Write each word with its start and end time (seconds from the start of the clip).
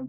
Hi, 0.00 0.06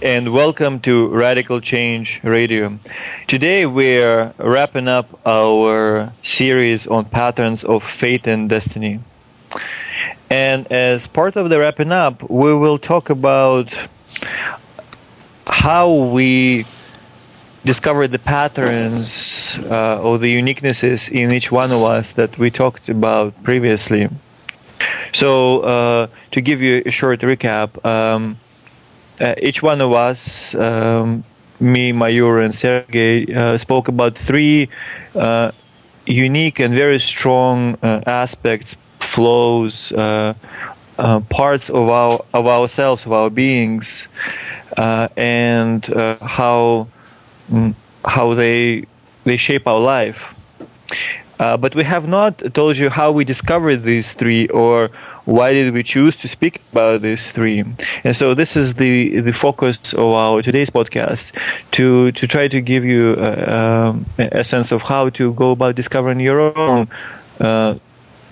and 0.00 0.32
welcome 0.32 0.80
to 0.80 1.08
Radical 1.08 1.60
Change 1.60 2.20
Radio. 2.22 2.78
Today 3.26 3.66
we're 3.66 4.32
wrapping 4.38 4.88
up 4.88 5.20
our 5.26 6.14
series 6.22 6.86
on 6.86 7.04
patterns 7.04 7.62
of 7.62 7.82
fate 7.84 8.26
and 8.26 8.48
destiny. 8.48 9.00
And 10.30 10.66
as 10.72 11.06
part 11.06 11.36
of 11.36 11.50
the 11.50 11.58
wrapping 11.58 11.92
up, 11.92 12.22
we 12.30 12.54
will 12.54 12.78
talk 12.78 13.10
about 13.10 13.74
how 15.58 15.92
we 15.92 16.64
discover 17.64 18.06
the 18.06 18.18
patterns 18.18 19.58
uh, 19.64 20.00
or 20.00 20.16
the 20.16 20.32
uniquenesses 20.42 21.10
in 21.10 21.34
each 21.34 21.50
one 21.50 21.72
of 21.72 21.82
us 21.82 22.12
that 22.12 22.38
we 22.38 22.48
talked 22.48 22.88
about 22.88 23.42
previously. 23.42 24.08
So, 25.12 25.60
uh, 25.60 26.06
to 26.30 26.40
give 26.40 26.62
you 26.62 26.82
a 26.86 26.92
short 26.92 27.20
recap, 27.20 27.84
um, 27.84 28.38
uh, 29.20 29.34
each 29.42 29.60
one 29.60 29.80
of 29.80 29.92
us, 29.92 30.54
um, 30.54 31.24
me, 31.58 31.92
Mayur, 31.92 32.44
and 32.44 32.54
Sergey, 32.54 33.34
uh, 33.34 33.58
spoke 33.58 33.88
about 33.88 34.16
three 34.16 34.68
uh, 35.16 35.50
unique 36.06 36.60
and 36.60 36.72
very 36.72 37.00
strong 37.00 37.76
uh, 37.82 38.00
aspects, 38.06 38.76
flows, 39.00 39.92
parts 41.28 41.70
of 41.70 41.88
our 42.00 42.24
of 42.32 42.46
ourselves, 42.46 43.06
of 43.06 43.12
our 43.12 43.30
beings, 43.30 44.06
and 45.16 45.84
how 46.20 46.88
mm, 47.50 47.74
how 48.04 48.34
they 48.34 48.84
they 49.24 49.36
shape 49.36 49.66
our 49.66 49.80
life. 49.80 50.34
but 51.38 51.74
we 51.74 51.84
have 51.84 52.08
not 52.08 52.32
told 52.54 52.76
you 52.76 52.88
how 52.90 53.12
we 53.12 53.24
discovered 53.24 53.82
these 53.84 54.12
three 54.14 54.48
or 54.48 54.90
why 55.28 55.52
did 55.52 55.74
we 55.74 55.82
choose 55.82 56.16
to 56.16 56.26
speak 56.26 56.62
about 56.72 57.02
these 57.02 57.32
three? 57.32 57.62
And 58.02 58.16
so 58.16 58.32
this 58.32 58.56
is 58.56 58.74
the 58.74 59.20
the 59.20 59.32
focus 59.32 59.92
of 59.92 60.14
our 60.14 60.40
today's 60.40 60.70
podcast 60.70 61.32
to 61.72 62.12
to 62.12 62.26
try 62.26 62.48
to 62.48 62.60
give 62.62 62.82
you 62.84 63.14
a, 63.14 63.30
um, 63.58 64.06
a 64.18 64.42
sense 64.42 64.72
of 64.72 64.80
how 64.82 65.10
to 65.10 65.34
go 65.34 65.50
about 65.50 65.74
discovering 65.74 66.20
your 66.20 66.40
own. 66.58 66.88
Uh, 67.38 67.74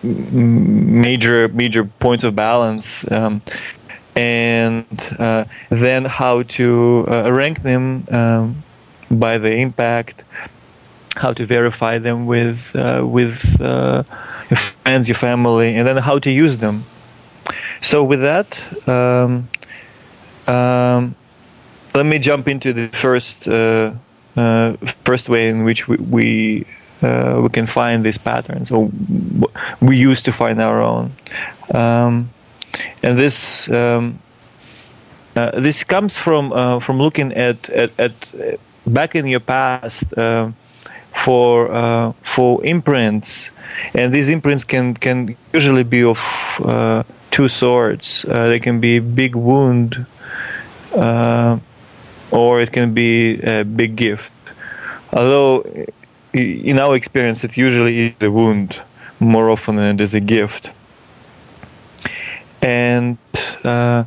major 0.03 1.49
major 1.49 1.85
points 1.85 2.23
of 2.23 2.37
balance 2.37 3.05
um, 3.11 3.41
and 4.17 5.17
uh, 5.19 5.45
then 5.69 6.07
how 6.07 6.43
to 6.43 7.05
uh, 7.09 7.33
rank 7.33 7.63
them 7.63 8.07
um, 8.11 8.65
by 9.11 9.39
the 9.39 9.53
impact 9.53 10.23
how 11.17 11.33
to 11.33 11.47
verify 11.47 11.99
them 11.99 12.27
with 12.27 12.75
uh, 12.77 13.03
with 13.05 13.61
uh, 13.61 14.03
your 14.51 14.59
friends, 14.59 15.09
your 15.09 15.17
family, 15.17 15.75
and 15.75 15.89
then 15.89 15.97
how 15.97 16.19
to 16.19 16.31
use 16.31 16.59
them. 16.59 16.85
So 17.83 18.05
with 18.05 18.21
that, 18.21 18.47
um, 18.87 19.49
um, 20.47 21.15
let 21.95 22.07
me 22.07 22.19
jump 22.19 22.49
into 22.49 22.73
the 22.73 22.89
first 22.89 23.49
uh, 23.49 23.93
uh, 24.37 24.77
first 25.05 25.29
way 25.29 25.49
in 25.49 25.65
which 25.65 25.89
we 25.89 25.97
we, 25.97 26.67
we 27.03 27.49
can 27.49 27.67
find 27.67 28.05
these 28.05 28.19
patterns, 28.19 28.71
or 28.71 28.91
we 29.81 29.97
used 29.97 30.25
to 30.27 30.33
find 30.33 30.61
our 30.61 30.83
own, 30.83 31.13
um, 31.75 32.31
and 33.03 33.19
this. 33.19 33.69
Um, 33.69 34.21
uh, 35.35 35.61
this 35.61 35.85
comes 35.85 36.17
from 36.17 36.51
uh, 36.51 36.81
from 36.81 36.99
looking 36.99 37.31
at, 37.35 37.69
at, 37.69 37.91
at 37.99 38.13
back 38.87 39.15
in 39.15 39.27
your 39.27 39.41
past 39.41 40.03
uh, 40.17 40.51
for 41.13 42.15
for 42.23 42.65
imprints 42.65 43.51
and 43.95 44.13
these 44.15 44.29
imprints 44.29 44.65
can 44.65 44.95
can 44.95 45.37
usually 45.53 45.83
be 45.83 46.03
of 46.03 46.21
uh, 46.65 47.03
two 47.31 47.49
sorts. 47.49 48.25
Uh, 48.25 48.47
they 48.47 48.61
can 48.61 48.81
be 48.81 48.99
big 48.99 49.35
wound, 49.35 50.07
uh, 50.95 51.59
or 52.31 52.61
it 52.61 52.73
can 52.73 52.95
be 52.95 53.41
a 53.41 53.65
big 53.65 53.97
gift. 53.97 54.31
Although, 55.13 55.65
in 56.33 56.79
our 56.79 56.95
experience, 56.97 57.45
it 57.45 57.57
usually 57.57 58.09
is 58.09 58.23
a 58.23 58.31
wound 58.31 58.81
more 59.21 59.51
often 59.51 59.77
than 59.77 59.97
it 59.97 60.03
is 60.03 60.15
a 60.15 60.21
gift. 60.21 60.71
And 62.63 63.19
uh, 63.65 64.05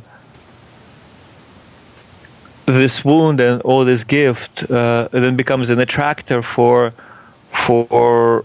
this 2.66 3.04
wound 3.04 3.40
and 3.40 3.62
all 3.62 3.84
this 3.84 4.04
gift 4.04 4.70
uh, 4.70 5.08
then 5.12 5.36
becomes 5.36 5.70
an 5.70 5.78
attractor 5.78 6.42
for 6.42 6.92
for 7.66 8.44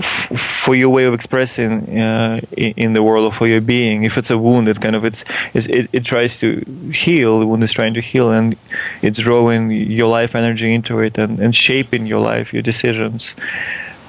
for 0.00 0.74
your 0.74 0.90
way 0.90 1.04
of 1.04 1.14
expressing 1.14 1.98
uh, 1.98 2.40
in 2.56 2.92
the 2.92 3.02
world 3.02 3.26
or 3.26 3.32
for 3.32 3.46
your 3.46 3.60
being. 3.60 4.02
If 4.02 4.18
it's 4.18 4.30
a 4.30 4.36
wound, 4.36 4.68
it 4.68 4.80
kind 4.80 4.96
of 4.96 5.04
it's, 5.04 5.24
it, 5.54 5.88
it 5.92 6.04
tries 6.04 6.38
to 6.40 6.60
heal. 6.92 7.40
The 7.40 7.46
wound 7.46 7.62
is 7.62 7.72
trying 7.72 7.94
to 7.94 8.00
heal, 8.00 8.30
and 8.30 8.56
it's 9.00 9.18
drawing 9.18 9.70
your 9.70 10.08
life 10.08 10.34
energy 10.34 10.74
into 10.74 11.00
it 11.00 11.16
and, 11.16 11.38
and 11.38 11.54
shaping 11.54 12.06
your 12.06 12.20
life, 12.20 12.52
your 12.52 12.62
decisions. 12.62 13.34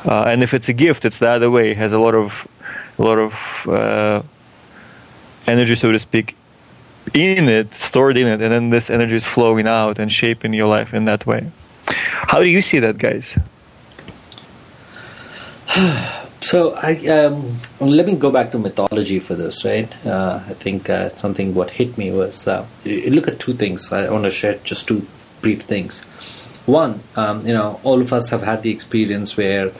Uh, 0.03 0.23
and 0.23 0.43
if 0.43 0.53
it's 0.53 0.67
a 0.67 0.73
gift, 0.73 1.05
it's 1.05 1.19
the 1.19 1.29
other 1.29 1.49
way. 1.49 1.71
It 1.71 1.77
has 1.77 1.93
a 1.93 1.99
lot 1.99 2.15
of 2.15 2.47
a 2.97 3.01
lot 3.01 3.19
of 3.19 3.33
uh, 3.67 4.23
energy, 5.47 5.75
so 5.75 5.91
to 5.91 5.99
speak, 5.99 6.35
in 7.13 7.49
it, 7.49 7.73
stored 7.73 8.17
in 8.17 8.27
it, 8.27 8.41
and 8.41 8.53
then 8.53 8.69
this 8.69 8.89
energy 8.89 9.15
is 9.15 9.25
flowing 9.25 9.67
out 9.67 9.99
and 9.99 10.11
shaping 10.11 10.53
your 10.53 10.67
life 10.67 10.93
in 10.93 11.05
that 11.05 11.25
way. 11.25 11.51
How 11.87 12.39
do 12.39 12.47
you 12.47 12.61
see 12.61 12.79
that, 12.79 12.97
guys? 12.97 13.37
so 16.41 16.73
I 16.75 16.95
um, 17.07 17.53
let 17.79 18.05
me 18.05 18.15
go 18.15 18.31
back 18.31 18.51
to 18.51 18.57
mythology 18.57 19.19
for 19.19 19.35
this, 19.35 19.63
right? 19.63 19.89
Uh, 20.05 20.41
I 20.47 20.53
think 20.53 20.89
uh, 20.89 21.09
something 21.09 21.55
what 21.55 21.71
hit 21.71 21.97
me 21.97 22.11
was 22.11 22.47
uh, 22.47 22.65
look 22.85 23.27
at 23.27 23.39
two 23.39 23.53
things. 23.53 23.91
I 23.93 24.09
want 24.09 24.25
to 24.25 24.29
share 24.31 24.55
just 24.63 24.87
two 24.87 25.05
brief 25.41 25.61
things. 25.61 26.03
One, 26.65 27.01
um, 27.15 27.45
you 27.47 27.53
know, 27.53 27.79
all 27.83 28.01
of 28.01 28.11
us 28.11 28.29
have 28.29 28.43
had 28.43 28.61
the 28.63 28.71
experience 28.71 29.37
where 29.37 29.71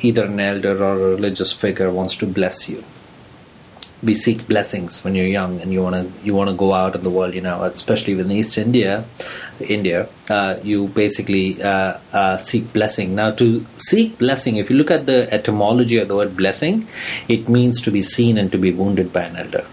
either 0.00 0.24
an 0.24 0.40
elder 0.40 0.82
or 0.82 0.94
a 0.94 1.10
religious 1.14 1.52
figure 1.52 1.90
wants 1.90 2.16
to 2.16 2.26
bless 2.26 2.68
you 2.68 2.82
we 4.02 4.12
seek 4.14 4.46
blessings 4.46 5.02
when 5.02 5.14
you're 5.14 5.26
young 5.26 5.60
and 5.60 5.72
you 5.72 5.82
want 5.82 5.94
to 5.94 6.24
you 6.24 6.34
want 6.34 6.50
to 6.50 6.56
go 6.56 6.74
out 6.74 6.94
in 6.94 7.02
the 7.02 7.10
world 7.10 7.34
you 7.34 7.40
know 7.40 7.62
especially 7.64 8.12
in 8.12 8.30
east 8.30 8.58
india 8.58 9.04
india 9.60 10.06
uh, 10.28 10.56
you 10.62 10.88
basically 10.88 11.62
uh, 11.62 11.98
uh, 12.12 12.36
seek 12.36 12.72
blessing. 12.72 13.14
Now 13.14 13.30
to 13.32 13.64
seek 13.78 14.18
blessing 14.18 14.56
if 14.56 14.70
you 14.70 14.76
look 14.76 14.90
at 14.90 15.06
the 15.06 15.32
etymology 15.32 15.98
of 15.98 16.08
the 16.08 16.16
word 16.16 16.36
blessing 16.36 16.86
it 17.28 17.48
means 17.48 17.80
to 17.82 17.90
be 17.90 18.02
seen 18.02 18.36
and 18.38 18.52
to 18.52 18.58
be 18.58 18.72
wounded 18.72 19.12
by 19.12 19.22
an 19.22 19.36
elder. 19.36 19.64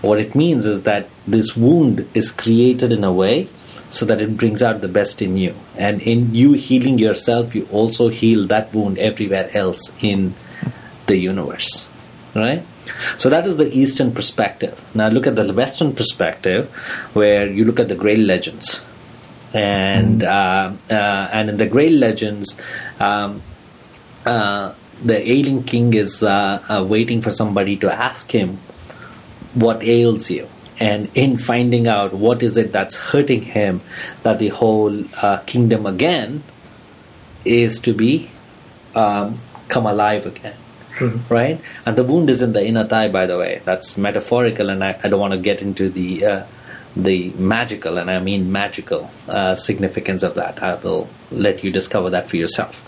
What 0.00 0.18
it 0.18 0.34
means 0.34 0.64
is 0.64 0.82
that 0.82 1.08
this 1.26 1.54
wound 1.54 2.08
is 2.14 2.30
created 2.30 2.92
in 2.92 3.04
a 3.04 3.12
way 3.12 3.48
so 3.90 4.06
that 4.06 4.20
it 4.20 4.36
brings 4.36 4.62
out 4.62 4.80
the 4.80 4.88
best 4.88 5.20
in 5.20 5.36
you. 5.36 5.54
And 5.76 6.00
in 6.00 6.34
you 6.34 6.54
healing 6.54 6.98
yourself 6.98 7.54
you 7.54 7.68
also 7.70 8.08
heal 8.08 8.46
that 8.46 8.72
wound 8.72 8.98
everywhere 8.98 9.50
else 9.52 9.92
in 10.00 10.34
the 11.06 11.18
universe. 11.18 11.88
Right 12.34 12.64
so 13.16 13.28
that 13.30 13.46
is 13.46 13.56
the 13.56 13.76
Eastern 13.76 14.12
perspective. 14.12 14.80
Now 14.94 15.08
look 15.08 15.26
at 15.26 15.36
the 15.36 15.52
Western 15.52 15.94
perspective, 15.94 16.70
where 17.14 17.46
you 17.46 17.64
look 17.64 17.80
at 17.80 17.88
the 17.88 17.94
Grail 17.94 18.20
legends, 18.20 18.82
and 19.52 20.20
mm. 20.20 20.26
uh, 20.26 20.94
uh, 20.94 21.28
and 21.32 21.50
in 21.50 21.56
the 21.56 21.66
Grail 21.66 21.92
legends, 21.92 22.60
um, 23.00 23.42
uh, 24.24 24.74
the 25.04 25.30
ailing 25.30 25.62
king 25.62 25.94
is 25.94 26.22
uh, 26.22 26.62
uh, 26.68 26.84
waiting 26.84 27.22
for 27.22 27.30
somebody 27.30 27.76
to 27.76 27.92
ask 27.92 28.30
him 28.30 28.58
what 29.54 29.82
ails 29.82 30.30
you. 30.30 30.48
And 30.78 31.08
in 31.14 31.38
finding 31.38 31.88
out 31.88 32.12
what 32.12 32.42
is 32.42 32.58
it 32.58 32.70
that's 32.70 32.96
hurting 32.96 33.42
him, 33.42 33.80
that 34.24 34.38
the 34.38 34.48
whole 34.48 35.04
uh, 35.22 35.38
kingdom 35.46 35.86
again 35.86 36.42
is 37.46 37.80
to 37.80 37.94
be 37.94 38.30
um, 38.94 39.38
come 39.68 39.86
alive 39.86 40.26
again 40.26 40.56
mm-hmm. 40.98 41.32
right? 41.32 41.60
And 41.84 41.96
the 41.96 42.04
wound 42.04 42.30
is 42.30 42.42
in 42.42 42.52
the 42.52 42.64
inner 42.64 42.84
thigh, 42.84 43.08
by 43.08 43.26
the 43.26 43.38
way. 43.38 43.60
That's 43.64 43.96
metaphorical, 43.96 44.70
and 44.70 44.82
I, 44.82 44.98
I 45.02 45.08
don't 45.08 45.20
want 45.20 45.32
to 45.32 45.38
get 45.38 45.62
into 45.62 45.88
the 45.88 46.24
uh, 46.24 46.44
the 46.96 47.30
magical, 47.32 47.98
and 47.98 48.10
I 48.10 48.18
mean 48.20 48.50
magical 48.50 49.10
uh, 49.28 49.54
significance 49.54 50.22
of 50.22 50.34
that. 50.34 50.62
I 50.62 50.74
will 50.76 51.08
let 51.30 51.62
you 51.62 51.70
discover 51.70 52.10
that 52.10 52.28
for 52.28 52.36
yourself. 52.36 52.82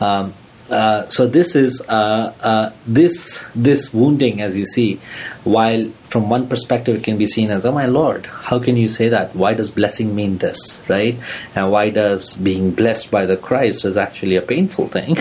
Um, 0.00 0.34
uh, 0.70 1.08
so 1.08 1.26
this 1.26 1.56
is 1.56 1.82
uh, 1.88 2.34
uh, 2.40 2.70
this 2.86 3.42
this 3.54 3.92
wounding, 3.92 4.42
as 4.42 4.56
you 4.56 4.64
see, 4.64 5.00
while 5.44 5.90
from 6.08 6.30
one 6.30 6.48
perspective 6.48 6.96
it 6.96 7.04
can 7.04 7.18
be 7.18 7.26
seen 7.26 7.50
as, 7.50 7.66
oh 7.66 7.72
my 7.72 7.86
lord, 7.86 8.26
how 8.26 8.58
can 8.58 8.76
you 8.76 8.88
say 8.88 9.08
that? 9.10 9.36
Why 9.36 9.54
does 9.54 9.70
blessing 9.70 10.14
mean 10.14 10.38
this, 10.38 10.82
right? 10.88 11.18
And 11.54 11.70
why 11.70 11.90
does 11.90 12.36
being 12.36 12.70
blessed 12.70 13.10
by 13.10 13.26
the 13.26 13.36
Christ 13.36 13.84
is 13.84 13.96
actually 13.96 14.36
a 14.36 14.42
painful 14.42 14.88
thing? 14.88 15.16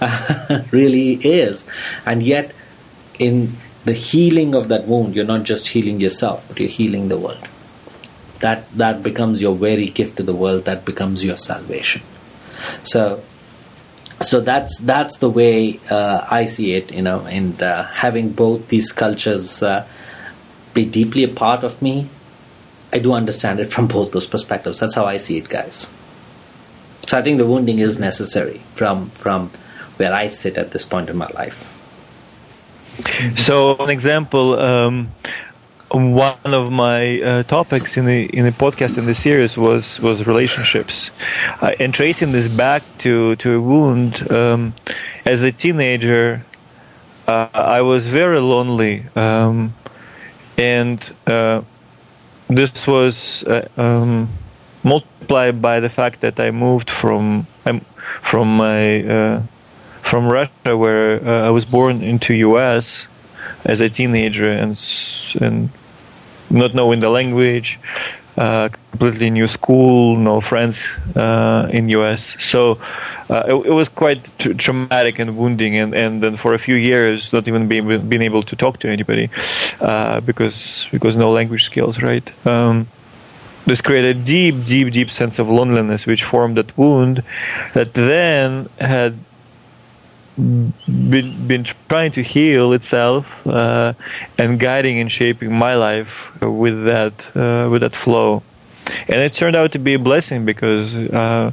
really 0.72 1.14
is, 1.14 1.64
and 2.04 2.22
yet 2.22 2.52
in 3.18 3.56
the 3.84 3.92
healing 3.92 4.54
of 4.54 4.68
that 4.68 4.86
wound, 4.86 5.14
you're 5.14 5.24
not 5.24 5.44
just 5.44 5.68
healing 5.68 6.00
yourself, 6.00 6.44
but 6.48 6.58
you're 6.60 6.68
healing 6.68 7.08
the 7.08 7.18
world. 7.18 7.48
that 8.40 8.70
that 8.76 9.02
becomes 9.02 9.40
your 9.40 9.54
very 9.54 9.86
gift 9.86 10.16
to 10.16 10.22
the 10.22 10.34
world. 10.34 10.64
That 10.64 10.84
becomes 10.84 11.24
your 11.24 11.36
salvation. 11.36 12.02
So 12.82 13.22
so 14.22 14.40
that's 14.40 14.78
that's 14.78 15.16
the 15.18 15.30
way 15.30 15.80
uh, 15.90 16.26
I 16.30 16.46
see 16.46 16.74
it, 16.74 16.92
you 16.92 17.02
know, 17.02 17.20
and 17.26 17.62
uh, 17.62 17.84
having 17.84 18.30
both 18.30 18.68
these 18.68 18.92
cultures 18.92 19.62
uh, 19.62 19.86
be 20.74 20.84
deeply 20.84 21.24
a 21.24 21.28
part 21.28 21.64
of 21.64 21.80
me, 21.82 22.08
I 22.92 22.98
do 22.98 23.12
understand 23.12 23.60
it 23.60 23.72
from 23.72 23.86
both 23.86 24.12
those 24.12 24.26
perspectives. 24.26 24.80
That's 24.80 24.94
how 24.94 25.04
I 25.04 25.18
see 25.18 25.38
it, 25.38 25.48
guys. 25.48 25.92
So 27.06 27.18
I 27.18 27.22
think 27.22 27.38
the 27.38 27.46
wounding 27.46 27.78
is 27.78 27.98
necessary 27.98 28.60
from 28.74 29.08
from 29.10 29.50
where 29.96 30.12
I 30.12 30.28
sit 30.28 30.58
at 30.58 30.70
this 30.72 30.84
point 30.84 31.10
in 31.10 31.16
my 31.16 31.28
life. 31.34 31.66
So, 33.36 33.76
an 33.78 33.90
example. 33.90 34.58
Um, 34.58 35.12
one 35.92 36.36
of 36.44 36.70
my 36.70 37.20
uh, 37.20 37.42
topics 37.44 37.96
in 37.96 38.04
the 38.06 38.26
in 38.26 38.44
the 38.44 38.52
podcast 38.52 38.96
in 38.96 39.06
the 39.06 39.14
series 39.14 39.56
was 39.56 39.98
was 39.98 40.26
relationships, 40.26 41.10
uh, 41.60 41.72
and 41.80 41.92
tracing 41.92 42.32
this 42.32 42.46
back 42.46 42.82
to 42.98 43.34
to 43.36 43.56
a 43.56 43.60
wound. 43.60 44.30
Um, 44.30 44.74
as 45.26 45.42
a 45.42 45.50
teenager, 45.50 46.44
uh, 47.26 47.48
I 47.52 47.80
was 47.80 48.06
very 48.06 48.38
lonely, 48.38 49.04
um, 49.16 49.74
and 50.60 51.00
uh, 51.26 51.62
this 52.48 52.86
was 52.86 53.42
uh, 53.44 53.66
um, 53.76 54.28
multiplied 54.84 55.62
by 55.62 55.80
the 55.80 55.88
fact 55.88 56.20
that 56.20 56.38
I 56.38 56.50
moved 56.50 56.90
from 56.90 57.46
from 58.22 58.56
my 58.56 59.02
uh, 59.02 59.42
from 60.02 60.28
Russia, 60.28 60.76
where 60.76 61.26
I 61.46 61.50
was 61.50 61.64
born, 61.64 62.02
into 62.02 62.34
U.S. 62.48 63.06
as 63.64 63.80
a 63.80 63.88
teenager, 63.88 64.50
and 64.50 64.78
and 65.40 65.70
not 66.50 66.74
knowing 66.74 67.00
the 67.00 67.08
language, 67.08 67.78
uh, 68.36 68.68
completely 68.90 69.30
new 69.30 69.48
school, 69.48 70.16
no 70.16 70.40
friends 70.40 70.82
uh, 71.16 71.68
in 71.70 71.88
US. 71.90 72.36
So 72.38 72.78
uh, 73.30 73.44
it, 73.46 73.66
it, 73.66 73.72
was 73.72 73.88
quite 73.88 74.20
traumatic 74.58 75.20
and 75.20 75.38
wounding, 75.38 75.78
and, 75.78 75.94
and 75.94 76.20
then 76.20 76.36
for 76.36 76.52
a 76.52 76.58
few 76.58 76.74
years, 76.74 77.32
not 77.32 77.46
even 77.46 77.68
being 77.68 78.08
being 78.08 78.22
able 78.22 78.42
to 78.42 78.56
talk 78.56 78.80
to 78.80 78.88
anybody 78.88 79.30
uh, 79.80 80.20
because 80.20 80.88
because 80.90 81.14
no 81.14 81.30
language 81.30 81.62
skills, 81.62 82.02
right? 82.02 82.26
Um, 82.44 82.88
this 83.66 83.80
created 83.80 84.16
a 84.16 84.20
deep, 84.20 84.64
deep, 84.64 84.92
deep 84.92 85.10
sense 85.10 85.38
of 85.38 85.48
loneliness, 85.48 86.06
which 86.06 86.24
formed 86.24 86.56
that 86.56 86.76
wound 86.76 87.22
that 87.74 87.94
then 87.94 88.68
had 88.80 89.16
been, 90.36 91.46
been 91.46 91.64
trying 91.88 92.10
to 92.12 92.22
heal 92.22 92.72
itself 92.72 93.26
uh, 93.46 93.92
and 94.38 94.58
guiding 94.58 94.98
and 94.98 95.12
shaping 95.12 95.52
my 95.52 95.74
life 95.74 96.12
with 96.40 96.84
that 96.86 97.14
uh, 97.36 97.68
with 97.70 97.82
that 97.82 97.94
flow, 97.94 98.42
and 99.06 99.20
it 99.20 99.34
turned 99.34 99.54
out 99.54 99.70
to 99.70 99.78
be 99.78 99.94
a 99.94 100.00
blessing 100.00 100.44
because 100.44 100.96
uh, 100.96 101.52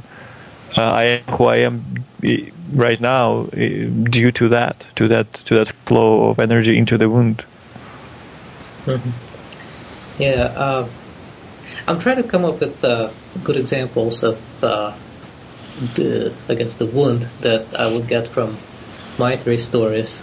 uh 0.76 0.82
I 0.82 1.04
am 1.04 1.22
who 1.34 1.44
I 1.44 1.56
am 1.56 2.04
right 2.72 3.00
now 3.00 3.44
due 3.44 4.32
to 4.32 4.48
that 4.48 4.84
to 4.96 5.08
that 5.08 5.32
to 5.46 5.54
that 5.56 5.72
flow 5.86 6.30
of 6.30 6.38
energy 6.38 6.76
into 6.76 6.98
the 6.98 7.08
wound. 7.08 7.44
Mm-hmm. 8.84 10.22
Yeah, 10.22 10.52
uh, 10.56 10.88
I'm 11.86 11.98
trying 12.00 12.16
to 12.16 12.28
come 12.28 12.44
up 12.44 12.60
with 12.60 12.84
uh, 12.84 13.10
good 13.44 13.56
examples 13.56 14.22
of 14.22 14.38
the 14.60 14.94
I 16.48 16.54
guess 16.54 16.74
the 16.76 16.86
wound 16.86 17.28
that 17.40 17.74
I 17.74 17.86
would 17.86 18.08
get 18.08 18.28
from 18.28 18.56
my 19.18 19.36
three 19.36 19.58
stories, 19.58 20.22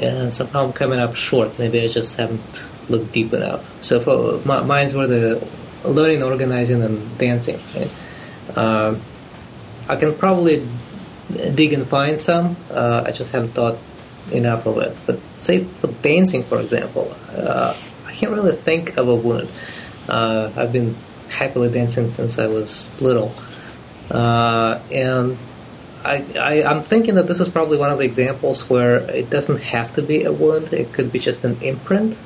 and 0.00 0.32
somehow 0.34 0.66
I'm 0.66 0.72
coming 0.72 0.98
up 0.98 1.14
short. 1.14 1.58
Maybe 1.58 1.80
I 1.80 1.88
just 1.88 2.16
haven't 2.16 2.66
looked 2.88 3.12
deep 3.12 3.32
enough. 3.32 3.64
So 3.82 4.00
for 4.00 4.46
my, 4.46 4.62
mine's 4.62 4.94
were 4.94 5.06
the 5.06 5.46
learning, 5.84 6.22
organizing, 6.22 6.82
and 6.82 7.18
dancing. 7.18 7.60
Right? 7.74 7.90
Um, 8.56 9.00
I 9.88 9.96
can 9.96 10.14
probably 10.14 10.66
dig 11.54 11.72
and 11.72 11.86
find 11.86 12.20
some. 12.20 12.56
Uh, 12.70 13.04
I 13.06 13.12
just 13.12 13.32
haven't 13.32 13.50
thought 13.50 13.78
enough 14.30 14.66
of 14.66 14.78
it. 14.78 14.96
But 15.06 15.18
say 15.38 15.64
for 15.64 15.88
dancing, 15.88 16.44
for 16.44 16.60
example, 16.60 17.14
uh, 17.30 17.76
I 18.06 18.12
can't 18.12 18.32
really 18.32 18.52
think 18.52 18.96
of 18.96 19.08
a 19.08 19.14
wound. 19.14 19.48
Uh, 20.08 20.50
I've 20.56 20.72
been 20.72 20.94
happily 21.28 21.70
dancing 21.70 22.08
since 22.08 22.38
I 22.38 22.46
was 22.46 22.90
little, 23.00 23.34
uh, 24.10 24.80
and 24.90 25.38
I, 26.04 26.24
I, 26.38 26.52
am 26.70 26.82
thinking 26.82 27.14
that 27.14 27.28
this 27.28 27.38
is 27.38 27.48
probably 27.48 27.78
one 27.78 27.90
of 27.90 27.98
the 27.98 28.04
examples 28.04 28.68
where 28.68 28.98
it 29.10 29.30
doesn't 29.30 29.58
have 29.58 29.94
to 29.94 30.02
be 30.02 30.24
a 30.24 30.32
wound, 30.32 30.72
it 30.72 30.92
could 30.92 31.12
be 31.12 31.20
just 31.20 31.44
an 31.44 31.62
imprint. 31.62 32.18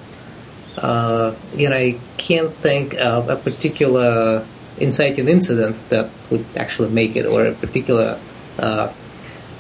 Uh, 0.79 1.35
you 1.55 1.69
know, 1.69 1.77
I 1.77 1.99
can't 2.17 2.53
think 2.53 2.95
of 2.95 3.29
a 3.29 3.37
particular 3.37 4.47
inciting 4.79 5.29
incident 5.29 5.77
that 5.89 6.11
would 6.31 6.45
actually 6.57 6.91
make 6.91 7.17
it, 7.17 7.27
or 7.27 7.47
a 7.47 7.53
particular, 7.53 8.19
uh, 8.59 8.93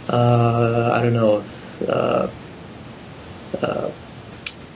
uh, 0.08 0.90
I 0.92 1.02
don't 1.02 1.14
know, 1.14 1.44
uh, 1.88 2.28
uh, 3.62 3.90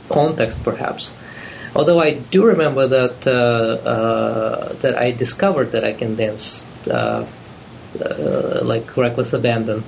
context 0.09 0.63
perhaps. 0.65 1.13
Although 1.75 2.01
I 2.01 2.15
do 2.15 2.45
remember 2.45 2.87
that 2.89 3.27
uh, 3.27 4.73
that 4.81 4.99
I 4.99 5.13
discovered 5.13 5.73
that 5.73 5.85
I 5.85 5.93
can 5.93 6.17
dance 6.17 6.65
uh, 6.91 7.27
like 8.63 8.97
reckless 8.97 9.33
abandon 9.33 9.85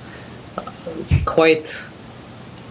quite 1.24 1.76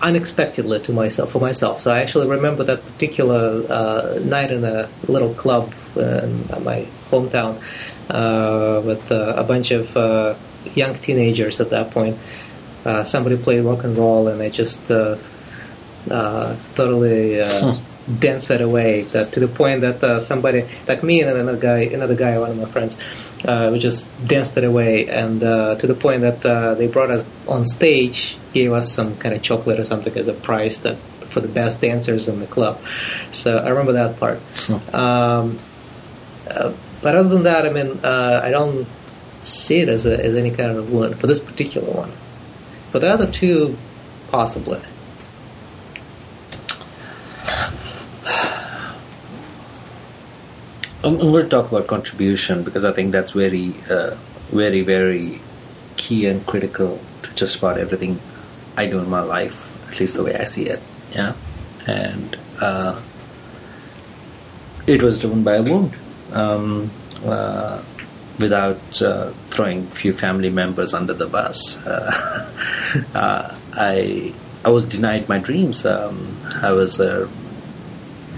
unexpectedly 0.01 0.79
to 0.79 0.93
myself 0.93 1.31
for 1.31 1.39
myself. 1.39 1.81
So 1.81 1.91
I 1.91 1.99
actually 1.99 2.27
remember 2.27 2.63
that 2.63 2.85
particular 2.85 3.63
uh, 3.69 4.19
night 4.23 4.51
in 4.51 4.63
a 4.63 4.89
little 5.07 5.33
club 5.33 5.73
in 5.95 6.45
my 6.63 6.87
hometown 7.11 7.61
uh, 8.09 8.81
with 8.83 9.11
uh, 9.11 9.33
a 9.37 9.43
bunch 9.43 9.71
of 9.71 9.95
uh, 9.95 10.35
young 10.73 10.95
teenagers 10.95 11.59
at 11.61 11.69
that 11.69 11.91
point. 11.91 12.17
Uh, 12.83 13.03
somebody 13.03 13.37
played 13.37 13.63
rock 13.63 13.83
and 13.83 13.97
roll, 13.97 14.27
and 14.27 14.41
I 14.41 14.49
just 14.49 14.87
totally. 16.75 17.41
Dance 18.19 18.49
it 18.49 18.61
away 18.61 19.03
that, 19.13 19.31
to 19.33 19.39
the 19.39 19.47
point 19.47 19.81
that 19.81 20.03
uh, 20.03 20.19
somebody 20.19 20.67
like 20.87 21.03
me 21.03 21.21
and 21.21 21.37
another 21.37 21.55
guy 21.55 21.81
another 21.81 22.15
guy 22.15 22.37
one 22.39 22.49
of 22.49 22.57
my 22.57 22.65
friends 22.65 22.97
uh, 23.45 23.69
we 23.71 23.77
just 23.77 24.09
danced 24.27 24.57
it 24.57 24.63
away 24.63 25.07
and 25.07 25.43
uh, 25.43 25.75
to 25.75 25.85
the 25.85 25.93
point 25.93 26.21
that 26.21 26.43
uh, 26.43 26.73
they 26.73 26.87
brought 26.87 27.11
us 27.11 27.23
on 27.47 27.63
stage 27.63 28.37
gave 28.53 28.73
us 28.73 28.91
some 28.91 29.15
kind 29.17 29.35
of 29.35 29.43
chocolate 29.43 29.79
or 29.79 29.85
something 29.85 30.17
as 30.17 30.27
a 30.27 30.33
prize 30.33 30.81
that 30.81 30.97
for 31.29 31.41
the 31.41 31.47
best 31.47 31.79
dancers 31.79 32.27
in 32.27 32.39
the 32.39 32.47
club 32.47 32.81
so 33.31 33.59
i 33.59 33.69
remember 33.69 33.93
that 33.93 34.19
part 34.19 34.39
hmm. 34.39 34.95
um, 34.95 35.59
but 37.01 37.15
other 37.15 37.29
than 37.29 37.43
that 37.43 37.65
i 37.65 37.69
mean 37.69 37.99
uh, 38.03 38.41
i 38.43 38.49
don't 38.49 38.87
see 39.41 39.79
it 39.79 39.89
as, 39.89 40.05
a, 40.05 40.23
as 40.23 40.35
any 40.35 40.51
kind 40.51 40.71
of 40.71 40.91
wound 40.91 41.19
for 41.19 41.27
this 41.27 41.39
particular 41.39 41.91
one 41.91 42.11
but 42.91 42.99
the 42.99 43.09
other 43.09 43.29
two 43.29 43.77
possibly 44.31 44.79
I'm, 51.03 51.17
going 51.17 51.43
to 51.43 51.49
talk 51.49 51.71
about 51.71 51.87
contribution 51.87 52.63
because 52.63 52.85
I 52.85 52.91
think 52.91 53.11
that's 53.11 53.31
very, 53.31 53.73
uh, 53.89 54.15
very, 54.51 54.81
very 54.81 55.41
key 55.97 56.27
and 56.27 56.45
critical 56.45 57.01
to 57.23 57.33
just 57.33 57.57
about 57.57 57.79
everything 57.79 58.19
I 58.77 58.85
do 58.85 58.99
in 58.99 59.09
my 59.09 59.21
life, 59.21 59.67
at 59.91 59.99
least 59.99 60.15
the 60.15 60.23
way 60.23 60.35
I 60.35 60.43
see 60.43 60.67
it. 60.67 60.79
Yeah, 61.11 61.33
and 61.87 62.37
uh, 62.61 63.01
it 64.85 65.01
was 65.01 65.19
driven 65.19 65.43
by 65.43 65.55
a 65.55 65.63
wound. 65.63 65.95
Um, 66.33 66.91
uh, 67.25 67.83
without 68.39 69.01
uh, 69.01 69.31
throwing 69.49 69.79
a 69.79 69.91
few 69.91 70.13
family 70.13 70.49
members 70.49 70.93
under 70.93 71.13
the 71.13 71.27
bus, 71.27 71.77
uh, 71.85 73.57
I 73.73 74.33
I 74.63 74.69
was 74.69 74.85
denied 74.85 75.27
my 75.27 75.39
dreams. 75.39 75.85
Um, 75.85 76.37
I 76.61 76.71
was 76.71 76.99
a 76.99 77.29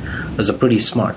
I 0.06 0.36
was 0.36 0.50
a 0.50 0.54
pretty 0.54 0.80
smart 0.80 1.16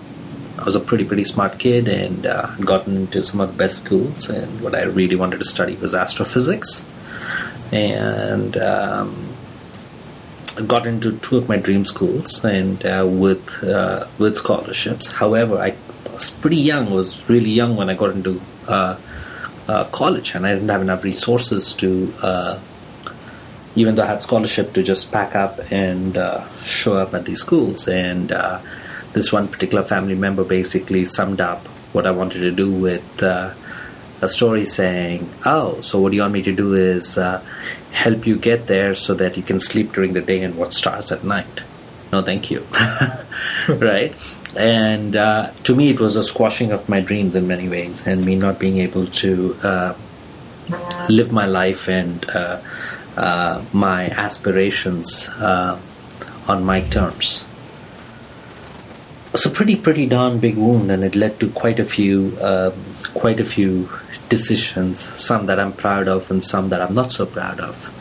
I 0.58 0.64
was 0.64 0.74
a 0.74 0.80
pretty 0.80 1.04
pretty 1.04 1.24
smart 1.24 1.58
kid 1.58 1.86
and 1.86 2.26
uh, 2.26 2.54
gotten 2.56 2.96
into 2.96 3.22
some 3.22 3.40
of 3.40 3.52
the 3.52 3.58
best 3.58 3.84
schools. 3.84 4.30
And 4.30 4.60
what 4.60 4.74
I 4.74 4.82
really 4.84 5.16
wanted 5.16 5.38
to 5.38 5.44
study 5.44 5.76
was 5.76 5.94
astrophysics, 5.94 6.84
and 7.72 8.56
um, 8.56 9.34
got 10.66 10.86
into 10.86 11.18
two 11.18 11.36
of 11.36 11.48
my 11.48 11.58
dream 11.58 11.84
schools 11.84 12.42
and 12.42 12.84
uh, 12.86 13.06
with 13.06 13.62
uh, 13.64 14.06
with 14.18 14.38
scholarships. 14.38 15.12
However, 15.12 15.58
I 15.58 15.72
was 16.16 16.30
pretty 16.30 16.56
young. 16.56 16.92
Was 16.92 17.28
really 17.28 17.50
young 17.50 17.76
when 17.76 17.88
I 17.88 17.94
got 17.94 18.14
into 18.14 18.40
uh, 18.66 18.98
uh, 19.68 19.84
college, 19.84 20.34
and 20.34 20.46
I 20.46 20.54
didn't 20.54 20.68
have 20.68 20.82
enough 20.82 21.04
resources 21.04 21.72
to. 21.74 22.12
Uh, 22.20 22.58
even 23.74 23.94
though 23.94 24.04
I 24.04 24.06
had 24.06 24.22
scholarship 24.22 24.72
to 24.72 24.82
just 24.82 25.12
pack 25.12 25.34
up 25.34 25.60
and 25.70 26.16
show 26.64 26.94
up 26.94 27.12
at 27.12 27.26
these 27.26 27.40
schools, 27.40 27.86
and 27.86 28.32
this 29.12 29.32
one 29.32 29.48
particular 29.48 29.82
family 29.82 30.14
member 30.14 30.44
basically 30.44 31.04
summed 31.04 31.40
up 31.40 31.66
what 31.96 32.06
I 32.06 32.10
wanted 32.10 32.40
to 32.40 32.50
do 32.50 32.70
with 32.70 33.22
uh, 33.22 33.54
a 34.20 34.28
story 34.28 34.66
saying, 34.66 35.28
Oh, 35.46 35.80
so 35.80 35.98
what 35.98 36.10
do 36.10 36.16
you 36.16 36.22
want 36.22 36.34
me 36.34 36.42
to 36.42 36.54
do 36.54 36.74
is 36.74 37.16
uh, 37.16 37.42
help 37.92 38.26
you 38.26 38.36
get 38.36 38.66
there 38.66 38.94
so 38.94 39.14
that 39.14 39.38
you 39.38 39.42
can 39.42 39.58
sleep 39.58 39.92
during 39.92 40.12
the 40.12 40.20
day 40.20 40.42
and 40.42 40.56
watch 40.56 40.74
stars 40.74 41.10
at 41.10 41.24
night. 41.24 41.60
No, 42.12 42.20
thank 42.22 42.50
you. 42.50 42.66
right? 43.68 44.14
And 44.56 45.16
uh, 45.16 45.50
to 45.64 45.74
me, 45.74 45.90
it 45.90 46.00
was 46.00 46.16
a 46.16 46.22
squashing 46.22 46.72
of 46.72 46.88
my 46.88 47.00
dreams 47.00 47.36
in 47.36 47.46
many 47.46 47.68
ways, 47.68 48.06
and 48.06 48.24
me 48.24 48.34
not 48.34 48.58
being 48.58 48.78
able 48.78 49.06
to 49.06 49.56
uh, 49.62 49.94
live 51.08 51.32
my 51.32 51.46
life 51.46 51.88
and 51.88 52.28
uh, 52.30 52.60
uh 53.16 53.64
my 53.72 54.08
aspirations 54.10 55.28
uh, 55.28 55.78
on 56.48 56.64
my 56.64 56.80
terms. 56.82 57.44
It's 59.32 59.46
a 59.46 59.50
pretty, 59.50 59.76
pretty 59.76 60.06
darn 60.06 60.38
big 60.38 60.56
wound, 60.56 60.90
and 60.90 61.04
it 61.04 61.14
led 61.14 61.38
to 61.40 61.50
quite 61.50 61.78
a 61.78 61.84
few, 61.84 62.36
um, 62.40 62.72
quite 63.14 63.40
a 63.40 63.44
few 63.44 63.88
decisions. 64.28 65.00
Some 65.00 65.46
that 65.46 65.60
I'm 65.60 65.72
proud 65.72 66.08
of, 66.08 66.30
and 66.30 66.42
some 66.42 66.70
that 66.70 66.80
I'm 66.80 66.94
not 66.94 67.12
so 67.12 67.26
proud 67.26 67.60
of. 67.60 67.92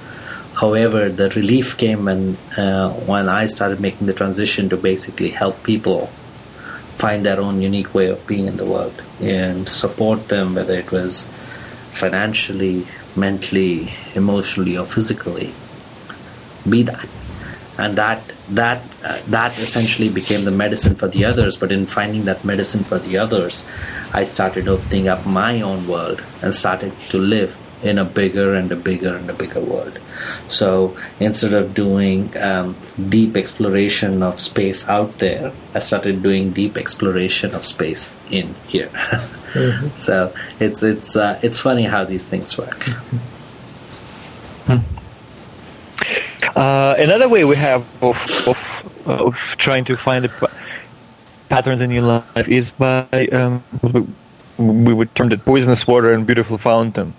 However, 0.56 1.10
the 1.10 1.30
relief 1.32 1.76
came 1.76 2.06
when 2.06 2.38
uh, 2.58 2.92
when 2.92 3.28
I 3.28 3.46
started 3.48 3.82
making 3.82 4.08
the 4.08 4.14
transition 4.14 4.70
to 4.70 4.78
basically 4.78 5.32
help 5.32 5.62
people 5.64 6.10
find 6.98 7.26
their 7.26 7.40
own 7.40 7.62
unique 7.62 7.94
way 7.94 8.08
of 8.08 8.26
being 8.28 8.48
in 8.48 8.58
the 8.58 8.66
world 8.66 9.04
and 9.22 9.68
support 9.68 10.28
them, 10.30 10.56
whether 10.56 10.74
it 10.74 10.92
was 10.92 11.26
financially, 11.92 12.86
mentally, 13.16 13.92
emotionally, 14.16 14.78
or 14.78 14.86
physically. 14.86 15.54
Be 16.68 16.84
that, 16.84 17.08
and 17.78 17.98
that 17.98 18.22
that 18.50 18.82
uh, 19.04 19.20
that 19.28 19.60
essentially 19.60 20.10
became 20.10 20.44
the 20.44 20.52
medicine 20.52 20.96
for 20.96 21.08
the 21.08 21.26
others. 21.26 21.58
But 21.58 21.72
in 21.72 21.86
finding 21.86 22.26
that 22.26 22.44
medicine 22.44 22.84
for 22.84 22.98
the 22.98 23.18
others, 23.18 23.66
I 24.14 24.24
started 24.24 24.68
opening 24.68 25.08
up 25.08 25.26
my 25.26 25.62
own 25.62 25.88
world 25.88 26.24
and 26.42 26.56
started 26.56 26.94
to 27.10 27.18
live 27.18 27.58
in 27.84 27.98
a 27.98 28.06
bigger 28.06 28.54
and 28.54 28.72
a 28.72 28.76
bigger 28.76 29.16
and 29.16 29.30
a 29.30 29.34
bigger 29.34 29.60
world. 29.60 30.00
So 30.50 30.96
instead 31.20 31.54
of 31.54 31.74
doing 31.74 32.36
um, 32.38 32.76
deep 33.10 33.36
exploration 33.38 34.24
of 34.24 34.40
space 34.40 34.88
out 34.88 35.20
there, 35.20 35.52
I 35.74 35.80
started 35.80 36.24
doing 36.24 36.52
deep 36.52 36.78
exploration 36.78 37.54
of 37.54 37.66
space 37.66 38.16
in 38.32 38.56
here. 38.68 38.88
mm-hmm. 39.54 39.98
So 39.98 40.34
it's 40.60 40.84
it's 40.84 41.16
uh, 41.16 41.40
it's 41.42 41.60
funny 41.60 41.84
how 41.84 42.06
these 42.06 42.26
things 42.26 42.58
work. 42.58 42.84
Hmm. 44.66 44.78
Uh, 46.56 46.96
another 46.98 47.28
way 47.28 47.44
we 47.44 47.56
have 47.56 47.86
of, 48.02 48.16
of, 48.48 48.58
of 49.06 49.36
trying 49.58 49.84
to 49.86 49.98
find 49.98 50.26
the 50.26 50.50
patterns 51.50 51.82
in 51.82 51.92
your 51.92 52.04
life 52.04 52.48
is 52.48 52.72
by 52.72 53.28
um, 53.34 53.64
we 54.58 54.94
would 54.94 55.14
term 55.16 55.32
it 55.32 55.44
poisonous 55.44 55.86
water 55.86 56.14
and 56.14 56.26
beautiful 56.26 56.58
fountain. 56.58 57.14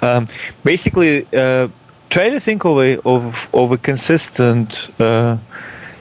Um, 0.00 0.28
basically, 0.64 1.26
uh, 1.32 1.68
try 2.10 2.30
to 2.30 2.40
think 2.40 2.64
of 2.64 2.78
a 2.78 3.00
of 3.00 3.48
of 3.52 3.72
a 3.72 3.78
consistent 3.78 4.88
uh, 5.00 5.36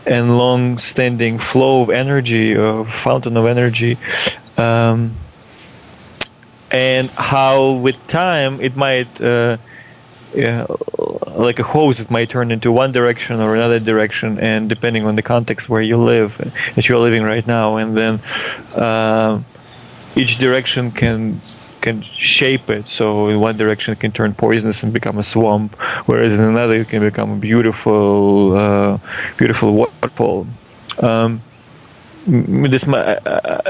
and 0.05 0.37
long-standing 0.37 1.39
flow 1.39 1.81
of 1.81 1.89
energy, 1.89 2.55
or 2.55 2.85
fountain 2.85 3.35
of 3.37 3.45
energy, 3.45 3.97
um, 4.57 5.15
and 6.71 7.09
how 7.11 7.73
with 7.73 7.95
time 8.07 8.61
it 8.61 8.75
might. 8.75 9.09
Uh, 9.19 9.57
yeah, 10.35 10.67
like 11.27 11.57
a 11.57 11.63
hose, 11.63 11.99
it 11.99 12.11
might 12.11 12.29
turn 12.29 12.51
into 12.51 12.71
one 12.71 12.91
direction 12.91 13.39
or 13.39 13.55
another 13.55 13.79
direction, 13.79 14.39
and 14.39 14.69
depending 14.69 15.05
on 15.05 15.15
the 15.15 15.21
context 15.21 15.69
where 15.69 15.81
you 15.81 15.97
live, 15.97 16.37
that 16.75 16.87
you're 16.87 16.99
living 16.99 17.23
right 17.23 17.47
now, 17.47 17.77
and 17.77 17.97
then 17.97 18.19
uh, 18.75 19.41
each 20.15 20.37
direction 20.37 20.91
can 20.91 21.41
can 21.87 22.01
shape 22.03 22.69
it. 22.69 22.89
So 22.89 23.29
in 23.31 23.39
one 23.39 23.55
direction 23.57 23.93
it 23.93 23.99
can 23.99 24.11
turn 24.11 24.33
poisonous 24.33 24.83
and 24.83 24.91
become 24.91 25.17
a 25.17 25.23
swamp, 25.23 25.75
whereas 26.05 26.33
in 26.33 26.41
another 26.41 26.75
it 26.83 26.89
can 26.89 27.01
become 27.01 27.29
a 27.31 27.39
beautiful, 27.49 28.57
uh, 28.63 28.97
beautiful 29.37 29.69
waterfall. 29.73 30.47
Um, 30.99 31.41
this 32.73 32.85
might 32.85 33.07
uh, 33.25 33.29
uh, 33.29 33.61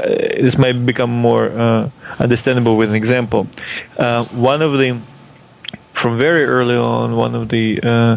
this 0.46 0.58
might 0.58 0.84
become 0.84 1.10
more 1.10 1.46
uh, 1.48 1.90
understandable 2.18 2.76
with 2.76 2.88
an 2.88 2.96
example. 2.96 3.46
Uh, 3.96 4.24
one 4.24 4.62
of 4.62 4.72
the 4.80 4.98
from 5.94 6.18
very 6.18 6.44
early 6.44 6.76
on, 6.76 7.14
one 7.16 7.34
of 7.34 7.48
the 7.48 7.66
uh, 7.82 8.16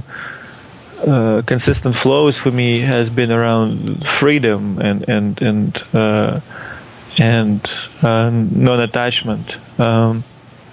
uh, 1.11 1.41
consistent 1.43 1.95
flows 1.95 2.37
for 2.37 2.51
me 2.51 2.79
has 2.79 3.09
been 3.09 3.31
around 3.31 4.07
freedom 4.07 4.79
and 4.79 5.07
and 5.07 5.41
and 5.41 5.83
and 7.19 7.69
uh, 8.01 8.29
non-attachment. 8.29 9.55
Um, 9.79 10.23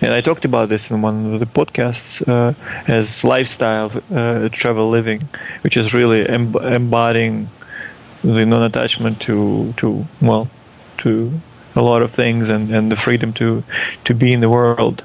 and 0.00 0.12
I 0.12 0.20
talked 0.20 0.44
about 0.44 0.68
this 0.68 0.90
in 0.90 1.02
one 1.02 1.34
of 1.34 1.40
the 1.40 1.46
podcasts 1.46 2.26
uh, 2.28 2.54
as 2.86 3.24
lifestyle 3.24 3.90
uh, 4.14 4.48
travel 4.50 4.90
living, 4.90 5.28
which 5.62 5.76
is 5.76 5.92
really 5.92 6.28
em- 6.28 6.54
embodying 6.56 7.50
the 8.22 8.44
non-attachment 8.46 9.20
to 9.22 9.74
to 9.76 10.06
well 10.20 10.48
to 10.98 11.32
a 11.74 11.82
lot 11.82 12.02
of 12.02 12.12
things 12.12 12.48
and, 12.48 12.70
and 12.74 12.90
the 12.90 12.96
freedom 12.96 13.32
to 13.32 13.62
to 14.04 14.14
be 14.14 14.32
in 14.32 14.40
the 14.40 14.48
world. 14.48 15.02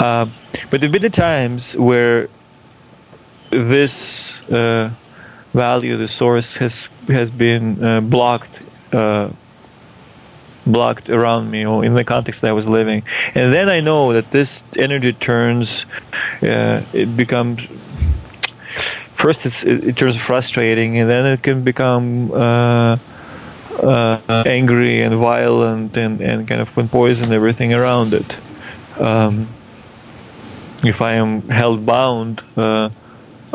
Uh, 0.00 0.26
but 0.70 0.80
there 0.80 0.88
have 0.88 0.92
been 0.92 1.02
the 1.02 1.10
times 1.10 1.76
where 1.76 2.28
this 3.50 4.32
uh, 4.50 4.90
value, 5.52 5.96
the 5.96 6.08
source, 6.08 6.56
has 6.56 6.88
has 7.08 7.30
been 7.30 7.82
uh, 7.82 8.00
blocked 8.00 8.58
blocked 10.66 11.08
around 11.08 11.50
me 11.50 11.64
or 11.64 11.84
in 11.84 11.94
the 11.94 12.04
context 12.04 12.40
that 12.40 12.50
I 12.50 12.52
was 12.52 12.66
living. 12.66 13.04
And 13.34 13.52
then 13.52 13.68
I 13.68 13.80
know 13.80 14.12
that 14.12 14.30
this 14.30 14.62
energy 14.76 15.12
turns, 15.12 15.86
uh, 16.42 16.82
it 16.92 17.16
becomes, 17.16 17.60
first 19.14 19.46
it, 19.46 19.64
it, 19.64 19.96
turns 19.96 20.16
frustrating 20.16 20.98
and 20.98 21.10
then 21.10 21.24
it 21.26 21.42
can 21.42 21.62
become 21.62 22.32
uh, 22.32 22.98
uh, 23.82 24.42
angry 24.46 25.02
and 25.02 25.14
violent 25.16 25.96
and, 25.96 26.20
and 26.20 26.48
kind 26.48 26.60
of 26.60 26.90
poison 26.90 27.32
everything 27.32 27.72
around 27.72 28.12
it. 28.14 28.36
Um, 28.98 29.48
if 30.84 31.00
I 31.00 31.14
am 31.14 31.48
held 31.48 31.86
bound, 31.86 32.42
uh, 32.56 32.90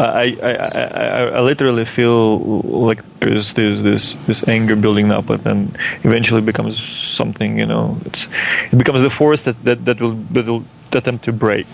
I, 0.02 0.38
I, 0.42 0.52
I, 0.52 1.24
I, 1.38 1.42
literally 1.42 1.86
feel 1.86 2.40
like 2.62 3.04
there's, 3.20 3.54
there's 3.54 3.84
this 3.84 4.14
this 4.26 4.48
anger 4.48 4.76
building 4.76 5.12
up, 5.12 5.30
and 5.30 5.44
then 5.44 5.78
eventually 6.04 6.42
becomes 6.42 6.82
something. 7.16 7.60
You 7.60 7.68
know, 7.68 8.00
it's, 8.06 8.26
it 8.72 8.78
becomes 8.78 9.04
the 9.04 9.10
force 9.10 9.44
that 9.44 9.64
that, 9.64 9.86
that 9.86 10.02
will 10.02 10.16
that 10.32 10.46
will 10.46 10.66
attempt 10.92 11.26
to 11.26 11.32
break. 11.32 11.68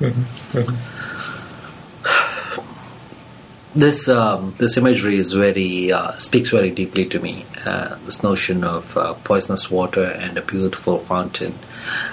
Mm-hmm. 0.00 0.58
Mm-hmm. 0.58 0.94
This 3.78 4.08
um, 4.08 4.54
this 4.58 4.76
imagery 4.76 5.18
is 5.18 5.32
very 5.32 5.92
uh, 5.92 6.12
speaks 6.12 6.50
very 6.50 6.70
deeply 6.70 7.06
to 7.06 7.18
me. 7.18 7.44
Uh, 7.66 7.96
this 8.06 8.22
notion 8.22 8.64
of 8.64 8.96
uh, 8.96 9.14
poisonous 9.24 9.70
water 9.70 10.04
and 10.04 10.38
a 10.38 10.42
beautiful 10.42 10.98
fountain. 10.98 11.54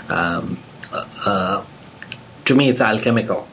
Um, 0.10 0.58
uh, 0.92 1.06
uh, 1.26 1.64
to 2.46 2.56
me, 2.56 2.70
it's 2.70 2.82
alchemical 2.82 3.48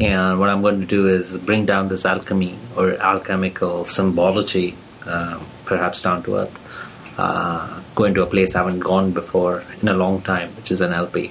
and 0.00 0.38
what 0.38 0.50
I'm 0.50 0.60
going 0.60 0.80
to 0.80 0.86
do 0.86 1.08
is 1.08 1.38
bring 1.38 1.64
down 1.64 1.88
this 1.88 2.04
alchemy 2.04 2.58
or 2.76 2.94
alchemical 2.94 3.86
symbology, 3.86 4.76
uh, 5.06 5.40
perhaps 5.64 6.02
down 6.02 6.22
to 6.24 6.36
earth. 6.36 7.18
Uh, 7.18 7.80
go 7.94 8.04
into 8.04 8.22
a 8.22 8.26
place 8.26 8.54
I 8.54 8.58
haven't 8.58 8.80
gone 8.80 9.12
before 9.12 9.64
in 9.80 9.88
a 9.88 9.94
long 9.94 10.20
time, 10.20 10.50
which 10.50 10.70
is 10.70 10.82
NLP. 10.82 11.30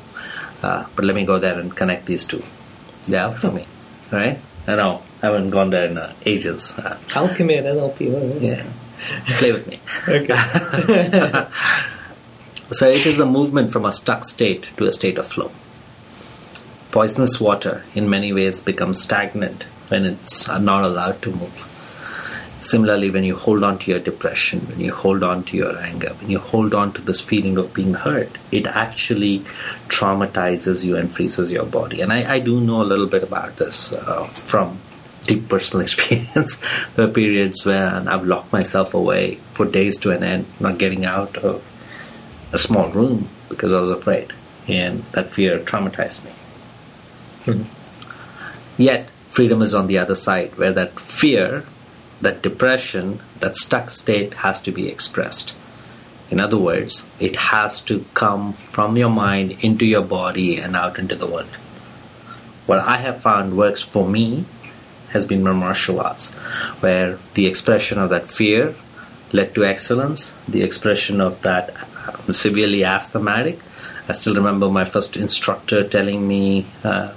Uh, 0.64 0.88
but 0.96 1.06
let 1.06 1.16
me 1.16 1.26
go 1.26 1.38
there 1.38 1.60
and 1.60 1.76
connect 1.76 2.08
these 2.08 2.26
two. 2.26 2.42
The 3.04 3.18
alchemy, 3.18 3.68
right? 4.12 4.40
I 4.68 4.76
know 4.76 5.04
I 5.22 5.28
haven't 5.28 5.52
gone 5.52 5.70
there 5.70 5.86
in 5.86 5.98
uh, 5.98 6.14
ages. 6.26 6.74
Uh, 6.78 6.98
alchemy 7.14 7.58
and 7.58 7.68
NLP. 7.68 8.42
Yeah, 8.42 8.66
play 9.38 9.52
with 9.52 9.68
me. 9.68 9.80
okay. 10.08 11.48
so 12.72 12.90
it 12.90 13.06
is 13.06 13.18
the 13.18 13.28
movement 13.28 13.72
from 13.72 13.86
a 13.86 13.92
stuck 13.92 14.24
state 14.24 14.70
to 14.78 14.88
a 14.88 14.92
state 14.92 15.20
of 15.20 15.28
flow 15.28 15.52
poisonous 16.96 17.42
water 17.42 17.84
in 17.94 18.10
many 18.10 18.32
ways 18.32 18.62
becomes 18.62 19.02
stagnant 19.02 19.64
when 19.90 20.06
it's 20.06 20.48
not 20.48 20.82
allowed 20.82 21.22
to 21.22 21.30
move. 21.30 21.66
Similarly, 22.62 23.10
when 23.10 23.26
you 23.26 23.36
hold 23.36 23.66
on 23.66 23.80
to 23.80 23.92
your 23.92 24.00
depression, 24.00 24.62
when 24.70 24.80
you 24.80 24.94
hold 24.94 25.22
on 25.22 25.44
to 25.44 25.58
your 25.58 25.78
anger, 25.78 26.12
when 26.22 26.30
you 26.30 26.40
hold 26.40 26.74
on 26.74 26.94
to 26.94 27.02
this 27.02 27.20
feeling 27.20 27.58
of 27.58 27.74
being 27.74 27.96
hurt, 27.96 28.38
it 28.50 28.66
actually 28.66 29.40
traumatizes 29.90 30.86
you 30.86 30.96
and 30.96 31.12
freezes 31.12 31.52
your 31.52 31.66
body. 31.66 32.00
And 32.00 32.14
I, 32.14 32.36
I 32.36 32.40
do 32.40 32.62
know 32.62 32.82
a 32.82 32.88
little 32.92 33.08
bit 33.08 33.24
about 33.24 33.58
this 33.58 33.92
uh, 33.92 34.24
from 34.52 34.80
deep 35.24 35.50
personal 35.50 35.82
experience. 35.88 36.62
there 36.96 37.10
are 37.10 37.12
periods 37.12 37.66
when 37.66 38.08
I've 38.08 38.24
locked 38.26 38.54
myself 38.54 38.94
away 38.94 39.36
for 39.54 39.66
days 39.66 39.98
to 39.98 40.12
an 40.12 40.24
end, 40.24 40.46
not 40.62 40.78
getting 40.78 41.04
out 41.04 41.36
of 41.40 41.62
a 42.54 42.58
small 42.58 42.90
room 42.92 43.28
because 43.50 43.74
I 43.74 43.82
was 43.82 43.92
afraid. 43.92 44.32
And 44.70 45.04
that 45.12 45.32
fear 45.32 45.60
traumatized 45.60 46.24
me. 46.24 46.32
Mm-hmm. 47.46 48.82
Yet, 48.82 49.10
freedom 49.30 49.62
is 49.62 49.74
on 49.74 49.88
the 49.88 49.98
other 49.98 50.16
side, 50.16 50.58
where 50.58 50.74
that 50.74 51.00
fear, 51.00 51.64
that 52.22 52.42
depression, 52.42 53.20
that 53.40 53.58
stuck 53.58 53.90
state 53.90 54.36
has 54.36 54.62
to 54.64 54.72
be 54.72 54.88
expressed. 54.90 55.54
In 56.30 56.40
other 56.40 56.58
words, 56.58 57.06
it 57.20 57.36
has 57.36 57.80
to 57.82 58.06
come 58.14 58.54
from 58.54 58.98
your 58.98 59.10
mind 59.10 59.58
into 59.62 59.86
your 59.86 60.02
body 60.02 60.58
and 60.58 60.76
out 60.76 60.98
into 60.98 61.16
the 61.16 61.28
world. 61.28 61.56
What 62.66 62.80
I 62.80 62.98
have 62.98 63.22
found 63.22 63.56
works 63.56 63.82
for 63.82 64.08
me 64.08 64.46
has 65.10 65.26
been 65.26 65.44
my 65.44 65.54
martial 65.54 66.02
arts, 66.02 66.30
where 66.82 67.20
the 67.36 67.46
expression 67.46 68.00
of 68.00 68.10
that 68.10 68.32
fear, 68.32 68.76
led 69.32 69.54
to 69.54 69.66
excellence, 69.66 70.34
the 70.48 70.64
expression 70.64 71.22
of 71.22 71.42
that 71.42 71.76
I'm 72.08 72.34
severely 72.34 72.84
asthmatic. 72.84 73.60
I 74.08 74.14
still 74.14 74.36
remember 74.36 74.70
my 74.70 74.86
first 74.86 75.18
instructor 75.18 75.88
telling 75.88 76.28
me 76.28 76.66
uh, 76.84 77.14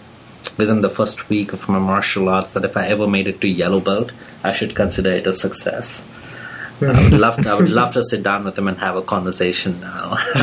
within 0.59 0.83
the 0.83 0.91
first 0.91 1.29
week 1.31 1.53
of 1.55 1.69
my 1.69 1.79
martial 1.79 2.29
arts 2.29 2.51
that 2.51 2.65
if 2.65 2.77
I 2.77 2.89
ever 2.89 3.07
made 3.07 3.29
it 3.29 3.41
to 3.41 3.49
yellow 3.49 3.81
belt, 3.81 4.13
I 4.45 4.53
should 4.53 4.75
consider 4.75 5.13
it 5.13 5.27
a 5.27 5.33
success. 5.33 6.05
I 6.81 7.03
would 7.03 7.13
love 7.13 7.43
to, 7.43 7.51
I 7.51 7.55
would 7.55 7.71
love 7.71 7.95
to 7.95 8.05
sit 8.05 8.23
down 8.23 8.45
with 8.45 8.55
them 8.55 8.69
and 8.69 8.79
have 8.79 8.95
a 8.95 9.03
conversation 9.03 9.81
now. 9.81 10.17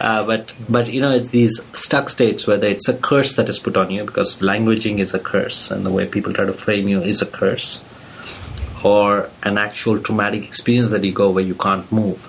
uh, 0.00 0.24
but 0.24 0.52
but 0.68 0.92
you 0.92 1.00
know 1.00 1.12
it's 1.12 1.28
these 1.28 1.62
stuck 1.72 2.08
states 2.08 2.48
whether 2.48 2.66
it's 2.66 2.88
a 2.88 2.94
curse 2.94 3.34
that 3.34 3.48
is 3.48 3.60
put 3.60 3.76
on 3.76 3.92
you 3.92 4.04
because 4.04 4.38
languaging 4.38 4.98
is 4.98 5.14
a 5.14 5.20
curse 5.20 5.70
and 5.70 5.86
the 5.86 5.90
way 5.90 6.06
people 6.06 6.32
try 6.32 6.44
to 6.44 6.52
frame 6.52 6.88
you 6.88 7.00
is 7.00 7.22
a 7.22 7.26
curse, 7.26 7.84
or 8.82 9.30
an 9.44 9.56
actual 9.56 10.00
traumatic 10.00 10.42
experience 10.42 10.90
that 10.90 11.04
you 11.04 11.12
go 11.12 11.30
where 11.30 11.44
you 11.44 11.54
can't 11.54 11.90
move. 11.92 12.28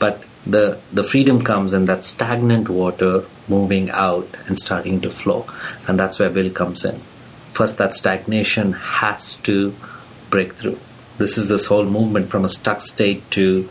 But 0.00 0.24
the 0.48 0.80
the 0.92 1.04
freedom 1.04 1.42
comes 1.42 1.74
in 1.74 1.84
that 1.84 2.04
stagnant 2.04 2.68
water 2.68 3.24
moving 3.48 3.90
out 3.90 4.28
and 4.46 4.58
starting 4.58 5.00
to 5.02 5.10
flow, 5.10 5.46
and 5.86 5.98
that's 5.98 6.18
where 6.18 6.30
will 6.30 6.50
comes 6.50 6.84
in. 6.84 7.00
First, 7.52 7.78
that 7.78 7.94
stagnation 7.94 8.72
has 8.72 9.36
to 9.38 9.74
break 10.30 10.54
through 10.54 10.78
this 11.18 11.36
is 11.36 11.48
this 11.48 11.66
whole 11.66 11.84
movement 11.84 12.30
from 12.30 12.44
a 12.44 12.48
stuck 12.48 12.80
state 12.80 13.28
to 13.32 13.68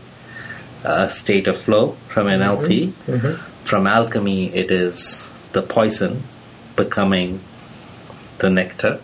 a 0.84 1.10
state 1.10 1.48
of 1.48 1.58
flow 1.58 1.92
from 2.10 2.28
NLP. 2.28 2.88
Mm-hmm. 2.90 3.12
Mm-hmm. 3.12 3.64
From 3.64 3.88
alchemy, 3.88 4.54
it 4.54 4.72
is 4.72 5.30
the 5.54 5.62
poison 5.62 6.24
becoming 6.76 7.40
the 8.38 8.50
nectar. 8.50 9.02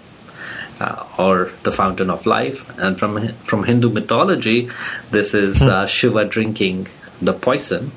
Uh, 0.80 1.06
or 1.20 1.52
the 1.62 1.72
fountain 1.72 2.10
of 2.10 2.26
life, 2.26 2.68
and 2.80 3.00
from 3.00 3.28
from 3.46 3.64
Hindu 3.64 3.90
mythology, 3.90 4.70
this 5.12 5.36
is 5.36 5.62
hmm. 5.62 5.70
uh, 5.70 5.86
Shiva 5.86 6.26
drinking 6.26 6.88
the 7.26 7.34
poison 7.34 7.92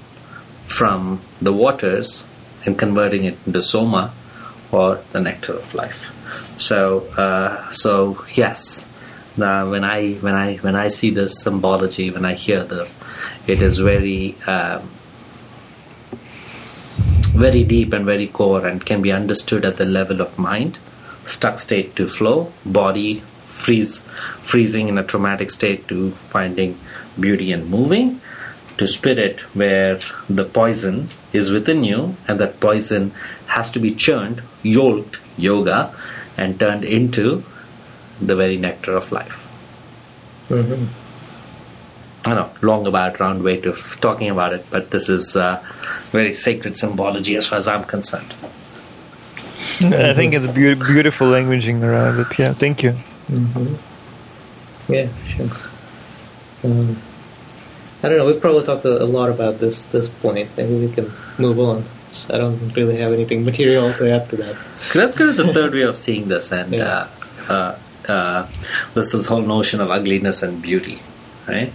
from 0.67 1.21
the 1.41 1.53
waters 1.53 2.25
and 2.65 2.79
converting 2.79 3.25
it 3.25 3.39
into 3.47 3.63
soma, 3.63 4.13
or 4.73 5.01
the 5.13 5.21
nectar 5.21 5.55
of 5.55 5.75
life. 5.75 6.07
So, 6.59 7.07
uh, 7.17 7.71
so 7.71 8.25
yes, 8.35 8.87
uh, 9.41 9.67
when 9.67 9.85
I 9.85 10.15
when 10.15 10.35
I 10.35 10.57
when 10.57 10.75
I 10.75 10.89
see 10.89 11.11
this 11.11 11.41
symbology, 11.41 12.11
when 12.11 12.25
I 12.25 12.35
hear 12.35 12.65
this, 12.65 12.95
it 13.47 13.61
is 13.61 13.79
very 13.79 14.35
um, 14.47 14.91
very 17.47 17.63
deep 17.65 17.93
and 17.93 18.05
very 18.05 18.27
core, 18.27 18.67
and 18.67 18.85
can 18.85 19.03
be 19.03 19.13
understood 19.13 19.65
at 19.65 19.77
the 19.77 19.85
level 19.85 20.21
of 20.21 20.39
mind, 20.39 20.79
stuck 21.27 21.59
state 21.59 21.95
to 21.97 22.09
flow, 22.09 22.53
body 22.65 23.23
freeze, 23.57 24.01
freezing 24.43 24.89
in 24.89 24.99
a 24.99 25.03
traumatic 25.03 25.51
state 25.51 25.89
to 25.89 26.11
finding 26.31 26.79
beauty 27.19 27.53
and 27.53 27.69
moving, 27.69 28.21
to 28.79 28.87
spirit 28.87 29.41
where 29.55 29.99
the 30.29 30.45
poison 30.45 31.09
is 31.33 31.51
within 31.51 31.85
you, 31.85 32.17
and 32.29 32.39
that 32.41 32.61
poison 32.61 33.13
has 33.47 33.71
to 33.71 33.79
be 33.79 33.95
churned, 33.95 34.43
yoked 34.63 35.19
yoga, 35.37 35.95
and 36.37 36.59
turned 36.61 36.85
into 36.85 37.45
the 38.21 38.37
very 38.37 38.57
nectar 38.57 38.97
of 38.97 39.13
life. 39.13 39.43
Mm-hmm. 40.49 40.87
I 42.29 42.35
know, 42.35 42.51
long 42.61 42.87
about 42.87 43.21
round 43.21 43.45
way 43.45 43.63
of 43.63 43.99
talking 44.01 44.31
about 44.31 44.53
it, 44.53 44.67
but 44.71 44.91
this 44.91 45.09
is 45.09 45.37
uh, 45.37 45.63
very 46.11 46.35
sacred 46.35 46.77
symbology 46.77 47.37
as 47.37 47.47
far 47.47 47.59
as 47.59 47.69
I'm 47.69 47.85
concerned. 47.85 48.35
I 49.81 50.15
think 50.15 50.35
it's 50.35 50.47
be- 50.47 50.75
beautiful 50.75 51.29
languaging 51.29 51.83
around 51.83 52.21
it. 52.21 52.39
Yeah, 52.39 52.53
thank 52.53 52.83
you. 52.83 52.95
Mm-hmm. 53.31 54.93
Yeah, 54.93 55.09
sure. 55.29 55.51
Um, 56.65 56.97
I 58.03 58.09
don't 58.09 58.19
know. 58.19 58.27
We 58.27 58.39
probably 58.39 58.65
talked 58.65 58.85
a, 58.85 59.03
a, 59.03 59.09
lot 59.09 59.31
about 59.31 59.59
this 59.59 59.87
this 59.87 60.09
point. 60.09 60.51
Maybe 60.57 60.87
we 60.87 60.93
can 60.93 61.11
move 61.39 61.59
on. 61.59 61.85
So 62.13 62.35
I 62.35 62.39
don't 62.39 62.75
really 62.77 62.97
have 62.97 63.13
anything 63.13 63.45
material 63.45 63.93
to 63.95 64.11
add 64.11 64.29
to 64.31 64.37
that. 64.37 64.57
Let's 64.95 65.15
go 65.15 65.27
to 65.27 65.33
the 65.33 65.53
third 65.53 65.73
way 65.73 65.83
of 65.83 65.97
seeing 65.97 66.29
this, 66.29 66.53
and 66.53 66.73
yeah. 66.73 67.09
uh, 67.49 67.49
uh, 67.53 67.79
uh, 68.09 68.49
this 68.95 69.13
this 69.13 69.27
whole 69.27 69.43
notion 69.43 69.81
of 69.81 69.91
ugliness 69.91 70.43
and 70.43 70.63
beauty, 70.63 71.01
right? 71.49 71.73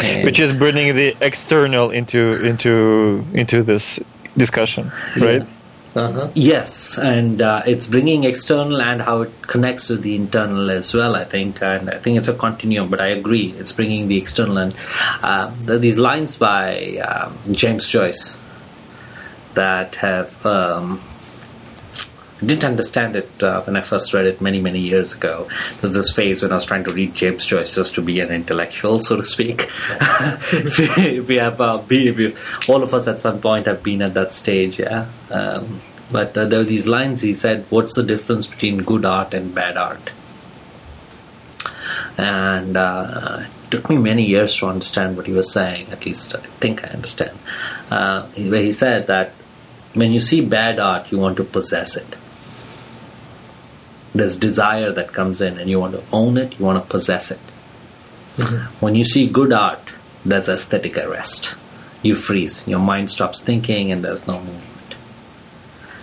And 0.00 0.24
Which 0.24 0.38
is 0.38 0.52
bringing 0.52 0.94
the 0.96 1.16
external 1.20 1.90
into 1.90 2.44
into 2.44 3.24
into 3.32 3.62
this 3.62 3.98
discussion, 4.36 4.92
right? 5.16 5.42
Yeah. 5.42 5.53
Uh-huh. 5.94 6.28
Yes, 6.34 6.98
and 6.98 7.40
uh, 7.40 7.62
it's 7.66 7.86
bringing 7.86 8.24
external 8.24 8.82
and 8.82 9.00
how 9.00 9.22
it 9.22 9.42
connects 9.42 9.90
with 9.90 10.02
the 10.02 10.16
internal 10.16 10.68
as 10.70 10.92
well. 10.92 11.14
I 11.14 11.24
think, 11.24 11.62
and 11.62 11.88
I 11.88 11.98
think 11.98 12.18
it's 12.18 12.26
a 12.26 12.34
continuum. 12.34 12.90
But 12.90 13.00
I 13.00 13.08
agree, 13.08 13.54
it's 13.58 13.70
bringing 13.70 14.08
the 14.08 14.18
external 14.18 14.58
and 14.58 14.74
uh, 15.22 15.52
these 15.60 15.98
lines 15.98 16.36
by 16.36 16.96
um, 16.96 17.38
James 17.54 17.88
Joyce 17.88 18.36
that 19.54 19.94
have 19.96 20.44
um, 20.44 21.00
didn't 22.40 22.64
understand 22.64 23.16
it 23.16 23.42
uh, 23.42 23.62
when 23.62 23.76
I 23.76 23.80
first 23.80 24.12
read 24.12 24.26
it 24.26 24.40
many, 24.40 24.60
many 24.60 24.80
years 24.80 25.14
ago. 25.14 25.48
Was 25.82 25.94
this 25.94 26.10
phase 26.10 26.42
when 26.42 26.52
I 26.52 26.56
was 26.56 26.64
trying 26.64 26.84
to 26.84 26.92
read 26.92 27.14
James 27.14 27.46
Joyce 27.46 27.74
just 27.74 27.94
to 27.94 28.02
be 28.02 28.20
an 28.20 28.30
intellectual, 28.30 29.00
so 29.00 29.16
to 29.16 29.24
speak. 29.24 29.68
if, 30.52 31.28
we, 31.28 31.36
have, 31.36 31.60
uh, 31.60 31.78
be, 31.78 32.10
we, 32.10 32.34
all 32.68 32.82
of 32.82 32.92
us 32.92 33.06
at 33.06 33.20
some 33.20 33.40
point 33.40 33.66
have 33.66 33.82
been 33.82 34.02
at 34.02 34.14
that 34.14 34.32
stage, 34.32 34.78
yeah. 34.78 35.06
Um, 35.30 35.80
but 36.10 36.36
uh, 36.36 36.44
there 36.44 36.58
were 36.58 36.64
these 36.64 36.86
lines 36.86 37.22
he 37.22 37.34
said, 37.34 37.64
What's 37.70 37.94
the 37.94 38.02
difference 38.02 38.46
between 38.46 38.78
good 38.78 39.04
art 39.04 39.32
and 39.32 39.54
bad 39.54 39.76
art? 39.76 40.10
And 42.18 42.76
uh, 42.76 43.44
it 43.44 43.70
took 43.70 43.90
me 43.90 43.96
many 43.96 44.24
years 44.24 44.56
to 44.56 44.66
understand 44.66 45.16
what 45.16 45.26
he 45.26 45.32
was 45.32 45.52
saying, 45.52 45.88
at 45.90 46.04
least 46.04 46.34
I 46.34 46.40
think 46.40 46.84
I 46.84 46.88
understand. 46.88 47.36
Uh, 47.90 48.26
where 48.26 48.62
he 48.62 48.72
said 48.72 49.06
that 49.06 49.30
when 49.94 50.12
you 50.12 50.20
see 50.20 50.40
bad 50.40 50.78
art, 50.78 51.10
you 51.12 51.18
want 51.18 51.36
to 51.36 51.44
possess 51.44 51.96
it 51.96 52.16
there's 54.14 54.36
desire 54.36 54.92
that 54.92 55.12
comes 55.12 55.40
in 55.40 55.58
and 55.58 55.68
you 55.68 55.80
want 55.80 55.94
to 55.94 56.02
own 56.12 56.38
it, 56.38 56.58
you 56.58 56.64
want 56.64 56.82
to 56.82 56.88
possess 56.88 57.30
it. 57.30 57.40
Mm-hmm. 58.36 58.84
When 58.84 58.94
you 58.94 59.04
see 59.04 59.28
good 59.28 59.52
art, 59.52 59.80
there's 60.24 60.48
aesthetic 60.48 60.96
arrest. 60.96 61.54
You 62.02 62.14
freeze, 62.14 62.66
your 62.68 62.80
mind 62.80 63.10
stops 63.10 63.40
thinking, 63.40 63.90
and 63.90 64.04
there's 64.04 64.26
no 64.26 64.34
movement. 64.34 64.94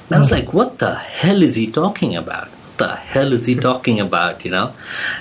And 0.08 0.16
I 0.16 0.18
was 0.18 0.28
mm-hmm. 0.28 0.46
like, 0.46 0.54
what 0.54 0.80
the 0.80 0.96
hell 0.96 1.42
is 1.42 1.56
he 1.56 1.68
talking 1.68 2.16
about? 2.16 2.48
What 2.48 2.78
the 2.78 2.96
hell 2.96 3.34
is 3.34 3.46
he 3.46 3.56
talking 3.56 4.00
about, 4.08 4.44
you 4.44 4.52
know? 4.52 4.74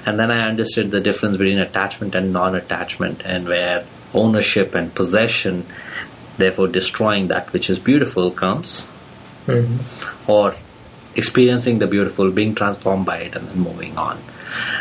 And 0.07 0.19
then 0.19 0.31
I 0.31 0.49
understood 0.49 0.91
the 0.91 1.01
difference 1.01 1.37
between 1.37 1.59
attachment 1.59 2.15
and 2.15 2.33
non 2.33 2.55
attachment, 2.55 3.23
and 3.25 3.47
where 3.47 3.85
ownership 4.15 4.75
and 4.75 4.93
possession, 4.95 5.67
therefore 6.39 6.69
destroying 6.69 7.29
that 7.29 7.53
which 7.53 7.71
is 7.71 7.79
beautiful, 7.79 8.31
comes. 8.31 8.89
Mm-hmm. 9.47 10.31
Or 10.31 10.55
experiencing 11.17 11.79
the 11.79 11.87
beautiful, 11.87 12.31
being 12.31 12.55
transformed 12.55 13.07
by 13.07 13.19
it, 13.19 13.37
and 13.37 13.49
then 13.49 13.59
moving 13.59 13.97
on. 13.99 14.23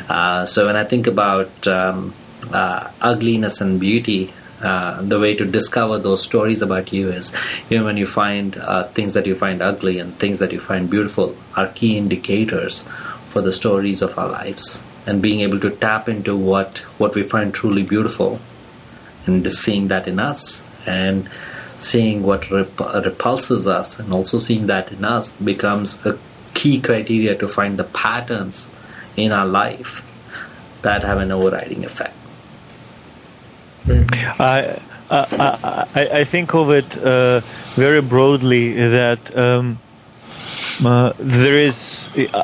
Uh, 0.07 0.45
so 0.45 0.65
when 0.65 0.75
I 0.75 0.83
think 0.83 1.07
about 1.07 1.67
um, 1.67 2.13
uh, 2.51 2.89
ugliness 3.01 3.61
and 3.61 3.79
beauty, 3.79 4.33
uh, 4.61 5.01
the 5.01 5.19
way 5.19 5.35
to 5.35 5.45
discover 5.45 5.97
those 5.97 6.21
stories 6.21 6.61
about 6.61 6.91
you 6.91 7.09
is 7.09 7.31
you 7.69 7.77
know 7.77 7.85
when 7.85 7.95
you 7.95 8.05
find 8.05 8.57
uh, 8.57 8.83
things 8.89 9.13
that 9.13 9.25
you 9.25 9.33
find 9.33 9.61
ugly 9.61 9.99
and 9.99 10.13
things 10.19 10.39
that 10.39 10.51
you 10.51 10.59
find 10.59 10.89
beautiful 10.89 11.33
are 11.55 11.67
key 11.67 11.97
indicators 11.97 12.81
for 13.29 13.41
the 13.41 13.53
stories 13.53 14.01
of 14.01 14.17
our 14.19 14.27
lives 14.27 14.83
and 15.05 15.21
being 15.21 15.39
able 15.39 15.59
to 15.61 15.69
tap 15.69 16.09
into 16.09 16.35
what 16.35 16.79
what 16.97 17.15
we 17.15 17.23
find 17.23 17.53
truly 17.53 17.83
beautiful 17.83 18.37
and 19.25 19.49
seeing 19.49 19.87
that 19.87 20.09
in 20.09 20.19
us 20.19 20.61
and 20.85 21.29
seeing 21.81 22.23
what 22.23 22.49
rep- 22.51 22.79
repulses 23.05 23.67
us 23.67 23.99
and 23.99 24.13
also 24.13 24.37
seeing 24.37 24.67
that 24.67 24.91
in 24.91 25.05
us 25.05 25.33
becomes 25.35 26.05
a 26.05 26.17
key 26.53 26.79
criteria 26.79 27.35
to 27.35 27.47
find 27.47 27.77
the 27.77 27.83
patterns 27.83 28.69
in 29.15 29.31
our 29.31 29.45
life 29.45 30.05
that 30.81 31.03
have 31.03 31.19
an 31.19 31.31
overriding 31.31 31.85
effect. 31.85 32.15
I, 33.87 34.79
I, 35.09 36.09
I, 36.13 36.23
think 36.23 36.53
of 36.53 36.69
it 36.69 36.97
uh, 36.97 37.39
very 37.73 38.01
broadly 38.01 38.73
that 38.73 39.35
um, 39.35 39.79
uh, 40.85 41.13
there 41.17 41.55
is, 41.55 42.05
uh, 42.33 42.43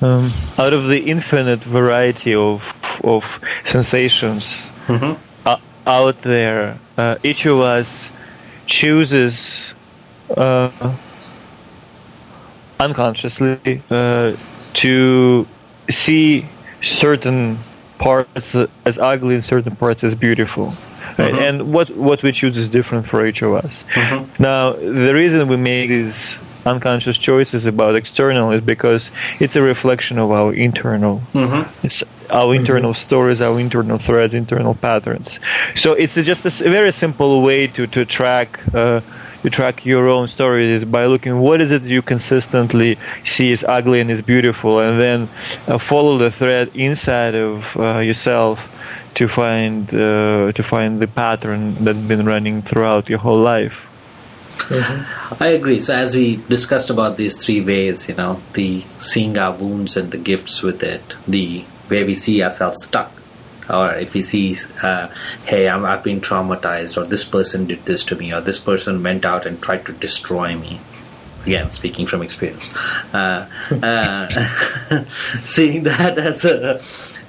um, 0.00 0.32
out 0.58 0.72
of 0.72 0.88
the 0.88 0.98
infinite 0.98 1.60
variety 1.60 2.34
of, 2.34 2.64
of 3.04 3.24
sensations 3.64 4.62
mm-hmm 4.86 5.14
out 5.86 6.22
there, 6.22 6.78
uh, 6.96 7.16
each 7.22 7.46
of 7.46 7.60
us 7.60 8.10
chooses 8.66 9.62
uh, 10.36 10.96
unconsciously 12.78 13.82
uh, 13.90 14.36
to 14.74 15.46
see 15.90 16.46
certain 16.80 17.58
parts 17.98 18.56
as 18.84 18.98
ugly 18.98 19.34
and 19.34 19.44
certain 19.44 19.76
parts 19.76 20.02
as 20.04 20.14
beautiful. 20.14 20.74
Right? 21.18 21.32
Mm-hmm. 21.32 21.42
And 21.42 21.72
what, 21.72 21.90
what 21.96 22.22
we 22.22 22.32
choose 22.32 22.56
is 22.56 22.68
different 22.68 23.06
for 23.06 23.26
each 23.26 23.42
of 23.42 23.54
us. 23.54 23.84
Mm-hmm. 23.94 24.42
Now, 24.42 24.72
the 24.72 25.12
reason 25.14 25.48
we 25.48 25.56
make 25.56 25.88
these 25.88 26.36
unconscious 26.66 27.18
choices 27.18 27.66
about 27.66 27.96
external 27.96 28.50
is 28.52 28.60
because 28.60 29.10
it's 29.40 29.56
a 29.56 29.62
reflection 29.62 30.18
of 30.18 30.30
our 30.30 30.54
internal 30.54 31.20
Mm-hmm. 31.34 31.86
it's 31.86 32.02
our 32.30 32.54
internal 32.54 32.94
stories, 32.94 33.40
our 33.42 33.60
internal 33.60 33.98
threads, 33.98 34.32
internal 34.32 34.74
patterns. 34.74 35.38
So 35.76 35.92
it's 35.92 36.14
just 36.14 36.46
a 36.46 36.50
very 36.70 36.92
simple 36.92 37.42
way 37.42 37.66
to 37.68 37.86
to 37.86 38.04
track 38.04 38.60
uh, 38.74 39.00
to 39.42 39.50
track 39.50 39.84
your 39.84 40.08
own 40.08 40.28
stories 40.28 40.82
is 40.82 40.84
by 40.84 41.06
looking 41.06 41.38
what 41.38 41.60
is 41.60 41.70
it 41.70 41.82
you 41.82 42.00
consistently 42.00 42.96
see 43.24 43.50
is 43.52 43.64
ugly 43.68 44.00
and 44.00 44.10
is 44.10 44.22
beautiful, 44.22 44.80
and 44.80 45.00
then 45.00 45.28
uh, 45.68 45.78
follow 45.78 46.16
the 46.16 46.30
thread 46.30 46.70
inside 46.74 47.34
of 47.34 47.76
uh, 47.76 47.98
yourself 47.98 48.58
to 49.14 49.28
find 49.28 49.92
uh, 49.94 50.52
to 50.52 50.62
find 50.62 51.00
the 51.00 51.08
pattern 51.08 51.74
that's 51.84 51.98
been 51.98 52.24
running 52.24 52.62
throughout 52.62 53.08
your 53.08 53.18
whole 53.18 53.40
life. 53.40 53.74
I 54.70 55.48
agree. 55.48 55.80
So 55.80 55.94
as 55.94 56.14
we 56.14 56.36
discussed 56.36 56.90
about 56.90 57.16
these 57.16 57.36
three 57.36 57.60
ways, 57.60 58.08
you 58.08 58.14
know, 58.14 58.40
the 58.54 58.84
seeing 59.00 59.36
our 59.38 59.52
wounds 59.52 59.96
and 59.96 60.10
the 60.10 60.18
gifts 60.18 60.62
with 60.62 60.82
it, 60.82 61.14
the 61.26 61.64
where 61.88 62.06
we 62.06 62.14
see 62.14 62.42
ourselves 62.42 62.84
stuck, 62.84 63.12
or 63.68 63.92
if 63.94 64.14
we 64.14 64.22
see, 64.22 64.56
uh, 64.82 65.08
hey, 65.44 65.68
I'm, 65.68 65.84
I've 65.84 66.02
been 66.02 66.20
traumatized, 66.20 66.96
or 66.96 67.06
this 67.06 67.24
person 67.24 67.66
did 67.66 67.84
this 67.84 68.04
to 68.04 68.16
me, 68.16 68.32
or 68.32 68.40
this 68.40 68.58
person 68.58 69.02
went 69.02 69.24
out 69.24 69.46
and 69.46 69.60
tried 69.60 69.86
to 69.86 69.92
destroy 69.92 70.56
me. 70.56 70.80
Again, 71.44 71.70
speaking 71.70 72.06
from 72.06 72.22
experience, 72.22 72.72
uh, 73.12 73.48
uh, 73.82 75.04
seeing 75.44 75.82
that 75.84 76.16
as 76.16 76.44
a 76.44 76.80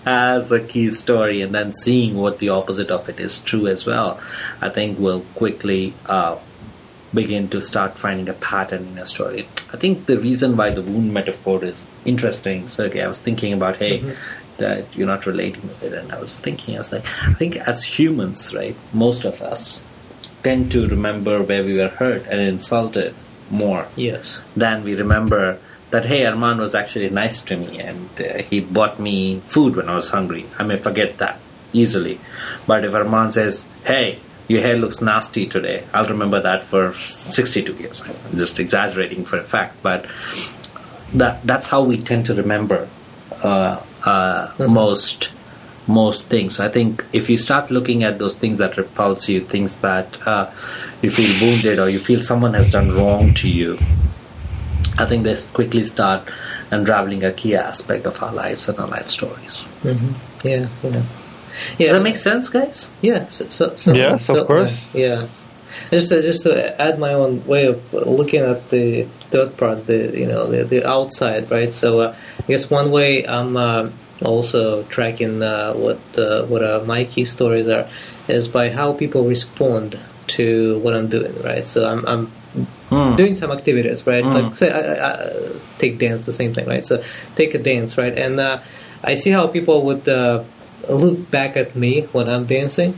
as 0.05 0.51
a 0.51 0.59
key 0.59 0.91
story, 0.91 1.41
and 1.41 1.53
then 1.53 1.73
seeing 1.73 2.15
what 2.15 2.39
the 2.39 2.49
opposite 2.49 2.91
of 2.91 3.09
it 3.09 3.19
is 3.19 3.39
true 3.39 3.67
as 3.67 3.85
well, 3.85 4.21
I 4.61 4.69
think 4.69 4.99
will 4.99 5.21
quickly 5.33 5.93
uh, 6.05 6.37
begin 7.13 7.47
to 7.49 7.61
start 7.61 7.97
finding 7.97 8.27
a 8.29 8.33
pattern 8.33 8.87
in 8.87 8.97
a 8.97 9.05
story. 9.05 9.47
I 9.73 9.77
think 9.77 10.05
the 10.07 10.17
reason 10.17 10.57
why 10.57 10.69
the 10.71 10.81
wound 10.81 11.13
metaphor 11.13 11.63
is 11.63 11.87
interesting, 12.05 12.67
Sergey, 12.67 13.01
I 13.03 13.07
was 13.07 13.19
thinking 13.19 13.53
about, 13.53 13.77
hey, 13.77 14.15
that 14.57 14.95
you're 14.95 15.07
not 15.07 15.25
relating 15.25 15.61
with 15.63 15.83
it, 15.83 15.93
and 15.93 16.11
I 16.11 16.19
was 16.19 16.39
thinking, 16.39 16.75
I 16.75 16.79
was 16.79 16.91
like, 16.91 17.05
I 17.23 17.33
think 17.33 17.57
as 17.57 17.83
humans, 17.83 18.53
right, 18.53 18.75
most 18.93 19.25
of 19.25 19.41
us 19.41 19.83
tend 20.43 20.71
to 20.71 20.87
remember 20.87 21.41
where 21.41 21.63
we 21.63 21.77
were 21.77 21.87
hurt 21.89 22.25
and 22.27 22.39
insulted 22.41 23.13
more 23.49 23.87
Yes. 23.95 24.43
than 24.55 24.83
we 24.83 24.95
remember 24.95 25.57
that 25.91 26.05
hey 26.05 26.21
Arman 26.21 26.57
was 26.59 26.73
actually 26.73 27.09
nice 27.11 27.41
to 27.43 27.55
me 27.55 27.79
and 27.79 28.09
uh, 28.19 28.41
he 28.41 28.59
bought 28.59 28.99
me 28.99 29.39
food 29.41 29.75
when 29.75 29.87
I 29.87 29.95
was 29.95 30.09
hungry. 30.09 30.45
I 30.57 30.63
may 30.63 30.77
forget 30.77 31.17
that 31.19 31.39
easily. 31.71 32.19
But 32.65 32.83
if 32.83 32.93
Arman 32.93 33.31
says, 33.31 33.65
hey, 33.85 34.19
your 34.47 34.61
hair 34.61 34.75
looks 34.75 35.01
nasty 35.01 35.47
today, 35.47 35.83
I'll 35.93 36.07
remember 36.07 36.41
that 36.41 36.63
for 36.63 36.93
62 36.93 37.73
years. 37.75 38.01
I'm 38.01 38.37
just 38.37 38.59
exaggerating 38.59 39.25
for 39.25 39.37
a 39.37 39.43
fact, 39.43 39.81
but 39.81 40.05
that 41.13 41.45
that's 41.45 41.67
how 41.67 41.83
we 41.83 42.01
tend 42.01 42.25
to 42.25 42.33
remember 42.33 42.87
uh, 43.43 43.81
uh, 44.03 44.51
most 44.59 45.31
most 45.87 46.25
things. 46.25 46.59
I 46.59 46.69
think 46.69 47.03
if 47.13 47.29
you 47.29 47.37
start 47.37 47.69
looking 47.69 48.03
at 48.03 48.19
those 48.19 48.35
things 48.35 48.57
that 48.57 48.77
repulse 48.77 49.27
you, 49.27 49.41
things 49.41 49.75
that 49.77 50.25
uh, 50.27 50.49
you 51.01 51.11
feel 51.11 51.39
wounded 51.41 51.79
or 51.79 51.89
you 51.89 51.99
feel 51.99 52.21
someone 52.21 52.53
has 52.53 52.71
done 52.71 52.91
wrong 52.91 53.33
to 53.35 53.49
you, 53.49 53.77
I 54.97 55.05
think 55.05 55.23
they 55.23 55.35
quickly 55.53 55.83
start 55.83 56.29
unraveling 56.71 57.23
a 57.23 57.31
key 57.31 57.55
aspect 57.55 58.05
of 58.05 58.21
our 58.23 58.33
lives 58.33 58.69
and 58.69 58.79
our 58.79 58.87
life 58.87 59.09
stories. 59.09 59.61
Mm-hmm. 59.83 60.47
Yeah. 60.47 60.67
Yeah. 60.83 61.03
Yeah. 61.77 61.87
Does 61.87 61.97
that 61.97 62.03
make 62.03 62.17
sense, 62.17 62.49
guys? 62.49 62.91
Yeah. 63.01 63.27
So, 63.29 63.47
so, 63.49 63.75
so, 63.75 63.93
Yes, 63.93 64.29
of 64.29 64.35
so- 64.35 64.45
course. 64.45 64.87
Yeah. 64.93 65.27
Just 65.89 66.09
to, 66.09 66.21
just 66.21 66.43
to 66.43 66.79
add 66.81 66.99
my 66.99 67.13
own 67.13 67.43
way 67.47 67.65
of 67.65 67.81
looking 67.93 68.41
at 68.41 68.69
the 68.69 69.03
third 69.31 69.57
part, 69.57 69.87
the 69.87 70.11
you 70.17 70.27
know 70.27 70.45
the, 70.47 70.63
the 70.63 70.87
outside, 70.87 71.49
right? 71.49 71.73
So 71.73 72.01
uh, 72.01 72.15
I 72.39 72.43
guess 72.47 72.69
one 72.69 72.91
way 72.91 73.25
I'm 73.27 73.57
uh, 73.57 73.89
also 74.23 74.83
tracking 74.83 75.41
uh, 75.41 75.73
what 75.73 75.99
uh, 76.17 76.45
what 76.45 76.63
uh, 76.63 76.83
my 76.85 77.05
key 77.05 77.25
stories 77.25 77.67
are 77.67 77.87
is 78.27 78.47
by 78.47 78.69
how 78.69 78.93
people 78.93 79.25
respond 79.25 79.99
to 80.37 80.77
what 80.79 80.93
I'm 80.95 81.09
doing, 81.09 81.33
right? 81.41 81.65
So 81.65 81.89
I'm, 81.89 82.05
I'm 82.07 82.27
Hmm. 82.89 83.15
doing 83.15 83.33
some 83.33 83.49
activities, 83.51 84.05
right? 84.05 84.23
Mm. 84.23 84.33
Like 84.43 84.53
say, 84.55 84.69
I, 84.69 84.93
I, 84.93 85.23
I, 85.25 85.31
take 85.79 85.97
dance, 85.97 86.27
the 86.27 86.31
same 86.33 86.53
thing, 86.53 86.67
right? 86.67 86.85
So 86.85 87.03
take 87.35 87.55
a 87.55 87.57
dance, 87.57 87.97
right? 87.97 88.15
And 88.15 88.39
uh, 88.39 88.59
I 89.03 89.15
see 89.15 89.31
how 89.31 89.47
people 89.47 89.81
would 89.87 90.07
uh, 90.07 90.43
look 90.89 91.29
back 91.31 91.57
at 91.57 91.75
me 91.75 92.01
when 92.11 92.29
I'm 92.29 92.45
dancing. 92.45 92.97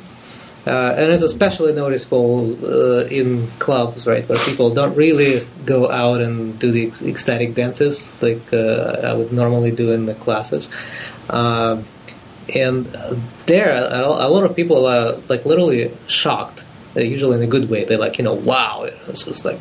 Uh, 0.68 0.96
and 0.98 1.14
it's 1.14 1.22
especially 1.22 1.74
noticeable 1.74 2.58
uh, 2.66 3.06
in 3.06 3.48
clubs, 3.60 4.08
right, 4.08 4.28
where 4.28 4.40
people 4.46 4.74
don't 4.74 4.96
really 4.96 5.48
go 5.64 5.92
out 5.92 6.22
and 6.22 6.58
do 6.58 6.72
the 6.72 6.88
ec- 6.88 7.04
ecstatic 7.04 7.54
dances 7.54 8.12
like 8.24 8.42
uh, 8.52 9.00
I 9.04 9.14
would 9.14 9.32
normally 9.32 9.70
do 9.70 9.92
in 9.92 10.08
the 10.08 10.16
classes. 10.16 10.72
Uh, 11.30 11.84
and 12.54 12.86
there, 13.46 13.76
a, 13.76 14.28
lot 14.28 14.44
of 14.44 14.56
people 14.56 14.88
are 14.88 15.18
like 15.30 15.46
literally 15.46 15.92
shocked, 16.08 16.64
uh, 16.96 17.02
usually 17.02 17.38
in 17.38 17.44
a 17.44 17.48
good 17.48 17.70
way. 17.70 17.86
They're 17.86 18.00
like, 18.00 18.18
you 18.18 18.24
know, 18.24 18.34
wow, 18.34 18.90
it's 19.08 19.26
just 19.26 19.46
like, 19.46 19.60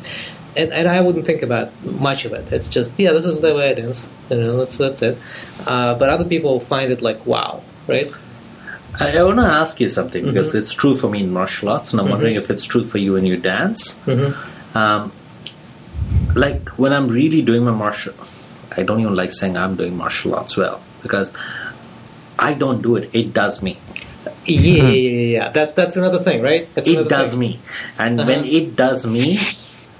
and, 0.55 0.71
and 0.71 0.87
I 0.87 1.01
wouldn't 1.01 1.25
think 1.25 1.43
about 1.43 1.71
much 1.83 2.25
of 2.25 2.33
it. 2.33 2.51
It's 2.51 2.67
just, 2.67 2.97
yeah, 2.97 3.11
this 3.11 3.25
is 3.25 3.41
the 3.41 3.53
way 3.53 3.69
it 3.69 3.79
is, 3.79 4.03
you 4.29 4.37
know, 4.37 4.57
that's 4.57 4.77
that's 4.77 5.01
it. 5.01 5.17
Uh, 5.67 5.95
but 5.95 6.09
other 6.09 6.25
people 6.25 6.59
find 6.59 6.91
it 6.91 7.01
like, 7.01 7.25
wow, 7.25 7.61
right? 7.87 8.11
I, 8.99 9.17
I 9.17 9.23
want 9.23 9.39
to 9.39 9.45
ask 9.45 9.79
you 9.79 9.89
something 9.89 10.23
because 10.25 10.49
Mm-hmm. 10.49 10.57
it's 10.59 10.73
true 10.73 10.95
for 10.95 11.09
me 11.09 11.23
in 11.23 11.31
martial 11.33 11.69
arts, 11.69 11.91
and 11.91 11.99
I'm 11.99 12.09
wondering 12.09 12.35
if 12.35 12.49
it's 12.49 12.63
true 12.65 12.83
for 12.83 12.97
you 12.97 13.13
when 13.13 13.25
you 13.25 13.37
dance. 13.37 13.95
Mm-hmm. 14.05 14.77
Um, 14.77 15.11
like 16.35 16.69
when 16.77 16.93
I'm 16.93 17.07
really 17.07 17.41
doing 17.41 17.63
my 17.65 17.71
martial, 17.71 18.13
I 18.75 18.83
don't 18.83 18.99
even 18.99 19.15
like 19.15 19.31
saying 19.33 19.57
I'm 19.57 19.75
doing 19.75 19.95
martial 19.97 20.35
arts 20.35 20.57
well 20.57 20.81
because 21.01 21.33
I 22.37 22.53
don't 22.53 22.81
do 22.81 22.95
it. 22.97 23.09
It 23.13 23.33
does 23.33 23.61
me. 23.61 23.77
Yeah, 24.45 24.59
yeah, 24.59 24.81
yeah, 24.83 25.09
yeah. 25.37 25.49
That 25.49 25.75
that's 25.75 25.95
another 25.97 26.19
thing, 26.19 26.41
right? 26.41 26.67
That's 26.75 26.87
it 26.87 27.07
does 27.09 27.31
thing. 27.31 27.39
me 27.39 27.59
and 27.97 28.19
Uh-huh. 28.19 28.27
when 28.29 28.45
it 28.45 28.75
does 28.75 29.05
me 29.05 29.39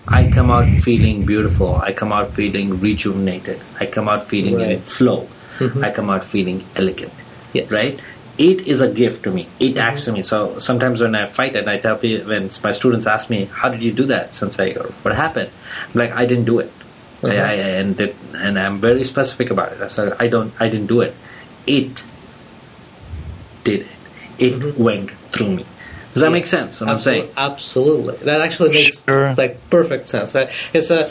i 0.07 0.29
come 0.29 0.51
out 0.51 0.69
feeling 0.85 1.25
beautiful 1.25 1.77
i 1.77 1.91
come 1.91 2.11
out 2.13 2.29
feeling 2.33 2.79
rejuvenated 2.79 3.59
i 3.79 3.87
come 3.87 4.07
out 4.07 4.27
feeling 4.27 4.53
in 4.59 4.67
Right. 4.69 4.79
flow 4.97 5.27
Mhm. 5.57 5.83
i 5.83 5.89
come 5.89 6.11
out 6.11 6.23
feeling 6.23 6.63
elegant 6.75 7.11
Yes. 7.55 7.71
right 7.71 7.99
it 8.37 8.67
is 8.67 8.81
a 8.81 8.89
gift 9.01 9.23
to 9.25 9.31
me 9.31 9.47
it 9.65 9.77
acts 9.77 10.05
to 10.05 10.11
me 10.11 10.21
so 10.21 10.59
sometimes 10.59 10.99
when 11.05 11.15
i 11.15 11.25
fight 11.25 11.55
and 11.55 11.69
i 11.73 11.77
tell 11.85 11.97
people 11.97 12.27
when 12.31 12.49
my 12.63 12.71
students 12.79 13.07
ask 13.07 13.29
me 13.35 13.45
how 13.59 13.69
did 13.73 13.81
you 13.87 13.93
do 14.01 14.05
that 14.13 14.35
sensei 14.39 14.69
or 14.75 14.87
what 15.03 15.15
happened 15.15 15.49
I'm 15.93 15.99
like 16.01 16.11
i 16.23 16.25
didn't 16.31 16.45
do 16.53 16.59
it 16.65 16.71
I, 17.23 17.27
Uh-huh. 17.27 17.45
I, 17.51 17.53
and 17.81 18.01
it, 18.05 18.15
and 18.45 18.59
i'm 18.63 18.77
very 18.89 19.05
specific 19.13 19.49
about 19.55 19.71
it 19.73 19.79
i 19.81 19.87
said 19.87 20.13
i 20.19 20.27
don't 20.33 20.51
i 20.65 20.67
didn't 20.73 20.87
do 20.95 20.99
it 21.07 21.13
it 21.65 22.01
did 23.63 23.81
it 23.81 23.87
it 24.37 24.53
Mhm. 24.59 24.77
went 24.77 25.11
through 25.31 25.51
me 25.59 25.65
does 26.13 26.21
that 26.21 26.27
Yeah. 26.29 26.39
make 26.39 26.45
sense 26.57 26.81
what 26.81 26.89
i'm 26.89 26.99
saying 26.99 27.29
Absolutely. 27.37 28.15
That 28.27 28.41
actually 28.41 28.71
makes 28.79 29.03
Sure. 29.05 29.33
like 29.37 29.53
perfect 29.69 30.07
sense. 30.09 30.35
It's 30.73 30.89
a. 30.91 31.09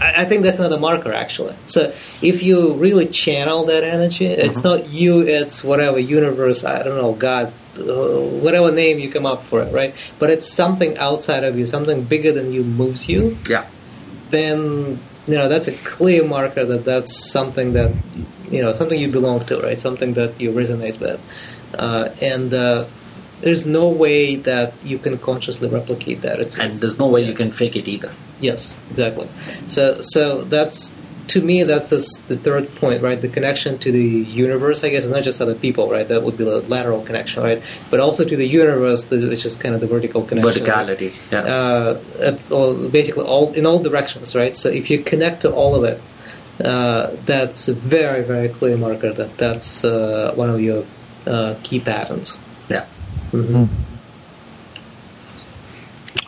I 0.00 0.22
I 0.22 0.24
think 0.24 0.42
that's 0.42 0.58
another 0.58 0.78
marker 0.78 1.12
actually. 1.12 1.54
So 1.66 1.92
if 2.22 2.42
you 2.42 2.74
really 2.74 3.06
channel 3.06 3.64
that 3.66 3.84
energy, 3.84 4.26
it's 4.26 4.60
Mm-hmm. 4.60 4.68
not 4.68 4.88
you. 4.90 5.20
It's 5.22 5.62
whatever 5.64 5.98
universe. 5.98 6.64
I 6.64 6.82
don't 6.82 6.96
know 6.96 7.12
God. 7.14 7.52
Uh, 7.76 8.20
whatever 8.44 8.70
name 8.70 9.00
you 9.00 9.10
come 9.10 9.26
up 9.26 9.42
for 9.44 9.60
it, 9.62 9.72
right? 9.74 9.92
But 10.20 10.30
it's 10.30 10.46
something 10.48 10.96
outside 10.98 11.42
of 11.42 11.58
you, 11.58 11.66
something 11.66 12.04
bigger 12.04 12.30
than 12.30 12.52
you 12.52 12.62
moves 12.62 13.08
you. 13.08 13.36
yeah 13.48 13.64
Then 14.30 14.98
you 15.26 15.36
know 15.38 15.48
that's 15.48 15.68
a 15.68 15.72
clear 15.72 16.22
marker 16.24 16.64
that 16.64 16.84
that's 16.84 17.12
something 17.32 17.72
that 17.72 17.90
you 18.50 18.62
know 18.62 18.72
something 18.72 19.00
you 19.00 19.08
belong 19.08 19.44
to, 19.46 19.60
right? 19.60 19.80
Something 19.80 20.14
that 20.14 20.40
you 20.40 20.52
resonate 20.52 21.00
with, 21.00 21.20
uh, 21.78 22.10
and 22.20 22.52
uh, 22.54 22.84
there's 23.44 23.66
no 23.66 23.90
way 23.90 24.36
that 24.36 24.72
you 24.82 24.98
can 24.98 25.18
consciously 25.18 25.68
replicate 25.68 26.22
that. 26.22 26.40
It's, 26.40 26.58
and 26.58 26.76
there's 26.76 26.98
no 26.98 27.06
way 27.06 27.22
you 27.22 27.34
can 27.34 27.52
fake 27.52 27.76
it 27.76 27.86
either. 27.86 28.10
Yes, 28.40 28.78
exactly. 28.90 29.28
So, 29.66 30.00
so 30.00 30.42
that's 30.42 30.92
to 31.28 31.42
me 31.42 31.62
that's 31.62 31.88
this, 31.88 32.06
the 32.28 32.38
third 32.38 32.74
point, 32.76 33.02
right? 33.02 33.20
The 33.20 33.28
connection 33.28 33.78
to 33.80 33.92
the 33.92 34.02
universe. 34.02 34.82
I 34.82 34.88
guess 34.88 35.04
it's 35.04 35.12
not 35.12 35.24
just 35.24 35.42
other 35.42 35.54
people, 35.54 35.90
right? 35.90 36.08
That 36.08 36.22
would 36.22 36.38
be 36.38 36.44
the 36.44 36.62
lateral 36.62 37.02
connection, 37.02 37.42
right? 37.42 37.62
But 37.90 38.00
also 38.00 38.24
to 38.24 38.34
the 38.34 38.46
universe, 38.46 39.10
which 39.10 39.44
is 39.44 39.56
kind 39.56 39.74
of 39.74 39.82
the 39.82 39.88
vertical 39.88 40.22
connection. 40.22 40.64
right? 40.64 40.88
Verticality, 40.88 41.12
yeah. 41.30 41.40
Uh, 41.40 42.00
it's 42.20 42.50
all 42.50 42.88
basically 42.88 43.26
all 43.26 43.52
in 43.52 43.66
all 43.66 43.78
directions, 43.78 44.34
right? 44.34 44.56
So 44.56 44.70
if 44.70 44.90
you 44.90 45.02
connect 45.02 45.42
to 45.42 45.52
all 45.52 45.74
of 45.74 45.84
it, 45.84 46.00
uh, 46.64 47.10
that's 47.26 47.68
a 47.68 47.74
very, 47.74 48.22
very 48.24 48.48
clear 48.48 48.78
marker 48.78 49.12
that 49.12 49.36
that's 49.36 49.84
uh, 49.84 50.32
one 50.34 50.48
of 50.48 50.62
your 50.62 50.84
uh, 51.26 51.56
key 51.62 51.80
patterns. 51.80 52.38
Yeah. 53.34 53.42
hmm 53.42 53.64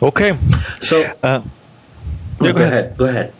Okay. 0.01 0.37
So 0.81 1.03
Uh, 1.23 1.39
go, 2.39 2.47
Yeah, 2.47 2.51
go 2.53 2.59
ahead. 2.59 2.73
ahead. 2.73 2.97
Go 2.97 3.05
ahead. 3.05 3.33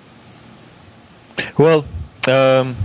Well, 1.58 1.86
um, 2.28 2.76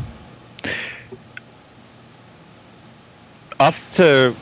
after 3.61 4.35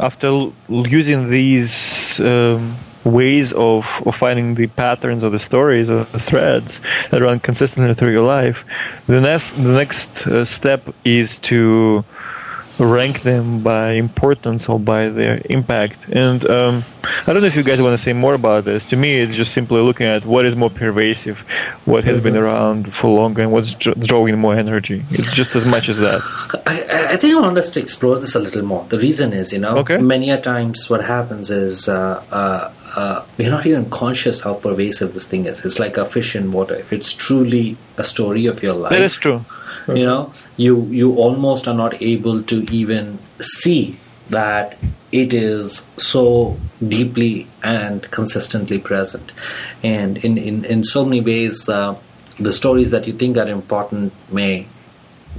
after 0.00 0.26
l- 0.28 0.52
using 0.68 1.30
these 1.30 2.20
um, 2.20 2.76
ways 3.04 3.52
of, 3.52 3.84
of 4.06 4.14
finding 4.16 4.54
the 4.54 4.66
patterns 4.68 5.22
or 5.22 5.30
the 5.30 5.38
stories 5.38 5.88
or 5.90 6.04
the 6.04 6.18
threads 6.20 6.78
that 7.10 7.20
run 7.22 7.40
consistently 7.40 7.94
through 7.94 8.12
your 8.12 8.24
life, 8.24 8.64
the 9.06 9.20
next 9.20 9.52
the 9.52 9.72
next 9.72 10.26
uh, 10.26 10.44
step 10.44 10.82
is 11.04 11.38
to 11.40 12.04
rank 12.78 13.22
them 13.22 13.62
by 13.62 13.92
importance 13.92 14.68
or 14.68 14.78
by 14.78 15.08
their 15.08 15.40
impact. 15.46 15.96
And 16.12 16.48
um, 16.48 16.84
I 17.26 17.32
don't 17.32 17.40
know 17.42 17.46
if 17.48 17.56
you 17.56 17.62
guys 17.62 17.82
want 17.82 17.94
to 17.98 18.02
say 18.02 18.12
more 18.12 18.34
about 18.34 18.64
this. 18.64 18.84
To 18.86 18.96
me, 18.96 19.18
it's 19.20 19.34
just 19.34 19.52
simply 19.52 19.80
looking 19.80 20.06
at 20.06 20.24
what 20.24 20.46
is 20.46 20.54
more 20.56 20.70
pervasive, 20.70 21.38
what 21.84 22.04
has 22.04 22.20
been 22.20 22.36
around 22.36 22.94
for 22.94 23.08
longer, 23.10 23.42
and 23.42 23.50
what's 23.52 23.74
dr- 23.74 23.98
drawing 24.06 24.38
more 24.38 24.54
energy. 24.54 25.04
It's 25.10 25.32
just 25.32 25.56
as 25.56 25.64
much 25.64 25.88
as 25.88 25.98
that. 25.98 26.20
I, 26.66 27.12
I 27.14 27.16
think 27.16 27.34
I 27.36 27.40
want 27.40 27.58
us 27.58 27.70
to 27.72 27.80
explore 27.80 28.18
this 28.20 28.34
a 28.34 28.38
little 28.40 28.62
more. 28.62 28.84
The 28.88 28.98
reason 28.98 29.32
is, 29.32 29.52
you 29.52 29.58
know, 29.58 29.78
Okay. 29.78 29.98
many 29.98 30.30
a 30.30 30.40
times 30.40 30.88
what 30.88 31.04
happens 31.04 31.50
is 31.50 31.88
uh, 31.88 32.22
uh, 32.30 32.70
uh, 32.96 33.24
we're 33.36 33.50
not 33.50 33.66
even 33.66 33.90
conscious 33.90 34.40
how 34.40 34.54
pervasive 34.54 35.14
this 35.14 35.26
thing 35.26 35.46
is. 35.46 35.64
It's 35.64 35.78
like 35.78 35.96
a 35.96 36.04
fish 36.04 36.34
in 36.36 36.52
water. 36.52 36.74
If 36.74 36.92
it's 36.92 37.12
truly 37.12 37.76
a 37.96 38.04
story 38.04 38.46
of 38.46 38.62
your 38.62 38.74
life, 38.74 38.90
That 38.92 39.02
is 39.02 39.14
true. 39.16 39.44
You 39.96 40.04
know 40.06 40.32
you 40.56 40.82
you 41.00 41.14
almost 41.16 41.66
are 41.68 41.74
not 41.74 42.00
able 42.02 42.42
to 42.42 42.56
even 42.70 43.18
see 43.40 43.98
that 44.30 44.76
it 45.10 45.32
is 45.32 45.86
so 45.96 46.24
deeply 46.86 47.46
and 47.62 48.10
consistently 48.10 48.78
present 48.78 49.32
and 49.82 50.18
in 50.18 50.36
in, 50.38 50.64
in 50.64 50.84
so 50.84 51.04
many 51.04 51.20
ways 51.20 51.68
uh, 51.68 51.94
the 52.38 52.52
stories 52.52 52.90
that 52.90 53.06
you 53.06 53.12
think 53.14 53.36
are 53.38 53.48
important 53.48 54.12
may 54.30 54.66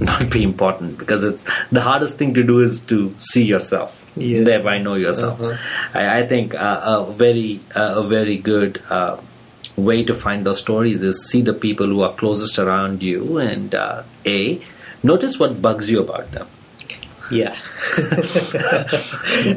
not 0.00 0.28
be 0.30 0.42
important 0.42 0.98
because 0.98 1.22
it's, 1.24 1.42
the 1.70 1.80
hardest 1.82 2.16
thing 2.18 2.34
to 2.34 2.42
do 2.42 2.58
is 2.60 2.80
to 2.92 3.14
see 3.30 3.44
yourself 3.54 3.96
Yeah. 4.16 4.42
thereby 4.46 4.78
know 4.84 4.94
yourself 5.00 5.40
Uh-huh. 5.40 5.56
I, 5.98 6.20
I 6.20 6.26
think 6.30 6.54
uh, 6.54 6.80
a 6.94 7.12
very 7.24 7.60
uh, 7.80 8.02
a 8.02 8.04
very 8.12 8.36
good 8.38 8.80
uh, 8.90 9.16
way 9.88 9.98
to 10.10 10.14
find 10.14 10.44
those 10.50 10.60
stories 10.60 11.02
is 11.10 11.20
see 11.30 11.42
the 11.50 11.54
people 11.66 11.86
who 11.94 12.00
are 12.08 12.12
closest 12.22 12.58
around 12.58 13.02
you 13.02 13.38
and 13.38 13.74
uh, 13.74 14.02
a 14.26 14.38
notice 15.02 15.38
what 15.42 15.60
bugs 15.68 15.90
you 15.90 16.00
about 16.06 16.30
them 16.38 16.46
Yeah. 17.32 17.56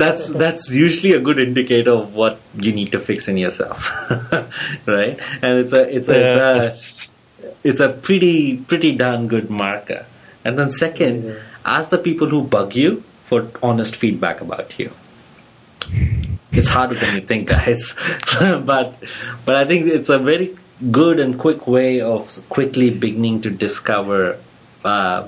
that's 0.02 0.26
that's 0.42 0.66
usually 0.80 1.14
a 1.14 1.20
good 1.28 1.40
indicator 1.40 1.92
of 1.92 2.14
what 2.20 2.40
you 2.66 2.72
need 2.72 2.92
to 2.96 3.00
fix 3.08 3.28
in 3.28 3.38
yourself 3.44 3.88
right 4.86 5.20
and 5.42 5.60
it's 5.64 5.74
a 5.74 5.82
it's 5.96 6.10
a, 6.10 6.20
it's 6.20 6.42
a 6.44 7.70
it's 7.72 7.80
a 7.80 7.90
pretty 7.90 8.58
pretty 8.58 8.92
darn 9.02 9.28
good 9.28 9.50
marker. 9.50 10.06
And 10.46 10.60
then 10.60 10.72
second, 10.78 11.24
Yeah. 11.26 11.36
ask 11.74 11.90
the 11.92 11.98
people 11.98 12.28
who 12.34 12.42
bug 12.56 12.76
you 12.76 13.04
for 13.30 13.40
honest 13.70 13.96
feedback 13.96 14.42
about 14.42 14.78
you. 14.78 14.92
It's 16.54 16.70
harder 16.70 17.00
than 17.00 17.16
you 17.16 17.22
think, 17.22 17.50
guys. 17.50 17.96
but 18.40 18.96
but 19.46 19.56
I 19.56 19.66
think 19.66 19.88
it's 19.88 20.10
a 20.10 20.20
very 20.20 20.56
good 20.92 21.20
and 21.20 21.38
quick 21.40 21.66
way 21.68 22.02
of 22.02 22.28
quickly 22.50 22.90
beginning 22.90 23.42
to 23.42 23.50
discover 23.50 24.38
uh, 24.84 25.28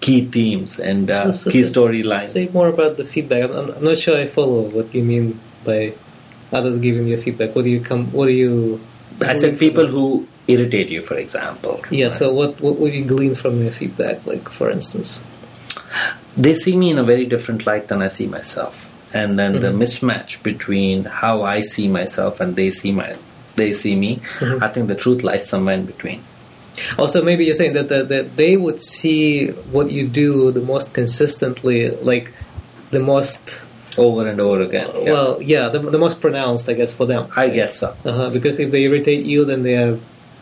key 0.00 0.24
themes 0.26 0.78
and 0.78 1.10
uh, 1.10 1.32
So- 1.32 1.38
so- 1.44 1.50
key 1.50 1.62
storylines. 1.62 2.28
Say 2.28 2.48
more 2.52 2.68
about 2.68 2.96
the 2.96 3.04
feedback. 3.04 3.50
I'm, 3.50 3.70
I'm 3.70 3.84
not 3.84 3.98
sure 3.98 4.16
I 4.18 4.26
follow 4.26 4.62
what 4.62 4.94
you 4.94 5.02
mean 5.02 5.38
by 5.64 5.94
others 6.52 6.78
giving 6.78 7.06
you 7.06 7.20
feedback. 7.20 7.54
What 7.54 7.64
do 7.64 7.70
you 7.70 7.80
come? 7.80 8.10
What 8.12 8.26
do 8.26 8.32
you? 8.32 8.80
I 9.20 9.34
said 9.34 9.58
people 9.58 9.86
who 9.86 10.26
irritate 10.48 10.88
you, 10.88 11.02
for 11.02 11.16
example. 11.16 11.80
Yeah. 11.90 12.10
So 12.10 12.32
what 12.32 12.60
what 12.60 12.76
would 12.78 12.92
you 12.92 13.04
glean 13.04 13.34
from 13.34 13.60
their 13.60 13.70
feedback? 13.72 14.26
Like 14.26 14.48
for 14.48 14.70
instance. 14.70 15.20
they 16.36 16.54
see 16.54 16.76
me 16.76 16.90
in 16.90 16.98
a 16.98 17.04
very 17.04 17.24
different 17.26 17.66
light 17.66 17.88
than 17.88 18.02
I 18.02 18.08
see 18.08 18.26
myself, 18.26 18.88
and 19.12 19.38
then 19.38 19.52
the 19.60 19.68
Mhm. 19.68 19.78
mismatch 19.82 20.42
between 20.42 21.04
how 21.04 21.42
I 21.42 21.60
see 21.60 21.88
myself 21.88 22.40
and 22.40 22.56
they 22.56 22.70
see 22.70 22.92
my 22.92 23.10
they 23.56 23.72
see 23.74 23.94
me. 23.94 24.20
Mhm. 24.40 24.62
I 24.62 24.68
think 24.68 24.88
the 24.88 24.94
truth 24.94 25.22
lies 25.22 25.46
somewhere 25.46 25.74
in 25.74 25.84
between. 25.84 26.20
Also, 26.98 27.22
maybe 27.22 27.44
you're 27.44 27.54
saying 27.62 27.74
that, 27.74 27.88
that 27.88 28.08
that 28.08 28.36
they 28.36 28.56
would 28.56 28.80
see 28.80 29.48
what 29.70 29.90
you 29.90 30.06
do 30.06 30.50
the 30.52 30.60
most 30.72 30.92
consistently, 30.94 31.90
like 32.02 32.26
the 32.90 33.00
most. 33.00 33.40
Over 33.98 34.26
and 34.26 34.40
over 34.40 34.62
again. 34.62 34.88
Yeah. 35.02 35.12
Well, 35.12 35.38
yeah, 35.42 35.68
the, 35.68 35.78
the 35.78 35.98
most 35.98 36.22
pronounced, 36.22 36.66
I 36.66 36.72
guess, 36.72 36.90
for 36.92 37.04
them. 37.04 37.26
I 37.36 37.50
guess 37.50 37.76
so. 37.76 37.88
Uh-huh, 38.06 38.30
because 38.30 38.58
if 38.58 38.70
they 38.70 38.84
irritate 38.84 39.26
you, 39.26 39.44
then 39.44 39.62
they 39.64 39.76
are 39.76 39.98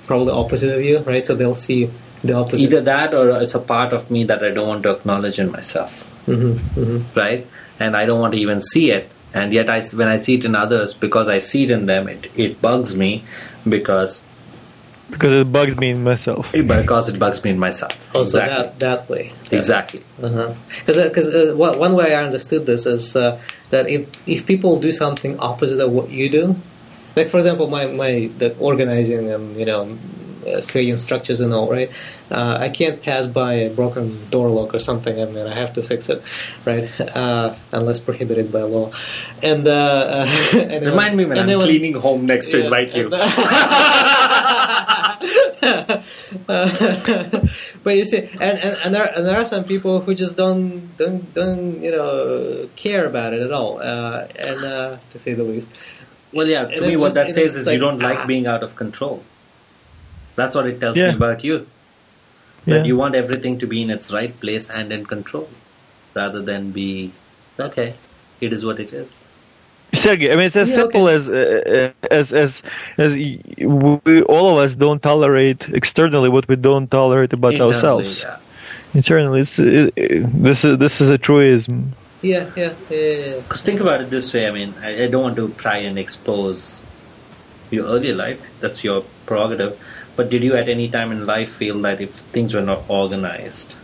probably 0.06 0.30
opposite 0.32 0.72
of 0.72 0.82
you, 0.84 0.98
right? 0.98 1.26
So 1.26 1.34
they'll 1.34 1.56
see 1.56 1.90
the 2.22 2.34
opposite. 2.34 2.62
Either 2.62 2.80
that 2.82 3.12
or 3.12 3.30
it's 3.42 3.56
a 3.56 3.58
part 3.58 3.92
of 3.92 4.08
me 4.08 4.22
that 4.30 4.44
I 4.44 4.50
don't 4.52 4.68
want 4.68 4.84
to 4.84 4.90
acknowledge 4.90 5.40
in 5.40 5.50
myself, 5.50 5.92
hmm 6.26 6.52
hmm 6.78 6.98
right? 7.16 7.44
And 7.80 7.96
I 7.96 8.04
don't 8.06 8.20
want 8.20 8.34
to 8.34 8.40
even 8.40 8.60
see 8.62 8.90
it. 8.92 9.10
And 9.32 9.52
yet, 9.52 9.70
I, 9.70 9.80
when 9.82 10.08
I 10.08 10.18
see 10.18 10.34
it 10.34 10.44
in 10.44 10.54
others, 10.54 10.92
because 10.94 11.28
I 11.28 11.38
see 11.38 11.64
it 11.64 11.70
in 11.70 11.86
them, 11.86 12.08
it, 12.08 12.30
it 12.36 12.60
bugs 12.60 12.96
me 12.96 13.24
because 13.68 14.22
Because 15.10 15.40
it 15.40 15.52
bugs 15.52 15.76
me 15.76 15.90
in 15.90 16.04
myself. 16.04 16.46
because 16.52 17.08
it 17.08 17.18
bugs 17.18 17.42
me 17.42 17.50
in 17.50 17.58
myself. 17.58 17.92
Also, 18.14 18.38
exactly. 18.38 18.66
that 18.66 18.78
that 18.78 19.08
way. 19.08 19.32
Exactly. 19.50 20.02
Because 20.16 20.98
because 21.08 21.28
uh, 21.34 21.54
one 21.56 21.78
one 21.78 21.94
way 21.94 22.14
I 22.14 22.22
understood 22.22 22.66
this 22.66 22.86
is 22.86 23.16
uh, 23.16 23.40
that 23.70 23.88
if 23.88 24.06
if 24.28 24.46
people 24.46 24.78
do 24.78 24.92
something 24.92 25.38
opposite 25.40 25.80
of 25.80 25.90
what 25.90 26.10
you 26.10 26.28
do, 26.28 26.54
like 27.16 27.30
for 27.30 27.38
example, 27.38 27.66
my 27.66 27.86
my 27.86 28.30
the 28.38 28.54
organizing 28.58 29.30
and 29.30 29.56
you 29.56 29.64
know 29.66 29.98
uh, 30.46 30.60
creating 30.68 30.98
structures 30.98 31.40
and 31.40 31.52
all, 31.52 31.70
right? 31.70 31.90
Uh, 32.30 32.58
I 32.60 32.68
can't 32.68 33.02
pass 33.02 33.26
by 33.26 33.54
a 33.54 33.70
broken 33.70 34.28
door 34.30 34.50
lock 34.50 34.74
or 34.74 34.78
something, 34.78 35.18
and 35.18 35.34
then 35.34 35.48
I 35.48 35.54
have 35.54 35.74
to 35.74 35.82
fix 35.82 36.08
it, 36.08 36.22
right? 36.64 36.88
Uh, 37.00 37.56
unless 37.72 37.98
prohibited 37.98 38.52
by 38.52 38.62
law. 38.62 38.92
And, 39.42 39.66
uh, 39.66 39.72
uh, 39.72 40.48
and 40.52 40.86
Remind 40.86 41.16
me 41.16 41.24
when 41.24 41.38
and 41.38 41.50
I'm 41.50 41.60
cleaning 41.60 41.94
home 41.94 42.26
next 42.26 42.50
to 42.50 42.58
Yeah, 42.58 42.64
invite 42.64 42.94
you. 42.94 43.08
but 47.82 47.96
you 47.96 48.04
see, 48.04 48.18
and, 48.18 48.58
and, 48.58 48.76
and, 48.84 48.94
there, 48.94 49.06
and 49.06 49.26
there 49.26 49.40
are 49.40 49.44
some 49.44 49.64
people 49.64 50.00
who 50.00 50.14
just 50.14 50.36
don't 50.36 50.96
don't 50.96 51.34
don't 51.34 51.82
you 51.82 51.90
know 51.90 52.68
care 52.76 53.06
about 53.06 53.32
it 53.32 53.40
at 53.40 53.52
all, 53.52 53.80
uh, 53.80 54.26
and 54.36 54.64
uh, 54.64 54.96
to 55.10 55.18
say 55.18 55.34
the 55.34 55.44
least. 55.44 55.68
Well, 56.32 56.46
yeah, 56.46 56.62
And 56.62 56.74
to 56.74 56.80
me, 56.82 56.96
what 56.96 57.06
just- 57.06 57.14
that 57.14 57.34
says 57.34 57.50
is 57.50 57.56
is 57.56 57.66
like, 57.66 57.74
you 57.74 57.80
don't 57.80 57.98
like 57.98 58.20
ah. 58.20 58.26
being 58.26 58.46
out 58.46 58.62
of 58.62 58.76
control. 58.76 59.22
That's 60.40 60.54
what 60.58 60.66
it 60.72 60.80
tells 60.82 60.96
Yeah. 60.96 61.10
me 61.10 61.16
about 61.22 61.44
you. 61.48 61.56
Yeah. 62.66 62.74
That 62.74 62.86
you 62.90 62.96
want 63.02 63.14
everything 63.22 63.54
to 63.62 63.66
be 63.72 63.78
in 63.84 63.90
its 63.96 64.06
right 64.18 64.34
place 64.44 64.68
and 64.78 64.92
in 64.96 65.02
control, 65.14 65.48
rather 66.20 66.40
than 66.50 66.70
be, 66.80 66.90
okay, 67.68 67.88
it 68.40 68.52
is 68.56 68.64
what 68.68 68.78
it 68.84 68.92
is. 69.02 69.08
Sergey, 69.92 70.28
I 70.32 70.36
mean, 70.36 70.46
it's 70.50 70.56
as 70.56 70.68
Yeah, 70.70 70.74
simple 70.82 71.04
okay. 71.08 71.14
as 71.16 71.28
uh, 71.28 71.90
as 72.20 72.26
as 72.44 72.50
as 73.06 73.10
we 73.14 74.22
all 74.34 74.46
of 74.52 74.56
us 74.64 74.72
don't 74.84 75.02
tolerate 75.02 75.62
externally 75.80 76.28
what 76.36 76.46
we 76.52 76.56
don't 76.68 76.88
tolerate 76.98 77.32
about 77.38 77.54
Internally, 77.54 77.74
ourselves. 77.74 78.20
yeah. 78.20 78.36
Internally, 79.00 79.40
it's, 79.46 79.58
it, 79.58 79.92
it- 79.96 80.42
this 80.48 80.64
is 80.68 80.78
this 80.84 80.94
is 81.02 81.08
a 81.16 81.18
truism. 81.26 81.76
Yeah, 82.22 82.46
yeah, 82.56 82.72
yeah. 82.90 82.98
yeah, 82.98 83.14
yeah. 83.26 83.34
Because 83.42 83.62
think 83.68 83.80
about 83.86 83.98
it 84.02 84.08
this 84.16 84.28
way 84.34 84.44
I 84.50 84.52
mean, 84.58 84.70
I, 84.88 84.90
I 85.04 85.06
don't 85.12 85.24
want 85.28 85.36
to 85.42 85.46
try 85.64 85.78
and 85.88 85.98
expose 85.98 86.58
your 87.74 87.86
earlier 87.94 88.14
life, 88.24 88.40
that's 88.62 88.80
your 88.88 88.98
prerogative. 89.26 89.72
But 90.16 90.30
did 90.30 90.42
you 90.42 90.56
at 90.56 90.68
any 90.68 90.88
time 90.88 91.12
in 91.12 91.26
life 91.26 91.52
feel 91.52 91.80
that 91.82 92.00
if 92.00 92.10
things 92.10 92.54
were 92.54 92.60
not 92.60 92.82
organized, 92.88 93.76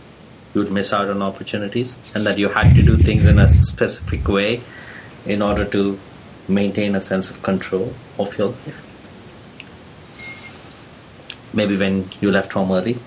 you 0.53 0.61
would 0.61 0.71
miss 0.71 0.93
out 0.93 1.09
on 1.09 1.21
opportunities? 1.21 1.97
And 2.13 2.25
that 2.25 2.37
you 2.37 2.49
had 2.49 2.75
to 2.75 2.83
do 2.83 2.97
things 2.97 3.25
in 3.25 3.39
a 3.39 3.47
specific 3.47 4.27
way 4.27 4.61
in 5.25 5.41
order 5.41 5.65
to 5.65 5.99
maintain 6.47 6.95
a 6.95 7.01
sense 7.01 7.29
of 7.29 7.41
control 7.43 7.93
of 8.17 8.37
your 8.37 8.47
life? 8.47 8.83
Maybe 11.53 11.77
when 11.77 12.09
you 12.21 12.31
left 12.31 12.53
home 12.53 12.71
early? 12.71 12.97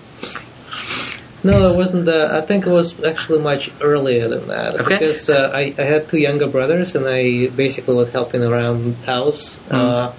No, 1.42 1.72
it 1.72 1.76
wasn't. 1.76 2.06
Uh, 2.06 2.28
I 2.32 2.42
think 2.42 2.66
it 2.66 2.70
was 2.70 3.02
actually 3.02 3.40
much 3.40 3.70
earlier 3.80 4.28
than 4.28 4.48
that. 4.48 4.74
Okay. 4.74 4.98
Because 4.98 5.30
uh, 5.30 5.50
I, 5.54 5.74
I 5.78 5.82
had 5.82 6.08
two 6.08 6.18
younger 6.18 6.46
brothers, 6.46 6.94
and 6.94 7.06
I 7.08 7.48
basically 7.48 7.94
was 7.94 8.10
helping 8.10 8.42
around 8.42 8.84
the 8.84 9.06
house 9.06 9.58
uh, 9.70 10.12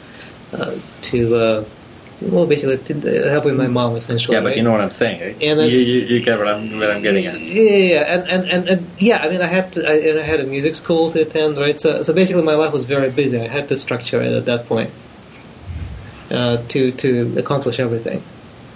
uh, 0.54 0.76
to, 1.04 1.36
uh, 1.36 1.66
well, 2.22 2.46
basically 2.46 2.78
helping 3.30 3.58
my 3.58 3.68
mom 3.68 3.96
essentially. 3.96 4.36
Yeah, 4.36 4.42
but 4.42 4.50
right? 4.50 4.58
you 4.58 4.64
know 4.64 4.72
what 4.72 4.82
I'm 4.82 4.92
saying, 4.92 5.22
right? 5.22 5.42
Yeah, 5.42 5.56
you, 5.56 5.78
you, 5.80 6.00
you 6.02 6.20
get 6.24 6.38
what 6.38 6.48
I'm, 6.48 6.80
what 6.80 6.92
I'm 6.92 7.02
getting 7.02 7.26
at. 7.26 7.40
Yeah, 7.40 7.62
yeah, 7.64 7.94
yeah. 7.94 8.14
And, 8.14 8.30
and, 8.30 8.50
and, 8.50 8.68
and 8.70 8.88
yeah, 9.00 9.24
I 9.24 9.30
mean, 9.30 9.42
I 9.42 9.48
had 9.48 9.74
to, 9.74 9.88
I, 9.88 9.94
and 10.10 10.20
I 10.20 10.24
had 10.24 10.40
a 10.40 10.46
music 10.46 10.76
school 10.76 11.12
to 11.14 11.22
attend, 11.22 11.58
right? 11.58 11.80
So, 11.80 12.02
so 12.04 12.14
basically, 12.14 12.44
my 12.44 12.54
life 12.56 12.74
was 12.74 12.84
very 12.84 13.10
busy. 13.10 13.40
I 13.40 13.48
had 13.48 13.68
to 13.70 13.78
structure 13.78 14.22
it 14.22 14.34
at 14.34 14.46
that 14.46 14.68
point 14.68 14.92
uh, 16.30 16.58
to 16.70 16.92
to 16.92 17.34
accomplish 17.38 17.80
everything, 17.80 18.22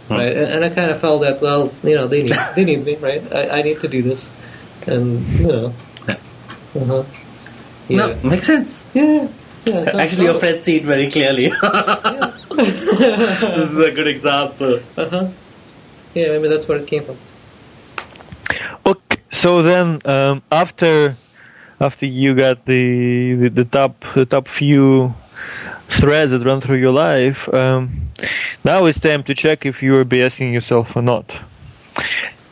Hmm. 0.08 0.14
right? 0.14 0.36
And, 0.36 0.48
and 0.54 0.66
I 0.66 0.70
kind 0.70 0.92
of 0.92 1.00
felt 1.00 1.22
that, 1.22 1.42
well, 1.42 1.72
you 1.84 1.96
know, 1.96 2.08
they 2.08 2.24
need 2.24 2.38
they 2.56 2.66
need 2.66 2.84
me, 2.86 2.96
right? 2.96 3.22
I, 3.34 3.60
I 3.60 3.62
need 3.62 3.80
to 3.82 3.88
do 3.88 4.02
this, 4.02 4.30
and 4.88 5.26
you 5.40 5.48
know, 5.48 5.74
Yeah. 6.08 6.18
uh-huh. 6.76 7.04
yeah, 7.90 7.98
No, 7.98 8.16
makes 8.30 8.48
sense. 8.48 8.88
yeah, 8.94 9.28
yeah. 9.66 9.92
Actually, 9.94 10.26
your 10.26 10.40
friends 10.40 10.64
see 10.66 10.78
it 10.78 10.84
very 10.84 11.10
clearly. 11.12 11.52
This 12.56 13.72
is 13.72 13.80
a 13.80 13.92
good 13.92 14.08
example. 14.08 14.80
Uh-huh. 14.98 15.28
Yeah, 16.14 16.28
maybe 16.30 16.48
that's 16.48 16.68
where 16.68 16.78
it 16.78 16.88
came 16.88 17.04
from. 17.04 17.18
Okay, 18.86 19.22
so 19.32 19.62
then 19.62 20.02
um, 20.06 20.42
after 20.52 21.18
after 21.80 22.06
you 22.06 22.36
got 22.36 22.66
the, 22.66 23.36
the 23.36 23.50
the 23.50 23.66
top 23.66 24.04
the 24.16 24.26
top 24.26 24.48
few 24.48 25.14
threads 25.88 26.32
that 26.32 26.46
run 26.46 26.62
through 26.62 26.78
your 26.78 26.94
life, 26.94 27.54
um, 27.54 28.10
now 28.64 28.86
it's 28.86 29.00
time 29.00 29.24
to 29.24 29.36
check 29.36 29.66
if 29.66 29.84
you 29.84 29.96
are 29.98 30.06
BSing 30.06 30.54
yourself 30.54 30.96
or 30.96 31.02
not. 31.02 31.32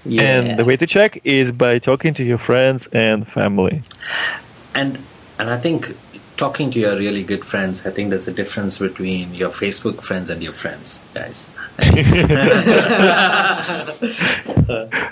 Yeah. 0.06 0.24
And 0.24 0.60
the 0.60 0.66
way 0.66 0.76
to 0.76 0.86
check 0.86 1.22
is 1.24 1.52
by 1.52 1.80
talking 1.80 2.13
to 2.16 2.24
your 2.24 2.38
friends 2.38 2.88
and 2.92 3.28
family. 3.28 3.84
and 4.76 5.00
and 5.39 5.50
I 5.50 5.58
think 5.58 5.96
talking 6.44 6.70
to 6.72 6.80
your 6.80 6.98
really 6.98 7.24
good 7.24 7.46
friends, 7.46 7.86
I 7.86 7.90
think 7.92 8.10
there's 8.10 8.28
a 8.28 8.34
difference 8.34 8.78
between 8.78 9.34
your 9.34 9.50
Facebook 9.50 10.04
friends 10.04 10.30
and 10.30 10.44
your 10.44 10.52
friends, 10.52 11.00
guys. 11.14 11.50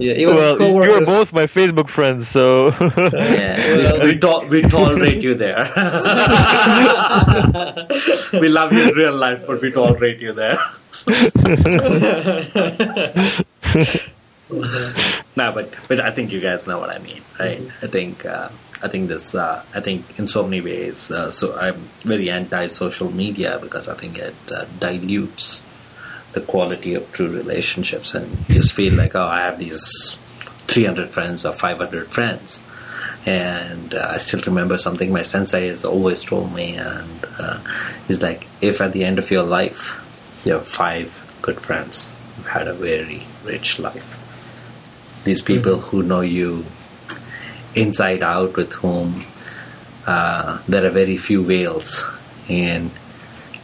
Yeah, 0.00 0.12
even 0.12 0.36
well, 0.36 0.56
you're 0.86 1.04
both 1.04 1.32
my 1.32 1.48
Facebook 1.48 1.88
friends, 1.90 2.28
so 2.28 2.68
Yeah, 3.12 3.76
Well- 3.82 4.00
we, 4.00 4.06
we, 4.14 4.18
to- 4.20 4.46
we 4.48 4.62
tolerate 4.62 5.22
you 5.26 5.34
there. 5.34 5.64
we 8.40 8.48
love 8.48 8.72
you 8.72 8.82
in 8.88 8.94
real 8.94 9.16
life, 9.16 9.42
but 9.44 9.60
we 9.60 9.72
tolerate 9.72 10.20
you 10.20 10.32
there. 10.32 10.56
no, 15.34 15.50
but 15.52 15.74
but 15.88 16.00
I 16.00 16.12
think 16.12 16.30
you 16.32 16.40
guys 16.40 16.68
know 16.68 16.78
what 16.78 16.90
I 16.90 16.98
mean, 16.98 17.22
right? 17.40 17.60
I 17.82 17.86
think 17.88 18.24
uh, 18.24 18.50
I 18.82 18.88
think 18.88 19.08
this 19.08 19.34
uh, 19.34 19.64
I 19.74 19.80
think 19.80 20.18
in 20.18 20.28
so 20.28 20.44
many 20.44 20.60
ways. 20.60 21.10
Uh, 21.10 21.30
so 21.30 21.56
I'm 21.58 21.76
very 22.02 22.30
anti-social 22.30 23.10
media 23.10 23.58
because 23.60 23.88
I 23.88 23.94
think 23.94 24.18
it 24.18 24.34
uh, 24.50 24.66
dilutes 24.78 25.60
the 26.32 26.40
quality 26.40 26.94
of 26.94 27.10
true 27.12 27.30
relationships, 27.30 28.14
and 28.14 28.30
you 28.48 28.56
just 28.56 28.72
feel 28.72 28.94
like 28.94 29.14
oh, 29.16 29.22
I 29.22 29.40
have 29.40 29.58
these 29.58 30.16
300 30.68 31.10
friends 31.10 31.44
or 31.44 31.52
500 31.52 32.08
friends. 32.08 32.62
And 33.26 33.94
uh, 33.94 34.12
I 34.12 34.18
still 34.18 34.40
remember 34.42 34.78
something 34.78 35.12
my 35.12 35.22
sensei 35.22 35.68
has 35.68 35.84
always 35.84 36.22
told 36.22 36.54
me, 36.54 36.76
and 36.76 37.26
uh, 37.38 37.60
is 38.08 38.22
like, 38.22 38.46
if 38.60 38.80
at 38.80 38.92
the 38.92 39.04
end 39.04 39.18
of 39.18 39.30
your 39.30 39.42
life 39.42 40.00
you 40.44 40.52
have 40.52 40.66
five 40.66 41.38
good 41.42 41.60
friends, 41.60 42.10
you've 42.36 42.46
had 42.46 42.68
a 42.68 42.74
very 42.74 43.22
rich 43.44 43.78
life. 43.78 44.14
These 45.24 45.42
people 45.42 45.78
who 45.78 46.02
know 46.02 46.20
you 46.20 46.64
inside 47.74 48.22
out, 48.22 48.56
with 48.56 48.72
whom 48.72 49.20
uh, 50.06 50.58
there 50.68 50.84
are 50.86 50.90
very 50.90 51.16
few 51.16 51.44
veils, 51.44 52.04
and 52.48 52.90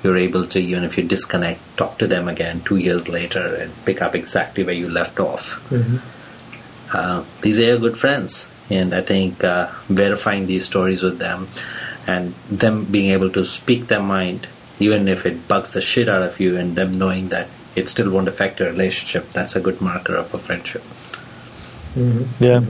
you're 0.02 0.18
able 0.18 0.46
to, 0.48 0.58
even 0.60 0.84
if 0.84 0.98
you 0.98 1.04
disconnect, 1.04 1.60
talk 1.78 1.98
to 1.98 2.06
them 2.06 2.28
again 2.28 2.60
two 2.60 2.76
years 2.76 3.08
later 3.08 3.54
and 3.54 3.72
pick 3.86 4.02
up 4.02 4.14
exactly 4.14 4.62
where 4.62 4.74
you 4.74 4.88
left 4.88 5.18
off. 5.18 5.72
Uh, 6.92 7.24
these 7.40 7.58
are 7.58 7.64
your 7.64 7.78
good 7.78 7.98
friends, 7.98 8.46
and 8.68 8.94
I 8.94 9.00
think 9.00 9.42
uh, 9.42 9.70
verifying 9.88 10.46
these 10.46 10.66
stories 10.66 11.02
with 11.02 11.18
them 11.18 11.48
and 12.06 12.34
them 12.50 12.84
being 12.84 13.10
able 13.12 13.30
to 13.30 13.46
speak 13.46 13.86
their 13.86 14.02
mind, 14.02 14.46
even 14.78 15.08
if 15.08 15.24
it 15.24 15.48
bugs 15.48 15.70
the 15.70 15.80
shit 15.80 16.08
out 16.08 16.22
of 16.22 16.38
you, 16.38 16.58
and 16.58 16.76
them 16.76 16.98
knowing 16.98 17.30
that 17.30 17.48
it 17.74 17.88
still 17.88 18.10
won't 18.10 18.28
affect 18.28 18.60
your 18.60 18.68
relationship, 18.70 19.32
that's 19.32 19.56
a 19.56 19.60
good 19.60 19.80
marker 19.80 20.14
of 20.14 20.32
a 20.34 20.38
friendship. 20.38 20.82
yeah. 22.38 22.60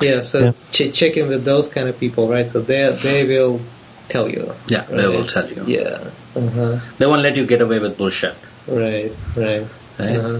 Yeah, 0.00 0.22
so 0.22 0.38
Yeah. 0.38 0.52
Ch- 0.72 0.92
checking 0.94 1.28
with 1.28 1.44
those 1.44 1.68
kind 1.68 1.88
of 1.88 1.98
people, 1.98 2.28
right? 2.28 2.48
So 2.48 2.60
they 2.60 2.90
they 3.02 3.26
will 3.26 3.60
tell 4.08 4.28
you. 4.28 4.52
Yeah, 4.68 4.82
they 4.82 5.08
will 5.08 5.26
tell 5.26 5.48
you. 5.48 5.64
Yeah. 5.66 6.10
Uh-huh. 6.36 6.78
They 6.98 7.06
won't 7.06 7.22
let 7.22 7.36
you 7.36 7.46
get 7.46 7.60
away 7.60 7.78
with 7.78 7.96
bullshit. 7.96 8.34
Right. 8.66 9.12
Right. 9.36 9.64
Right? 9.98 10.16
Uh-huh. 10.16 10.38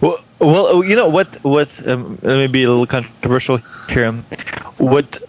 Well, 0.00 0.18
well, 0.38 0.66
oh, 0.66 0.82
you 0.82 0.96
know 0.96 1.08
what? 1.08 1.28
What 1.44 1.68
um, 1.86 2.18
let 2.22 2.36
me 2.38 2.46
be 2.46 2.64
a 2.64 2.70
little 2.70 2.86
controversial 2.86 3.58
here. 3.88 4.12
What 4.78 5.22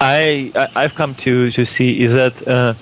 I, 0.00 0.52
I 0.54 0.68
I've 0.84 0.94
come 0.94 1.14
to 1.26 1.50
to 1.50 1.64
see 1.64 2.00
is 2.00 2.12
that 2.12 2.34
uh, 2.46 2.74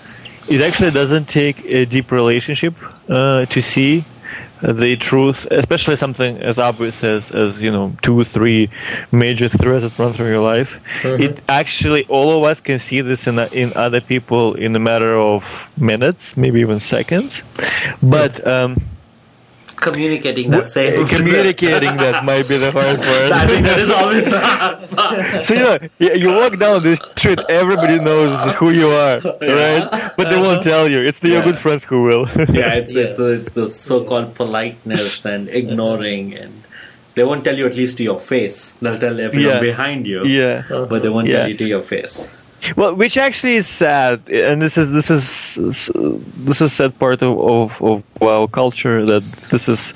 it 0.49 0.61
actually 0.61 0.90
doesn't 0.90 1.29
take 1.29 1.64
a 1.64 1.85
deep 1.85 2.11
relationship 2.11 2.75
uh, 3.09 3.46
to 3.46 3.62
see 3.62 4.05
the 4.62 4.96
truth, 4.96 5.46
especially 5.51 5.96
something 5.96 6.38
as 6.38 6.59
obvious 6.59 7.03
as 7.05 7.31
as 7.31 7.61
you 7.61 7.70
know 7.70 7.96
two 8.03 8.25
three 8.25 8.70
major 9.12 9.49
threads 9.49 9.83
that 9.83 9.99
run 10.03 10.12
through 10.12 10.29
your 10.29 10.40
life. 10.40 10.81
It 11.05 11.42
actually 11.49 12.05
all 12.07 12.37
of 12.37 12.44
us 12.44 12.61
can 12.61 12.79
see 12.79 13.01
this 13.01 13.27
in 13.27 13.38
in 13.53 13.73
other 13.75 14.01
people 14.01 14.55
in 14.55 14.77
a 14.77 14.81
matter 14.81 15.16
of 15.16 15.44
minutes, 15.77 16.37
maybe 16.37 16.61
even 16.61 16.81
seconds, 16.81 17.42
but. 18.03 18.46
Um, 18.46 18.83
Communicating 19.80 20.50
that 20.50 20.66
same. 20.66 21.04
Eh, 21.04 21.08
communicating 21.08 21.96
that 21.96 22.24
might 22.24 22.46
be 22.48 22.56
the 22.58 22.70
hard 22.70 23.00
I 23.00 23.46
think 23.46 23.66
that 23.66 23.78
is 23.78 23.90
always 23.90 24.24
the 24.26 24.40
hard 24.40 24.90
part. 24.90 25.44
so 25.44 25.54
you 25.54 25.60
know, 25.60 25.78
you 25.98 26.14
you 26.14 26.28
walk 26.32 26.58
down 26.58 26.82
the 26.82 26.96
street, 27.16 27.40
everybody 27.48 27.98
knows 27.98 28.32
who 28.56 28.70
you 28.70 28.88
are, 28.88 29.20
right? 29.40 30.12
But 30.16 30.30
they 30.30 30.38
won't 30.38 30.60
uh-huh. 30.60 30.70
tell 30.70 30.88
you. 30.88 30.98
It's 31.02 31.18
the 31.18 31.30
your 31.30 31.42
good 31.42 31.58
friends 31.58 31.84
who 31.84 32.02
will. 32.02 32.26
Yeah, 32.60 32.74
it's, 32.80 32.94
it's, 32.94 33.18
Yes. 33.18 33.40
it's 33.40 33.50
the 33.54 33.70
so-called 33.70 34.34
politeness 34.34 35.24
and 35.24 35.48
ignoring, 35.48 36.34
and 36.34 36.62
they 37.14 37.24
won't 37.24 37.44
tell 37.44 37.56
you 37.56 37.66
at 37.66 37.74
least 37.74 37.96
to 37.98 38.02
your 38.02 38.20
face. 38.20 38.72
They'll 38.82 38.98
tell 38.98 39.18
everyone 39.18 39.54
Yeah. 39.54 39.60
behind 39.60 40.06
you, 40.06 40.24
yeah. 40.24 40.62
but 40.68 41.02
they 41.02 41.08
won't 41.08 41.28
Yeah. 41.28 41.38
tell 41.40 41.48
you 41.48 41.56
to 41.56 41.66
your 41.66 41.82
face. 41.82 42.28
Well, 42.77 42.94
which 42.94 43.16
actually 43.16 43.57
is 43.57 43.66
sad, 43.66 44.29
and 44.29 44.61
this 44.61 44.77
is 44.77 44.90
this 44.90 45.11
is 45.11 45.90
this 45.94 46.61
is 46.61 46.73
sad 46.73 46.99
part 46.99 47.23
of 47.23 47.38
of, 47.38 47.83
of 47.83 48.23
our 48.23 48.46
culture 48.49 49.07
that 49.07 49.23
this 49.51 49.68
is 49.68 49.92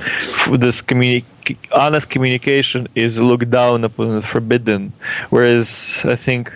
this 0.51 0.81
communi- 0.81 1.25
honest 1.73 2.09
communication 2.09 2.89
is 2.95 3.19
looked 3.19 3.51
down 3.51 3.85
upon 3.85 4.11
and 4.13 4.25
forbidden, 4.25 4.93
whereas 5.29 6.01
I 6.05 6.17
think 6.17 6.53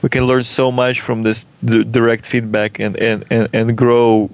we 0.00 0.08
can 0.08 0.26
learn 0.26 0.44
so 0.44 0.72
much 0.72 1.00
from 1.00 1.22
this 1.22 1.44
d- 1.64 1.84
direct 1.84 2.24
feedback 2.24 2.78
and 2.78 2.96
and, 2.96 3.24
and, 3.30 3.48
and 3.52 3.76
grow 3.76 4.30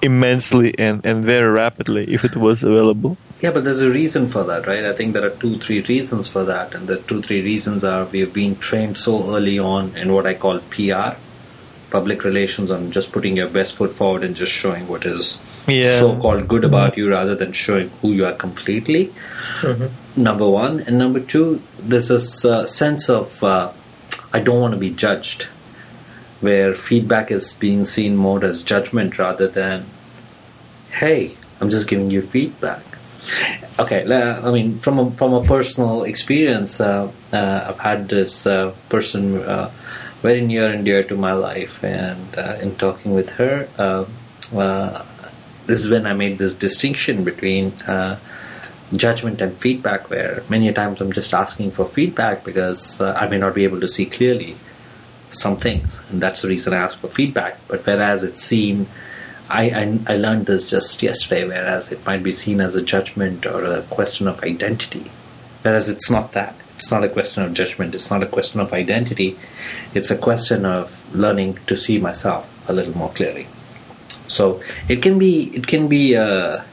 immensely 0.00 0.74
and, 0.78 1.04
and 1.04 1.24
very 1.24 1.50
rapidly 1.50 2.04
if 2.12 2.24
it 2.24 2.36
was 2.36 2.62
available. 2.62 3.16
Yeah, 3.40 3.50
but 3.50 3.64
there's 3.64 3.82
a 3.82 3.90
reason 3.90 4.28
for 4.28 4.44
that, 4.44 4.66
right? 4.66 4.84
I 4.86 4.94
think 4.94 5.12
there 5.12 5.24
are 5.26 5.30
two, 5.30 5.58
three 5.58 5.82
reasons 5.82 6.26
for 6.26 6.44
that, 6.44 6.74
and 6.74 6.86
the 6.88 6.96
two, 6.96 7.20
three 7.20 7.42
reasons 7.42 7.84
are 7.84 8.06
we 8.06 8.20
have 8.20 8.32
been 8.32 8.56
trained 8.56 8.96
so 8.96 9.34
early 9.34 9.58
on 9.58 9.94
in 9.96 10.12
what 10.12 10.26
I 10.26 10.32
call 10.34 10.60
PR, 10.70 11.16
public 11.90 12.24
relations, 12.24 12.70
on 12.70 12.90
just 12.92 13.12
putting 13.12 13.36
your 13.36 13.48
best 13.48 13.74
foot 13.74 13.92
forward 13.92 14.22
and 14.24 14.34
just 14.34 14.52
showing 14.52 14.88
what 14.88 15.04
is 15.04 15.38
Yeah. 15.66 15.98
so-called 16.00 16.48
good 16.48 16.64
about 16.64 16.96
you, 16.96 17.10
rather 17.10 17.34
than 17.34 17.52
showing 17.52 17.90
who 18.00 18.12
you 18.12 18.24
are 18.24 18.32
completely. 18.32 19.12
Number 20.16 20.48
one, 20.48 20.80
and 20.80 20.98
number 20.98 21.20
two, 21.20 21.60
there's 21.78 22.08
this 22.08 22.44
uh, 22.44 22.64
sense 22.66 23.10
of 23.10 23.44
uh, 23.44 23.70
I 24.32 24.38
don't 24.40 24.60
want 24.62 24.72
to 24.72 24.80
be 24.80 24.90
judged, 24.90 25.42
where 26.40 26.72
feedback 26.74 27.30
is 27.30 27.52
being 27.54 27.84
seen 27.84 28.16
more 28.16 28.42
as 28.44 28.62
judgment 28.62 29.18
rather 29.18 29.46
than 29.46 29.84
hey, 30.90 31.36
I'm 31.60 31.68
just 31.68 31.86
giving 31.88 32.10
you 32.10 32.22
feedback. 32.22 32.80
Okay, 33.78 34.04
I 34.10 34.50
mean, 34.50 34.76
from 34.76 34.98
a, 34.98 35.10
from 35.12 35.34
a 35.34 35.44
personal 35.44 36.04
experience, 36.04 36.80
uh, 36.80 37.10
uh, 37.32 37.66
I've 37.68 37.78
had 37.78 38.08
this 38.08 38.46
uh, 38.46 38.72
person 38.88 39.42
uh, 39.42 39.70
very 40.22 40.40
near 40.40 40.66
and 40.66 40.84
dear 40.84 41.02
to 41.04 41.16
my 41.16 41.32
life, 41.32 41.82
and 41.84 42.38
uh, 42.38 42.58
in 42.60 42.76
talking 42.76 43.14
with 43.14 43.28
her, 43.30 43.68
uh, 43.78 44.04
this 45.66 45.80
is 45.80 45.88
when 45.88 46.06
I 46.06 46.14
made 46.14 46.38
this 46.38 46.54
distinction 46.54 47.24
between 47.24 47.72
judgment 48.94 49.40
and 49.40 49.56
feedback, 49.58 50.08
where 50.10 50.42
many 50.48 50.72
times 50.72 51.00
I'm 51.00 51.12
just 51.12 51.34
asking 51.34 51.72
for 51.72 51.84
feedback 51.86 52.44
because 52.44 53.00
I 53.00 53.26
may 53.28 53.38
not 53.38 53.54
be 53.54 53.64
able 53.64 53.80
to 53.80 53.88
see 53.88 54.06
clearly 54.06 54.56
some 55.28 55.56
things, 55.56 56.02
and 56.10 56.22
that's 56.22 56.42
the 56.42 56.48
reason 56.48 56.72
I 56.72 56.78
ask 56.78 56.96
for 56.98 57.08
feedback. 57.08 57.58
But 57.66 57.84
whereas 57.84 58.22
it's 58.22 58.42
seen, 58.44 58.86
I, 59.48 59.62
I 59.70 60.14
I 60.14 60.16
learned 60.16 60.46
this 60.46 60.64
just 60.64 61.02
yesterday. 61.02 61.46
Whereas 61.46 61.92
it 61.92 62.04
might 62.04 62.22
be 62.22 62.32
seen 62.32 62.60
as 62.60 62.76
a 62.76 62.82
judgment 62.82 63.46
or 63.46 63.64
a 63.64 63.82
question 63.82 64.28
of 64.28 64.42
identity, 64.42 65.10
whereas 65.62 65.88
it's 65.88 66.10
not 66.10 66.32
that. 66.32 66.54
It's 66.76 66.90
not 66.90 67.04
a 67.04 67.08
question 67.08 67.42
of 67.42 67.54
judgment. 67.54 67.94
It's 67.94 68.10
not 68.10 68.22
a 68.22 68.26
question 68.26 68.60
of 68.60 68.72
identity. 68.72 69.38
It's 69.94 70.10
a 70.10 70.16
question 70.16 70.66
of 70.66 70.92
learning 71.14 71.58
to 71.68 71.76
see 71.76 71.98
myself 71.98 72.52
a 72.68 72.72
little 72.72 72.96
more 72.96 73.10
clearly. 73.10 73.46
So 74.28 74.60
it 74.88 75.02
can 75.02 75.18
be 75.18 75.54
it 75.54 75.66
can 75.66 75.88
be 75.88 76.14
a 76.14 76.64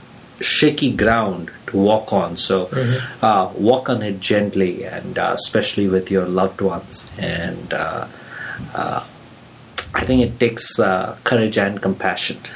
shaky 0.41 0.91
ground 0.91 1.51
to 1.67 1.77
walk 1.77 2.12
on. 2.12 2.38
So 2.38 2.69
uh, 3.21 3.51
walk 3.55 3.89
on 3.89 4.02
it 4.04 4.19
gently, 4.19 4.83
and 4.83 5.17
uh, 5.17 5.31
especially 5.33 5.87
with 5.87 6.12
your 6.12 6.25
loved 6.25 6.62
ones. 6.62 7.12
And 7.17 7.73
uh, 7.73 8.08
uh, 8.73 9.06
I 9.96 10.06
think 10.06 10.21
it 10.21 10.39
takes 10.39 10.79
uh, 10.79 11.15
courage 11.23 11.58
and 11.58 11.81
compassion. 11.81 12.37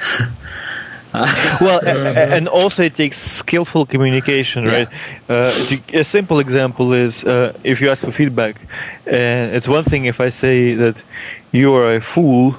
well, 1.62 1.80
a- 1.84 2.36
and 2.36 2.48
also 2.48 2.84
it 2.84 2.96
takes 2.96 3.20
skillful 3.20 3.86
communication, 3.86 4.66
Yeah. 4.66 4.72
right? 4.78 4.88
Uh, 5.30 5.52
a 5.94 6.04
simple 6.04 6.40
example 6.40 6.94
is 6.94 7.24
uh, 7.24 7.54
if 7.64 7.82
you 7.82 7.90
ask 7.90 8.04
for 8.04 8.12
feedback, 8.12 8.56
and 9.06 9.56
it's 9.56 9.68
one 9.68 9.84
thing 9.84 10.06
if 10.06 10.20
I 10.20 10.30
say 10.30 10.74
that 10.76 10.96
you 11.52 11.74
are 11.74 11.96
a 11.96 12.02
fool, 12.02 12.56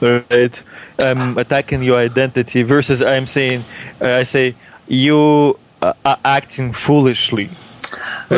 right? 0.00 0.52
I'm 0.98 1.38
attacking 1.38 1.82
your 1.82 1.98
identity 1.98 2.62
versus 2.62 3.00
I'm 3.00 3.26
saying 3.26 3.64
uh, 4.00 4.20
I 4.20 4.24
say 4.24 4.54
you 4.88 5.56
uh, 5.80 5.92
are 6.04 6.18
acting 6.24 6.72
foolishly. 6.74 7.48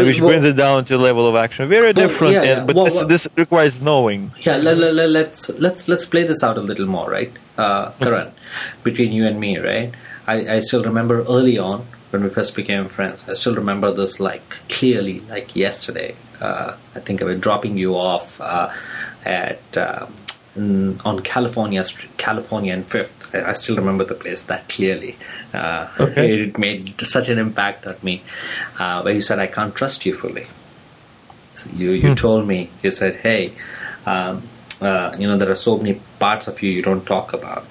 Which 0.03 0.21
well- 0.21 0.31
brings 0.31 0.45
it 0.45 0.57
down 0.57 0.85
to 0.87 0.97
a 0.97 1.03
level 1.09 1.27
of 1.27 1.37
action. 1.37 1.69
Very 1.69 1.93
different, 1.93 2.35
yeah, 2.35 2.43
and- 2.43 2.69
yeah. 2.69 2.73
but 2.75 2.85
this, 2.85 3.01
this 3.03 3.29
requires 3.37 3.81
knowing. 3.81 4.33
Yeah, 4.41 4.57
let, 4.57 4.79
let, 4.79 4.95
let, 4.95 5.11
let's 5.11 5.49
let's 5.51 5.89
let's 5.89 6.07
play 6.07 6.25
this 6.25 6.43
out 6.43 6.57
a 6.57 6.61
little 6.61 6.87
more, 6.87 7.11
right, 7.11 7.33
uh, 7.59 7.91
Karan, 8.01 8.33
between 8.83 9.13
you 9.13 9.27
and 9.27 9.39
me, 9.39 9.59
right? 9.59 9.93
I, 10.27 10.57
I 10.57 10.61
still 10.61 10.83
remember 10.83 11.23
early 11.23 11.59
on 11.59 11.87
when 12.11 12.23
we 12.23 12.31
first 12.31 12.55
became 12.55 12.89
friends. 12.89 13.25
I 13.29 13.35
still 13.35 13.55
remember 13.55 13.93
this 13.93 14.21
like 14.21 14.49
clearly, 14.69 15.21
like 15.29 15.55
yesterday. 15.55 16.17
Uh, 16.41 16.77
I 16.95 17.01
think 17.01 17.23
I 17.23 17.25
was 17.25 17.41
dropping 17.41 17.77
you 17.77 17.95
off 17.97 18.41
uh, 18.41 18.71
at 19.25 19.77
um, 19.77 20.13
in, 20.57 21.01
on 21.05 21.21
California 21.21 21.85
California 22.17 22.73
and 22.75 22.87
Fifth. 22.87 23.35
I, 23.35 23.51
I 23.51 23.53
still 23.55 23.77
remember 23.77 24.05
the 24.05 24.15
place 24.15 24.43
that 24.43 24.69
clearly. 24.69 25.17
Uh, 25.53 25.89
Okay. 26.01 26.27
It 26.45 26.59
made 26.59 27.01
such 27.03 27.29
an 27.29 27.39
impact 27.39 27.87
on 27.87 27.97
me. 28.03 28.23
Uh, 28.79 29.03
where 29.03 29.15
you 29.15 29.21
said, 29.23 29.39
"I 29.39 29.47
can't 29.47 29.75
trust 29.75 30.07
you 30.07 30.15
fully." 30.15 30.47
you 31.77 31.93
you 31.93 32.09
Hmm. 32.09 32.15
told 32.15 32.47
me 32.49 32.69
you 32.83 32.91
said 32.91 33.15
hey 33.23 33.53
um, 34.07 34.43
uh, 34.81 35.15
you 35.19 35.27
know 35.29 35.37
there 35.39 35.51
are 35.51 35.61
so 35.69 35.77
many 35.79 36.01
parts 36.19 36.49
of 36.49 36.61
you 36.63 36.71
you 36.71 36.83
don't 36.83 37.07
talk 37.07 37.33
about 37.33 37.65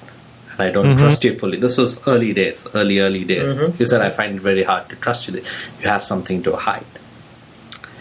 and 0.51 0.61
i 0.67 0.69
don't 0.75 0.91
Mhm. 0.93 0.99
trust 1.01 1.23
you 1.25 1.33
fully 1.41 1.57
this 1.65 1.75
was 1.81 1.99
early 2.07 2.31
days 2.37 2.65
early 2.73 2.99
early 3.07 3.23
days 3.25 3.43
you 3.79 3.85
said 3.85 4.01
i 4.01 4.09
find 4.19 4.37
it 4.37 4.41
very 4.41 4.63
hard 4.71 4.87
to 4.93 4.95
trust 5.07 5.27
you 5.27 5.33
you 5.81 5.89
have 5.95 6.03
something 6.11 6.41
to 6.47 6.55
hide 6.55 6.93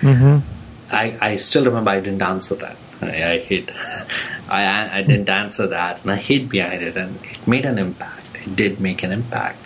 hmm 0.02 0.38
I, 1.02 1.04
I 1.30 1.36
still 1.48 1.64
remember 1.64 1.90
I 1.90 2.00
didn't 2.00 2.22
answer 2.22 2.54
that. 2.56 2.76
I, 3.02 3.38
hid. 3.38 3.72
I, 4.48 4.98
I 4.98 5.02
didn't 5.02 5.28
answer 5.28 5.66
that, 5.68 6.02
and 6.02 6.10
I 6.10 6.16
hid 6.16 6.48
behind 6.48 6.82
it, 6.82 6.96
and 6.96 7.16
it 7.24 7.46
made 7.46 7.64
an 7.64 7.78
impact. 7.78 8.36
It 8.46 8.56
did 8.56 8.80
make 8.80 9.02
an 9.02 9.12
impact. 9.12 9.58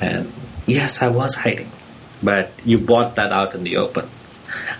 And 0.00 0.32
yes, 0.66 1.02
I 1.02 1.08
was 1.08 1.34
hiding, 1.34 1.70
but 2.22 2.52
you 2.64 2.78
brought 2.78 3.16
that 3.16 3.32
out 3.32 3.54
in 3.54 3.64
the 3.64 3.76
open, 3.76 4.08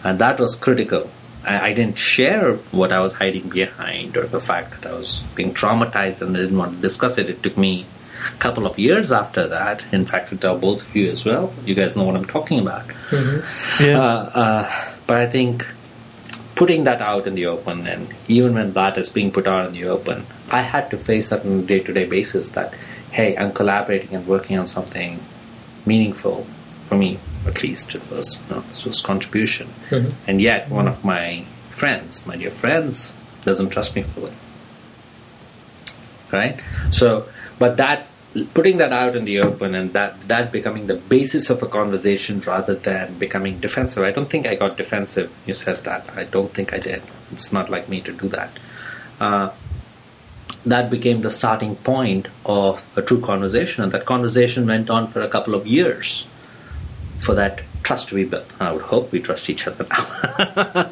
and 0.04 0.18
that 0.18 0.40
was 0.40 0.56
critical. 0.56 1.10
I, 1.44 1.68
I 1.68 1.74
didn't 1.74 1.98
share 1.98 2.54
what 2.72 2.92
I 2.92 3.00
was 3.00 3.14
hiding 3.14 3.48
behind, 3.48 4.16
or 4.16 4.26
the 4.26 4.40
fact 4.40 4.80
that 4.82 4.90
I 4.90 4.94
was 4.94 5.20
being 5.34 5.54
traumatized 5.54 6.20
and 6.22 6.36
I 6.36 6.40
didn't 6.40 6.58
want 6.58 6.74
to 6.74 6.80
discuss 6.80 7.18
it. 7.18 7.30
It 7.30 7.42
took 7.42 7.56
me 7.56 7.86
a 8.34 8.38
couple 8.38 8.66
of 8.66 8.78
years 8.78 9.12
after 9.12 9.48
that. 9.48 9.84
In 9.92 10.06
fact, 10.06 10.38
tell 10.40 10.58
both 10.58 10.82
of 10.82 10.94
you 10.94 11.10
as 11.10 11.24
well. 11.24 11.52
You 11.64 11.74
guys 11.74 11.96
know 11.96 12.04
what 12.04 12.16
I'm 12.16 12.26
talking 12.26 12.60
about. 12.60 12.84
Yeah. 13.80 13.98
Uh, 13.98 14.30
uh, 14.34 14.94
but 15.06 15.16
I 15.16 15.26
think 15.26 15.66
putting 16.60 16.84
that 16.84 17.00
out 17.00 17.26
in 17.26 17.34
the 17.34 17.46
open, 17.46 17.86
and 17.86 18.14
even 18.28 18.52
when 18.52 18.74
that 18.74 18.98
is 18.98 19.08
being 19.08 19.32
put 19.32 19.46
out 19.46 19.64
in 19.68 19.72
the 19.72 19.84
open, 19.84 20.26
I 20.50 20.60
had 20.60 20.90
to 20.90 20.98
face 20.98 21.30
that 21.30 21.40
on 21.46 21.60
a 21.60 21.62
day 21.62 21.80
to 21.80 21.90
day 21.90 22.04
basis 22.04 22.50
that, 22.50 22.74
hey, 23.12 23.34
I'm 23.34 23.52
collaborating 23.52 24.14
and 24.14 24.26
working 24.26 24.58
on 24.58 24.66
something 24.66 25.20
meaningful 25.86 26.46
for 26.84 26.96
me, 26.96 27.18
at 27.46 27.62
least. 27.62 27.94
It 27.94 28.02
was, 28.10 28.36
you 28.36 28.56
know, 28.56 28.62
this 28.68 28.84
was 28.84 29.00
contribution. 29.00 29.68
Mhm. 29.88 30.12
And 30.26 30.42
yet, 30.42 30.68
one 30.68 30.86
of 30.86 31.02
my 31.02 31.44
friends, 31.70 32.26
my 32.26 32.36
dear 32.36 32.50
friends, 32.50 33.14
doesn't 33.42 33.70
trust 33.70 33.96
me 33.96 34.02
fully. 34.02 34.36
Right? 36.30 36.60
So, 36.90 37.24
but 37.58 37.78
that 37.78 38.06
putting 38.54 38.76
that 38.76 38.92
out 38.92 39.16
in 39.16 39.24
the 39.24 39.40
open 39.40 39.74
and 39.74 39.92
that 39.92 40.28
that 40.28 40.52
becoming 40.52 40.86
the 40.86 40.94
basis 40.94 41.50
of 41.50 41.62
a 41.62 41.66
conversation 41.66 42.40
rather 42.40 42.74
than 42.74 43.14
becoming 43.18 43.58
defensive. 43.58 44.02
I 44.04 44.12
don't 44.12 44.30
think 44.30 44.46
I 44.46 44.54
got 44.54 44.76
defensive. 44.76 45.32
You 45.46 45.54
said 45.54 45.76
that. 45.78 46.08
I 46.16 46.24
don't 46.24 46.52
think 46.52 46.72
I 46.72 46.78
did. 46.78 47.02
It's 47.32 47.52
not 47.52 47.70
like 47.70 47.88
me 47.88 48.00
to 48.02 48.12
do 48.12 48.28
that. 48.28 48.50
Uh, 49.20 49.50
that 50.64 50.90
became 50.90 51.22
the 51.22 51.30
starting 51.30 51.74
point 51.76 52.28
of 52.44 52.82
a 52.96 53.02
true 53.02 53.20
conversation, 53.20 53.82
and 53.82 53.92
that 53.92 54.04
conversation 54.04 54.66
went 54.66 54.90
on 54.90 55.08
for 55.08 55.22
a 55.22 55.28
couple 55.28 55.54
of 55.54 55.66
years 55.66 56.26
for 57.18 57.34
that 57.34 57.62
trust 57.82 58.08
to 58.08 58.14
be 58.14 58.24
built. 58.24 58.46
I 58.60 58.72
would 58.72 58.82
hope 58.82 59.10
we 59.10 59.20
trust 59.20 59.50
each 59.50 59.66
other 59.66 59.86
now. 59.88 60.90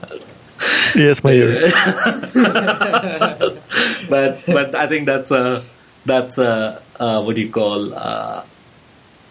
yes, 0.94 1.22
my 1.22 1.32
dear. 1.32 1.70
but 4.08 4.40
but 4.46 4.74
I 4.74 4.86
think 4.88 5.06
that's 5.06 5.30
a 5.30 5.62
that's 6.08 6.38
a 6.38 6.82
uh, 6.98 7.22
what 7.22 7.36
do 7.36 7.40
you 7.42 7.50
call 7.50 7.94
uh, 7.94 8.42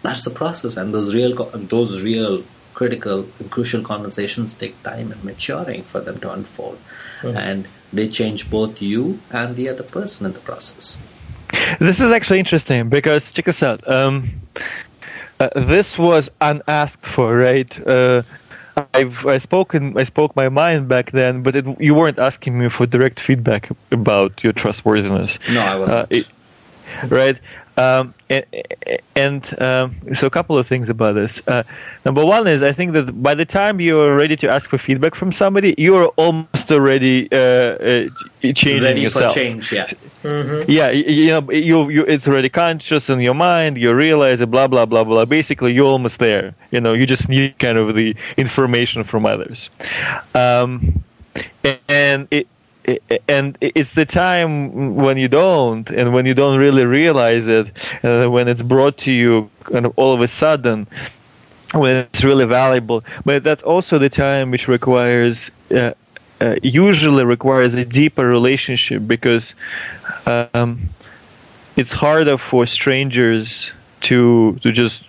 that's 0.02 0.24
the 0.24 0.30
process, 0.30 0.76
and 0.76 0.94
those 0.94 1.14
real 1.14 1.34
those 1.76 2.02
real 2.02 2.42
critical 2.74 3.26
and 3.40 3.50
crucial 3.50 3.82
conversations 3.82 4.54
take 4.54 4.80
time 4.82 5.10
and 5.12 5.22
maturing 5.24 5.82
for 5.82 6.00
them 6.00 6.18
to 6.20 6.32
unfold, 6.32 6.78
and 7.22 7.66
they 7.92 8.08
change 8.08 8.48
both 8.50 8.80
you 8.80 9.18
and 9.30 9.56
the 9.56 9.68
other 9.68 9.82
person 9.82 10.24
in 10.26 10.32
the 10.32 10.38
process. 10.50 10.96
This 11.80 12.00
is 12.00 12.10
actually 12.10 12.38
interesting 12.38 12.88
because 12.88 13.32
check 13.32 13.48
us 13.48 13.62
out. 13.62 13.80
Um, 13.88 14.14
uh, 15.40 15.48
this 15.54 15.98
was 15.98 16.30
unasked 16.40 17.06
for, 17.06 17.36
right? 17.36 17.70
Uh, 17.86 18.22
I've 18.94 19.26
I 19.26 19.38
spoken 19.38 19.98
I 19.98 20.04
spoke 20.04 20.36
my 20.36 20.48
mind 20.48 20.88
back 20.88 21.10
then, 21.10 21.42
but 21.42 21.56
it, 21.56 21.64
you 21.80 21.94
weren't 21.94 22.18
asking 22.18 22.58
me 22.58 22.68
for 22.68 22.86
direct 22.86 23.18
feedback 23.18 23.70
about 23.90 24.44
your 24.44 24.52
trustworthiness. 24.52 25.38
No, 25.50 25.60
I 25.60 25.76
wasn't. 25.76 26.00
Uh, 26.00 26.06
it- 26.10 26.26
right? 27.08 27.38
Um, 27.76 28.12
and 28.28 28.44
and 29.14 29.62
um, 29.62 29.94
so 30.16 30.26
a 30.26 30.30
couple 30.30 30.58
of 30.58 30.66
things 30.66 30.88
about 30.88 31.14
this. 31.14 31.40
Uh, 31.46 31.62
number 32.04 32.24
one 32.24 32.48
is 32.48 32.60
I 32.60 32.72
think 32.72 32.92
that 32.94 33.22
by 33.22 33.36
the 33.36 33.44
time 33.44 33.80
you're 33.80 34.16
ready 34.16 34.34
to 34.36 34.48
ask 34.52 34.68
for 34.68 34.78
feedback 34.78 35.14
from 35.14 35.30
somebody, 35.30 35.76
you're 35.78 36.06
almost 36.16 36.72
already 36.72 37.28
uh, 37.30 37.36
uh, 37.36 38.08
changing 38.42 38.82
Ready 38.82 39.02
yourself. 39.02 39.32
for 39.32 39.38
change, 39.38 39.72
yeah. 39.72 39.88
Yeah, 40.24 40.88
y- 40.88 40.92
you 41.06 41.26
know, 41.28 41.50
you, 41.52 41.88
you 41.88 42.02
it's 42.04 42.26
already 42.26 42.48
conscious 42.48 43.08
in 43.08 43.20
your 43.20 43.34
mind. 43.34 43.78
You 43.78 43.94
realize 43.94 44.40
it, 44.40 44.50
blah 44.50 44.66
blah 44.66 44.84
blah 44.84 45.04
blah. 45.04 45.24
Basically, 45.24 45.72
you're 45.72 45.86
almost 45.86 46.18
there. 46.18 46.56
You 46.72 46.80
know, 46.80 46.94
you 46.94 47.06
just 47.06 47.28
need 47.28 47.60
kind 47.60 47.78
of 47.78 47.94
the 47.94 48.16
information 48.36 49.04
from 49.04 49.24
others, 49.24 49.70
um, 50.34 51.04
and 51.88 52.26
it. 52.32 52.48
And 53.28 53.58
it's 53.60 53.92
the 53.92 54.06
time 54.06 54.96
when 54.96 55.16
you 55.18 55.28
don't, 55.28 55.88
and 55.90 56.12
when 56.12 56.26
you 56.26 56.34
don't 56.34 56.58
really 56.58 56.84
realize 56.84 57.46
it, 57.46 57.66
and 58.02 58.32
when 58.32 58.48
it's 58.48 58.62
brought 58.62 58.96
to 58.98 59.12
you 59.12 59.50
kind 59.64 59.86
of 59.86 59.92
all 59.96 60.14
of 60.14 60.20
a 60.20 60.28
sudden, 60.28 60.86
when 61.74 61.96
it's 61.96 62.24
really 62.24 62.46
valuable. 62.46 63.04
But 63.24 63.44
that's 63.44 63.62
also 63.62 63.98
the 63.98 64.08
time 64.08 64.50
which 64.50 64.68
requires, 64.68 65.50
uh, 65.70 65.92
uh, 66.40 66.56
usually 66.62 67.24
requires 67.24 67.74
a 67.74 67.84
deeper 67.84 68.26
relationship 68.26 69.06
because 69.06 69.54
um, 70.26 70.90
it's 71.76 71.92
harder 71.92 72.38
for 72.38 72.66
strangers 72.66 73.70
to 74.00 74.58
to 74.62 74.72
just 74.72 75.04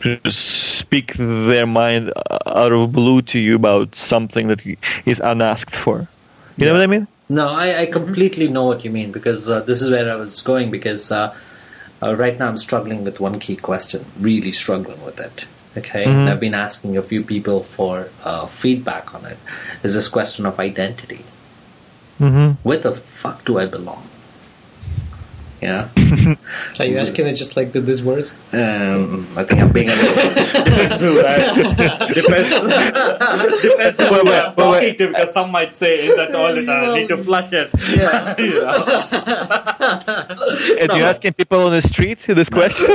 just 0.00 0.40
speak 0.76 1.14
their 1.14 1.66
mind 1.66 2.12
out 2.46 2.72
of 2.72 2.92
blue 2.92 3.22
to 3.22 3.38
you 3.38 3.54
about 3.54 3.94
something 3.94 4.48
that 4.48 4.60
is 5.06 5.20
unasked 5.20 5.74
for. 5.74 6.08
You 6.56 6.66
know 6.66 6.72
what 6.72 6.82
I 6.82 6.86
mean? 6.86 7.06
No, 7.28 7.48
I, 7.48 7.80
I 7.80 7.86
completely 7.86 8.48
know 8.48 8.64
what 8.64 8.84
you 8.84 8.90
mean 8.90 9.12
because 9.12 9.48
uh, 9.48 9.60
this 9.60 9.80
is 9.80 9.90
where 9.90 10.12
I 10.12 10.16
was 10.16 10.42
going. 10.42 10.70
Because 10.70 11.10
uh, 11.10 11.34
uh, 12.02 12.14
right 12.14 12.38
now 12.38 12.48
I'm 12.48 12.58
struggling 12.58 13.04
with 13.04 13.20
one 13.20 13.40
key 13.40 13.56
question, 13.56 14.04
really 14.18 14.52
struggling 14.52 15.02
with 15.04 15.18
it. 15.20 15.44
Okay, 15.74 16.04
and 16.04 16.28
I've 16.28 16.40
been 16.40 16.52
asking 16.52 16.98
a 16.98 17.02
few 17.02 17.22
people 17.22 17.62
for 17.62 18.10
uh, 18.24 18.44
feedback 18.46 19.14
on 19.14 19.24
it. 19.24 19.38
Is 19.82 19.94
this 19.94 20.06
question 20.06 20.44
of 20.44 20.60
identity? 20.60 21.24
Mm-hmm. 22.20 22.60
Where 22.62 22.78
the 22.78 22.92
fuck 22.92 23.46
do 23.46 23.58
I 23.58 23.64
belong? 23.64 24.06
Yeah, 25.62 25.88
Are 26.80 26.84
you 26.86 26.98
asking 26.98 27.28
it 27.28 27.34
just 27.34 27.56
like 27.56 27.72
with 27.72 27.86
these 27.86 28.02
words? 28.02 28.34
um, 28.52 29.28
I 29.36 29.44
think 29.44 29.60
I'm 29.60 29.70
being 29.70 29.88
a 29.90 29.94
little 29.94 30.34
depends 30.64 31.00
who, 31.00 31.20
right? 31.22 31.54
depends 31.54 32.50
depends 33.62 33.98
who 34.00 34.10
Wait, 34.10 34.20
I'm 34.20 34.26
wait, 34.26 34.56
talking 34.56 34.70
wait, 34.72 34.98
to 34.98 35.08
because 35.08 35.32
some 35.32 35.50
might 35.52 35.72
say 35.76 36.08
that 36.16 36.34
all 36.34 36.52
the 36.52 36.66
time. 36.66 36.90
I 36.90 36.98
need 36.98 37.08
to 37.08 37.16
flush 37.22 37.52
it. 37.52 37.70
Yeah. 37.96 38.34
You 38.42 38.60
know? 38.60 38.74
And 40.80 40.88
No. 40.88 40.94
you're 40.96 41.06
asking 41.06 41.34
people 41.34 41.60
on 41.62 41.70
the 41.70 41.82
street 41.82 42.18
this 42.26 42.48
question? 42.48 42.86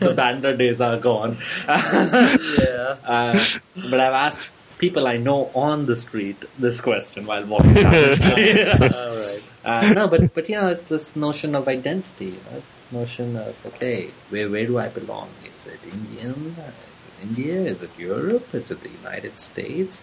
the 0.00 0.14
bander 0.16 0.56
days 0.56 0.80
are 0.80 0.96
gone. 0.98 1.36
yeah. 1.68 2.96
Uh, 3.04 3.44
but 3.90 4.00
I've 4.00 4.14
asked 4.14 4.42
people 4.78 5.06
I 5.06 5.16
know 5.16 5.50
on 5.54 5.86
the 5.86 5.96
street 5.96 6.36
this 6.58 6.80
question 6.80 7.26
while 7.26 7.44
walking 7.46 7.74
down 7.74 7.92
the 7.92 8.16
street. 8.22 8.68
All 8.68 9.16
right. 9.16 9.42
uh, 9.64 9.92
no, 9.92 10.08
but 10.08 10.34
but 10.34 10.48
you 10.48 10.56
know, 10.56 10.68
it's 10.68 10.84
this 10.84 11.16
notion 11.16 11.54
of 11.54 11.68
identity. 11.68 12.26
You 12.26 12.32
know? 12.32 12.58
It's 12.58 12.70
this 12.70 12.92
notion 12.92 13.36
of 13.36 13.66
okay, 13.66 14.10
where 14.30 14.48
where 14.48 14.66
do 14.66 14.78
I 14.78 14.88
belong? 14.88 15.28
Is 15.44 15.66
it 15.66 15.80
Indian? 15.84 16.56
Uh, 16.58 16.70
India? 17.22 17.54
Is 17.54 17.82
it 17.82 17.90
Europe? 17.98 18.54
Is 18.54 18.70
it 18.70 18.82
the 18.82 18.90
United 18.90 19.38
States? 19.38 20.00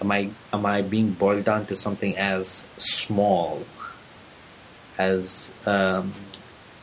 Am 0.00 0.10
I 0.10 0.30
am 0.52 0.66
I 0.66 0.82
being 0.82 1.10
boiled 1.10 1.44
down 1.44 1.66
to 1.66 1.76
something 1.76 2.16
as 2.16 2.66
small 2.76 3.64
as 4.98 5.50
um, 5.66 6.12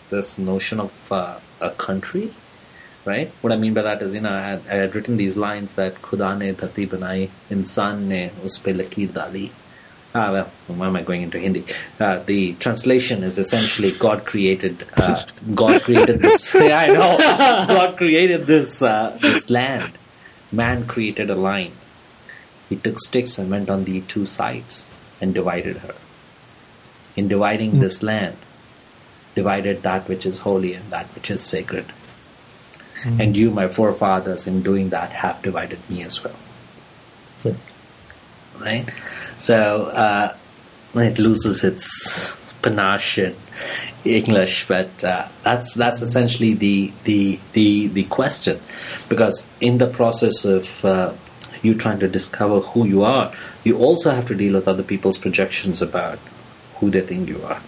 this 0.10 0.38
notion 0.38 0.80
of 0.80 1.12
uh, 1.12 1.40
a 1.60 1.72
country? 1.72 2.34
right? 3.06 3.30
What 3.42 3.54
I 3.54 3.58
mean 3.58 3.74
by 3.74 3.82
that 3.82 4.02
is, 4.02 4.14
you 4.14 4.22
know, 4.22 4.32
I 4.32 4.42
had, 4.42 4.62
I 4.70 4.74
had 4.76 4.96
written 4.96 5.18
these 5.18 5.38
lines 5.38 5.74
that 5.74 5.96
Khuda 5.96 6.38
ne 6.38 6.54
dhati 6.54 6.88
banai, 6.88 7.30
insan 7.50 8.08
ne 8.08 8.32
us 8.44 8.58
pe 8.60 8.74
dali. 8.74 9.50
Ah, 10.14 10.32
well, 10.32 10.52
why 10.68 10.88
am 10.88 10.96
I 10.98 11.04
going 11.04 11.22
into 11.22 11.40
Hindi? 11.40 11.66
Uh, 11.98 12.20
the 12.20 12.54
translation 12.56 13.24
is 13.24 13.40
essentially 13.40 13.92
God 13.92 14.26
created, 14.26 14.86
uh, 14.98 15.24
God 15.56 15.84
created 15.84 16.22
this. 16.22 16.54
yeah, 16.56 16.80
I 16.80 16.88
know. 16.88 17.18
God 17.18 17.96
created 17.96 18.46
this 18.46 18.82
uh, 18.82 19.18
this 19.22 19.50
land. 19.50 19.98
Man 20.52 20.86
created 20.86 21.30
a 21.30 21.36
line. 21.36 21.72
He 22.68 22.76
took 22.76 23.00
sticks 23.00 23.38
and 23.38 23.50
went 23.50 23.70
on 23.70 23.86
the 23.86 24.02
two 24.02 24.26
sides 24.26 24.86
and 25.22 25.34
divided 25.34 25.78
her. 25.78 25.96
In 27.16 27.30
dividing 27.30 27.74
mm. 27.74 27.80
this 27.80 28.04
land, 28.04 28.36
divided 29.34 29.82
that 29.84 30.10
which 30.10 30.26
is 30.26 30.40
holy 30.40 30.74
and 30.74 30.90
that 30.90 31.06
which 31.16 31.32
is 31.32 31.42
sacred 31.42 31.86
and 33.04 33.36
you, 33.36 33.50
my 33.50 33.68
forefathers, 33.68 34.46
in 34.46 34.62
doing 34.62 34.90
that, 34.90 35.12
have 35.12 35.42
divided 35.42 35.80
me 35.90 36.04
as 36.04 36.24
well. 36.24 36.36
Right? 38.60 38.88
So 39.38 39.86
uh, 39.86 40.36
it 40.94 41.18
loses 41.18 41.64
its 41.64 42.38
panache 42.62 43.18
in 43.18 43.36
English, 44.06 44.68
but 44.68 45.04
uh, 45.04 45.28
that's 45.42 45.74
that's 45.74 46.02
essentially 46.02 46.54
the, 46.54 46.92
the 47.06 47.40
the 47.54 47.88
the 47.88 48.04
question, 48.04 48.60
because 49.10 49.48
in 49.60 49.80
the 49.80 49.88
process 49.88 50.46
of 50.46 50.86
uh, 50.86 51.14
you 51.64 51.74
trying 51.74 52.00
to 52.00 52.08
discover 52.08 52.60
who 52.60 52.86
you 52.86 53.04
are, 53.04 53.34
you 53.64 53.78
also 53.78 54.12
have 54.12 54.28
to 54.28 54.36
deal 54.36 54.54
with 54.54 54.68
other 54.68 54.84
people's 54.84 55.18
projections 55.18 55.82
about 55.82 56.20
who 56.76 56.92
they 56.92 57.02
think 57.02 57.30
you 57.30 57.42
are 57.44 57.62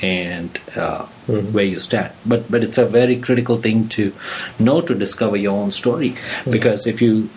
and 0.00 0.60
uh, 0.76 1.04
where 1.26 1.64
you 1.64 1.78
stand. 1.78 2.12
But 2.24 2.50
but 2.50 2.62
it's 2.62 2.78
a 2.78 2.86
very 2.86 3.16
critical 3.16 3.56
thing 3.56 3.88
to 3.90 4.12
know 4.58 4.80
to 4.80 4.94
discover 4.94 5.36
your 5.36 5.56
own 5.56 5.70
story, 5.70 6.16
because 6.48 6.86
if 6.86 7.02
you 7.02 7.30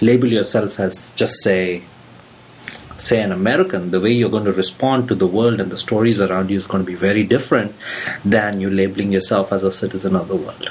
label 0.00 0.28
yourself 0.28 0.80
as 0.80 1.10
just 1.12 1.42
say 1.42 1.82
say 2.96 3.20
an 3.20 3.32
American, 3.32 3.90
the 3.90 4.00
way 4.00 4.12
you're 4.12 4.30
going 4.30 4.44
to 4.44 4.52
respond 4.52 5.08
to 5.08 5.14
the 5.14 5.26
world 5.26 5.60
and 5.60 5.70
the 5.72 5.78
stories 5.78 6.20
around 6.20 6.50
you 6.50 6.56
is 6.56 6.66
going 6.66 6.82
to 6.82 6.86
be 6.86 6.94
very 6.94 7.24
different 7.24 7.74
than 8.24 8.60
you 8.60 8.70
labeling 8.70 9.12
yourself 9.12 9.52
as 9.52 9.64
a 9.64 9.72
citizen 9.72 10.14
of 10.14 10.28
the 10.28 10.36
world. 10.36 10.70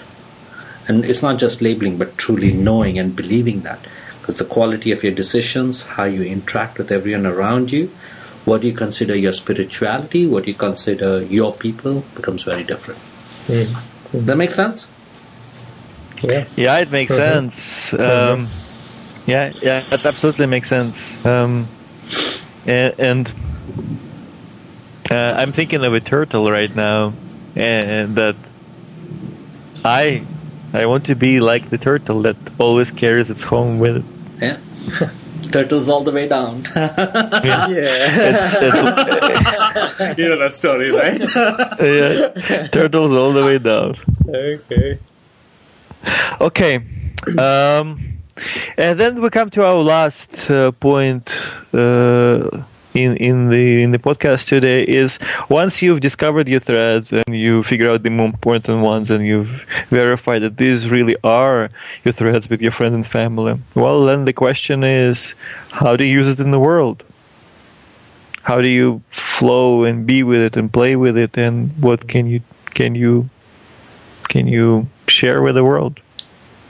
And 0.88 1.06
it's 1.06 1.22
not 1.22 1.38
just 1.38 1.62
labeling, 1.62 1.98
but 1.98 2.18
truly 2.18 2.54
knowing 2.54 2.98
and 2.98 3.16
believing 3.16 3.62
that. 3.62 3.80
Because 4.20 4.38
the 4.38 4.46
quality 4.46 4.92
of 4.92 5.04
your 5.04 5.14
decisions, 5.14 5.84
how 5.84 6.06
you 6.06 6.24
interact 6.24 6.78
with 6.78 6.92
everyone 6.94 7.26
around 7.26 7.74
you, 7.74 7.92
what 8.46 8.62
do 8.62 8.68
you 8.68 8.74
consider 8.74 9.16
your 9.16 9.32
spirituality, 9.32 10.26
what 10.28 10.44
do 10.46 10.52
you 10.52 10.58
consider 10.58 11.22
your 11.24 11.54
people, 11.54 12.04
becomes 12.16 12.44
very 12.44 12.64
different. 12.64 13.00
Does 13.48 14.26
that 14.26 14.36
make 14.38 14.52
sense? 14.52 14.88
Yeah. 16.22 16.46
Yeah, 16.56 16.78
it 16.80 16.92
makes 16.92 17.12
Mhm. 17.12 17.16
sense. 17.16 17.94
Um, 17.94 18.48
yeah, 19.26 19.52
yeah, 19.62 19.82
that 19.90 20.06
absolutely 20.06 20.46
makes 20.48 20.70
sense. 20.70 20.98
Um, 21.26 21.68
and 22.66 22.94
and 22.98 23.32
uh, 25.12 25.34
I'm 25.38 25.52
thinking 25.52 25.84
of 25.84 25.94
a 25.94 26.00
turtle 26.00 26.50
right 26.52 26.74
now, 26.76 27.14
and 27.56 28.16
that 28.16 28.36
I 29.84 30.24
I 30.74 30.86
want 30.86 31.06
to 31.06 31.16
be 31.16 31.40
like 31.40 31.70
the 31.70 31.78
turtle 31.78 32.22
that 32.24 32.38
always 32.58 32.92
carries 32.92 33.30
its 33.30 33.44
home 33.44 33.80
with 33.80 33.98
it. 33.98 34.06
Yeah. 34.42 35.10
Turtles 35.54 35.88
all 35.88 36.04
the 36.04 36.12
way 36.12 36.28
down. 36.28 36.64
Yeah. 36.76 37.68
Yeah. 37.68 38.30
It's, 38.30 38.42
it's, 40.00 40.18
you 40.20 40.30
know 40.30 40.38
that 40.40 40.58
story, 40.58 40.92
right? 40.92 41.20
yeah, 41.80 42.68
turtles 42.68 43.12
all 43.12 43.34
the 43.34 43.46
way 43.46 43.60
down. 43.60 43.98
okay. 44.28 44.98
Okay. 46.42 46.76
Um, 47.38 48.18
and 48.78 49.00
then 49.00 49.22
we 49.22 49.30
come 49.30 49.50
to 49.52 49.64
our 49.64 49.76
last 49.76 50.30
uh, 50.50 50.72
point 50.72 51.30
uh, 51.74 52.64
in 52.94 53.18
in 53.18 53.50
the 53.50 53.84
in 53.84 53.92
the 53.92 53.98
podcast 53.98 54.48
today 54.48 54.84
is 54.84 55.18
once 55.50 55.82
you've 55.82 56.02
discovered 56.02 56.48
your 56.48 56.60
threads 56.60 57.12
and 57.12 57.36
you 57.36 57.64
figure 57.64 57.90
out 57.90 58.04
the 58.04 58.10
more 58.10 58.28
important 58.28 58.82
ones 58.82 59.10
and 59.10 59.26
you've 59.26 59.50
verified 59.90 60.42
that 60.44 60.58
these 60.58 60.88
really 60.88 61.16
are 61.24 61.70
your 62.04 62.14
threads 62.14 62.50
with 62.50 62.62
your 62.62 62.72
friends 62.72 62.94
and 62.94 63.08
family. 63.08 63.60
Well, 63.76 64.06
then 64.06 64.26
the 64.26 64.34
question 64.34 64.84
is, 64.84 65.34
how 65.72 65.96
do 65.96 66.06
you 66.06 66.14
use 66.14 66.28
it 66.28 66.40
in 66.40 66.52
the 66.52 66.60
world? 66.60 67.04
How 68.44 68.62
do 68.62 68.70
you 68.70 69.02
flow 69.10 69.86
and 69.86 70.06
be 70.06 70.22
with 70.22 70.40
it 70.40 70.58
and 70.58 70.72
play 70.72 70.96
with 70.96 71.18
it 71.18 71.38
and 71.38 71.72
what 71.82 72.08
can 72.08 72.28
you 72.28 72.42
can 72.74 72.94
you 72.94 73.30
can 74.28 74.48
you 74.48 74.88
share 75.08 75.42
with 75.42 75.56
the 75.56 75.64
world? 75.64 76.00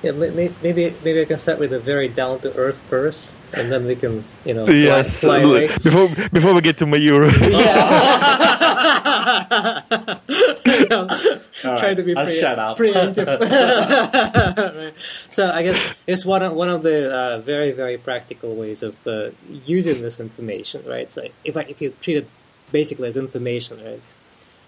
Yeah, 0.04 0.12
may- 0.12 0.32
may- 0.32 0.51
maybe 0.62 0.93
maybe 1.04 1.22
I 1.22 1.26
can 1.26 1.38
start 1.38 1.60
with 1.60 1.72
a 1.72 1.80
very 1.80 2.10
down 2.10 2.39
to 2.43 2.51
earth 2.56 2.80
first, 2.89 3.32
and 3.54 3.72
then 3.72 3.86
we 3.88 3.95
can 3.95 4.24
you 4.43 4.54
know 4.54 4.66
fly, 4.66 4.76
Yes. 4.76 5.22
fly 5.22 5.39
away. 5.39 5.68
Before 5.82 6.10
before 6.32 6.54
we 6.54 6.60
get 6.62 6.78
to 6.80 6.86
Mayur. 6.86 7.24
Try 11.64 11.93
to 11.95 12.04
be 12.04 12.14
pre- 12.16 12.39
shut 12.39 12.60
up. 12.60 12.78
preemptive. 12.78 13.39
Right. 13.39 14.93
So 15.30 15.49
I 15.51 15.64
guess 15.64 15.80
it's 16.08 16.26
one 16.26 16.41
of 16.43 16.54
one 16.54 16.70
of 16.70 16.84
the 16.84 17.12
uh, 17.14 17.38
very 17.39 17.72
very 17.72 17.97
practical 17.97 18.56
ways 18.56 18.84
of 18.84 18.95
uh, 19.08 19.30
using 19.66 20.01
this 20.01 20.20
information, 20.20 20.84
right? 20.86 21.12
So 21.12 21.24
if 21.45 21.56
I, 21.56 21.62
if 21.62 21.82
you 21.82 21.93
treat 22.01 22.18
it 22.18 22.28
basically 22.72 23.08
as 23.08 23.18
information, 23.18 23.80
right, 23.84 24.01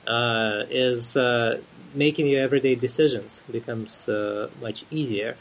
uh, 0.08 0.64
is 0.70 1.18
uh, 1.18 1.60
making 1.96 2.28
your 2.28 2.42
everyday 2.42 2.76
decisions 2.76 3.44
becomes 3.52 4.08
uh, 4.10 4.50
much 4.62 4.84
easier. 4.92 5.38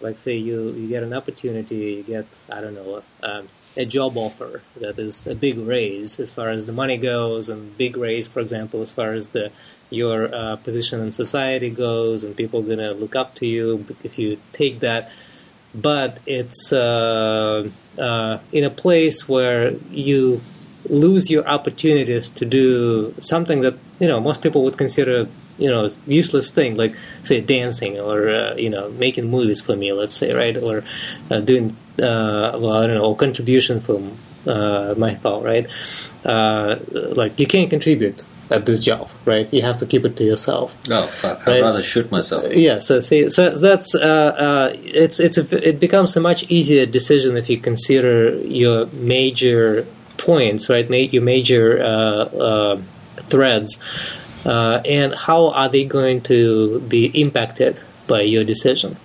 Like 0.00 0.18
say 0.18 0.36
you 0.36 0.70
you 0.72 0.88
get 0.88 1.02
an 1.02 1.12
opportunity, 1.12 1.76
you 1.76 2.02
get 2.02 2.26
I 2.50 2.60
don't 2.60 2.74
know. 2.74 3.02
Um, 3.22 3.48
a 3.76 3.84
job 3.84 4.16
offer 4.16 4.62
that 4.80 4.98
is 4.98 5.26
a 5.26 5.34
big 5.34 5.56
raise 5.56 6.18
as 6.18 6.30
far 6.30 6.48
as 6.48 6.66
the 6.66 6.72
money 6.72 6.96
goes, 6.96 7.48
and 7.48 7.76
big 7.78 7.96
raise, 7.96 8.26
for 8.26 8.40
example, 8.40 8.82
as 8.82 8.90
far 8.90 9.12
as 9.12 9.28
the 9.28 9.52
your 9.90 10.34
uh, 10.34 10.56
position 10.56 11.00
in 11.00 11.12
society 11.12 11.70
goes, 11.70 12.24
and 12.24 12.36
people 12.36 12.60
are 12.60 12.76
gonna 12.76 12.92
look 12.92 13.14
up 13.14 13.34
to 13.36 13.46
you 13.46 13.86
if 14.02 14.18
you 14.18 14.38
take 14.52 14.80
that. 14.80 15.10
But 15.74 16.18
it's 16.26 16.72
uh, 16.72 17.68
uh, 17.98 18.38
in 18.52 18.64
a 18.64 18.70
place 18.70 19.28
where 19.28 19.72
you 19.90 20.40
lose 20.88 21.30
your 21.30 21.46
opportunities 21.46 22.30
to 22.30 22.44
do 22.44 23.14
something 23.18 23.60
that 23.60 23.74
you 24.00 24.08
know 24.08 24.20
most 24.20 24.42
people 24.42 24.62
would 24.64 24.78
consider 24.78 25.28
you 25.58 25.68
know 25.68 25.90
useless 26.06 26.50
thing 26.50 26.76
like 26.76 26.94
say 27.24 27.40
dancing 27.40 27.98
or 27.98 28.28
uh, 28.28 28.54
you 28.56 28.70
know 28.70 28.88
making 28.90 29.28
movies 29.30 29.60
for 29.60 29.76
me 29.76 29.92
let's 29.92 30.14
say 30.14 30.32
right 30.32 30.56
or 30.56 30.84
uh, 31.30 31.40
doing 31.40 31.76
uh, 31.98 32.56
well 32.60 32.74
I 32.74 32.86
don't 32.86 32.96
know 32.96 33.14
contribution 33.14 33.80
from 33.80 34.16
uh, 34.46 34.94
my 34.96 35.14
thought 35.14 35.44
right 35.44 35.66
uh, 36.24 36.76
like 36.92 37.38
you 37.38 37.46
can't 37.46 37.70
contribute 37.70 38.24
at 38.50 38.64
this 38.64 38.78
job 38.78 39.10
right 39.26 39.52
you 39.52 39.60
have 39.60 39.76
to 39.76 39.84
keep 39.84 40.04
it 40.06 40.16
to 40.16 40.24
yourself 40.24 40.74
Oh 40.90 41.06
fuck! 41.08 41.44
Right. 41.46 41.56
I'd 41.56 41.62
rather 41.62 41.82
shoot 41.82 42.10
myself. 42.10 42.50
yeah, 42.54 42.78
so 42.78 43.00
see, 43.00 43.28
so 43.28 43.50
that's 43.50 43.94
uh, 43.94 43.98
uh, 43.98 44.72
it's 44.84 45.20
it's 45.20 45.36
a, 45.36 45.68
it 45.68 45.78
becomes 45.78 46.16
a 46.16 46.20
much 46.20 46.44
easier 46.48 46.86
decision 46.86 47.36
if 47.36 47.50
you 47.50 47.58
consider 47.58 48.38
your 48.38 48.86
major 48.96 49.86
points, 50.16 50.68
right? 50.70 50.88
Your 51.12 51.22
major 51.22 51.78
uh, 51.82 52.24
uh, 52.48 52.80
threads, 53.28 53.78
uh, 54.44 54.80
and 54.84 55.14
how 55.14 55.48
are 55.48 55.68
they 55.68 55.84
going 55.84 56.20
to 56.22 56.80
be 56.80 57.06
impacted 57.06 57.80
by 58.06 58.22
your 58.22 58.44
decision? 58.44 58.96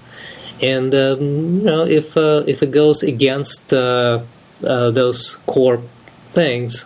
And 0.61 0.93
um, 0.93 1.19
you 1.59 1.65
know, 1.65 1.85
if 1.85 2.15
uh, 2.15 2.43
if 2.47 2.63
it 2.63 2.71
goes 2.71 3.03
against 3.03 3.73
uh, 3.73 4.21
uh, 4.63 4.91
those 4.91 5.37
core 5.45 5.81
things, 6.27 6.85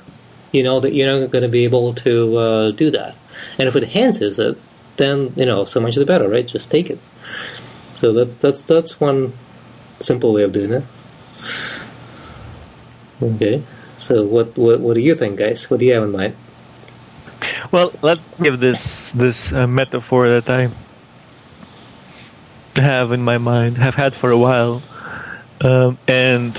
you 0.52 0.64
know 0.64 0.80
that 0.80 0.94
you're 0.94 1.20
not 1.20 1.32
going 1.32 1.44
to 1.44 1.50
be 1.50 1.64
able 1.64 1.94
to 1.94 2.38
uh, 2.38 2.72
do 2.72 2.90
that. 2.92 3.16
And 3.60 3.68
if 3.68 3.76
it 3.76 3.84
enhances 3.84 4.40
it, 4.40 4.58
then 4.96 5.34
you 5.36 5.46
know 5.46 5.66
so 5.66 5.80
much 5.80 5.96
the 5.96 6.06
better, 6.06 6.28
right? 6.28 6.48
Just 6.48 6.72
take 6.72 6.90
it. 6.90 7.00
So 7.96 8.14
that's 8.14 8.36
that's 8.36 8.62
that's 8.64 9.00
one 9.00 9.34
simple 10.00 10.34
way 10.34 10.44
of 10.44 10.54
doing 10.54 10.72
it. 10.72 10.84
Okay. 13.22 13.64
So 13.98 14.26
what 14.26 14.58
what 14.58 14.80
what 14.80 14.94
do 14.96 15.02
you 15.02 15.16
think, 15.16 15.38
guys? 15.38 15.70
What 15.70 15.80
do 15.80 15.86
you 15.86 15.94
have 15.94 16.04
in 16.04 16.12
mind? 16.12 16.36
Well, 17.70 17.92
let's 18.02 18.22
give 18.42 18.60
this 18.60 19.12
this 19.12 19.52
uh, 19.52 19.68
metaphor 19.68 20.30
that 20.30 20.50
I 20.50 20.70
have 22.76 23.12
in 23.12 23.22
my 23.24 23.38
mind, 23.38 23.78
have 23.78 23.96
had 23.96 24.14
for 24.14 24.32
a 24.32 24.38
while, 24.38 24.82
um, 25.62 25.98
and 26.08 26.58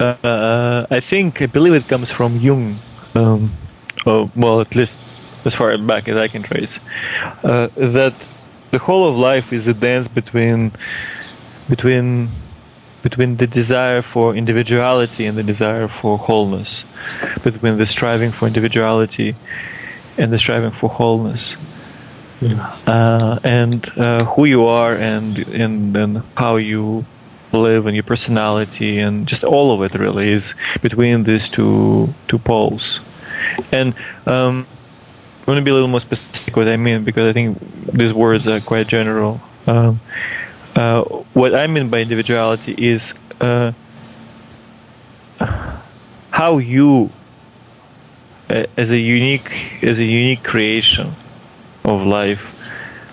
uh, 0.00 0.86
I 0.90 1.00
think 1.00 1.42
I 1.42 1.46
believe 1.46 1.74
it 1.74 1.86
comes 1.86 2.10
from 2.10 2.38
Jung. 2.38 2.78
Um, 3.14 3.52
oh, 4.06 4.30
well, 4.34 4.62
at 4.62 4.74
least 4.74 4.96
as 5.44 5.54
far 5.54 5.76
back 5.76 6.08
as 6.08 6.16
I 6.16 6.28
can 6.28 6.42
trace, 6.42 6.78
uh, 7.44 7.68
that 7.76 8.14
the 8.70 8.78
whole 8.78 9.06
of 9.06 9.16
life 9.16 9.52
is 9.52 9.68
a 9.68 9.74
dance 9.74 10.08
between 10.08 10.72
between 11.68 12.30
between 13.02 13.36
the 13.36 13.46
desire 13.46 14.02
for 14.02 14.34
individuality 14.34 15.26
and 15.26 15.36
the 15.36 15.42
desire 15.42 15.88
for 15.88 16.18
wholeness, 16.18 16.84
between 17.42 17.76
the 17.76 17.86
striving 17.86 18.30
for 18.30 18.46
individuality 18.46 19.34
and 20.16 20.32
the 20.32 20.38
striving 20.38 20.70
for 20.70 20.88
wholeness, 20.88 21.56
uh, 22.86 23.38
and 23.44 23.90
uh, 23.98 24.24
who 24.24 24.44
you 24.44 24.66
are 24.66 24.94
and 24.94 25.38
and 25.38 25.96
and 25.96 26.22
how 26.36 26.56
you 26.56 27.04
live 27.52 27.86
and 27.86 27.94
your 27.94 28.02
personality 28.02 28.98
and 28.98 29.26
just 29.26 29.44
all 29.44 29.72
of 29.72 29.82
it 29.82 29.98
really 29.98 30.30
is 30.30 30.54
between 30.80 31.24
these 31.24 31.48
two 31.48 32.12
two 32.28 32.38
poles. 32.38 33.00
And 33.70 33.94
um, 34.26 34.66
I 35.46 35.50
want 35.50 35.58
to 35.58 35.62
be 35.62 35.70
a 35.70 35.74
little 35.74 35.88
more 35.88 36.00
specific 36.00 36.56
what 36.56 36.68
I 36.68 36.76
mean 36.76 37.04
because 37.04 37.24
I 37.24 37.32
think 37.32 37.58
these 37.92 38.12
words 38.12 38.46
are 38.46 38.60
quite 38.60 38.86
general. 38.86 39.40
Um, 39.66 40.00
uh, 40.76 41.02
what 41.34 41.54
I 41.54 41.66
mean 41.66 41.90
by 41.90 42.00
individuality 42.00 42.74
is 42.76 43.14
uh, 43.40 43.72
how 46.30 46.58
you, 46.58 47.10
uh, 48.48 48.66
as 48.76 48.90
a 48.90 48.98
unique 48.98 49.82
as 49.82 49.98
a 49.98 50.04
unique 50.04 50.42
creation 50.42 51.14
of 51.84 52.06
life, 52.06 52.42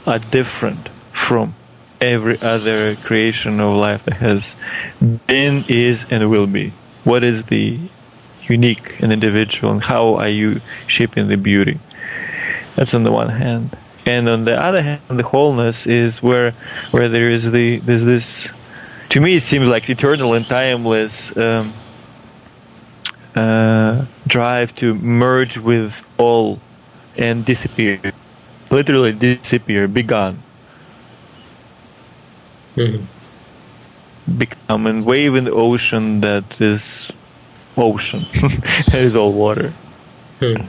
are 0.07 0.19
different 0.19 0.89
from 1.11 1.55
every 2.01 2.41
other 2.41 2.95
creation 2.95 3.59
of 3.59 3.75
life 3.75 4.05
that 4.05 4.15
has 4.15 4.55
been, 5.27 5.65
is, 5.67 6.05
and 6.09 6.29
will 6.29 6.47
be. 6.47 6.71
What 7.03 7.23
is 7.23 7.43
the 7.43 7.79
unique 8.43 8.99
and 9.01 9.11
individual, 9.11 9.73
and 9.73 9.83
how 9.83 10.15
are 10.15 10.29
you 10.29 10.61
shaping 10.87 11.27
the 11.27 11.37
beauty? 11.37 11.79
That's 12.75 12.93
on 12.93 13.03
the 13.03 13.11
one 13.11 13.29
hand, 13.29 13.75
and 14.09 14.29
on 14.29 14.45
the 14.45 14.55
other 14.67 14.81
hand, 14.81 15.01
the 15.09 15.23
wholeness 15.23 15.85
is 15.85 16.21
where 16.21 16.51
where 16.91 17.09
there 17.09 17.29
is 17.29 17.51
the 17.51 17.79
there's 17.79 18.03
this. 18.03 18.49
To 19.09 19.19
me, 19.19 19.37
it 19.37 19.43
seems 19.43 19.67
like 19.67 19.89
eternal 19.89 20.33
and 20.33 20.45
timeless 20.45 21.35
um, 21.35 21.73
uh, 23.35 24.05
drive 24.27 24.75
to 24.75 24.93
merge 24.93 25.57
with 25.57 25.93
all 26.17 26.59
and 27.17 27.43
disappear, 27.43 27.99
literally 28.69 29.13
disappear, 29.13 29.87
be 29.87 30.03
gone 30.03 30.43
Mm-hmm. 32.79 34.37
become 34.37 34.85
and 34.85 35.05
wave 35.05 35.35
in 35.35 35.43
the 35.43 35.51
ocean 35.51 36.21
that 36.21 36.61
is 36.61 37.11
ocean. 37.75 38.25
that 38.87 39.01
is 39.03 39.15
all 39.15 39.33
water. 39.33 39.73
Hmm. 40.39 40.61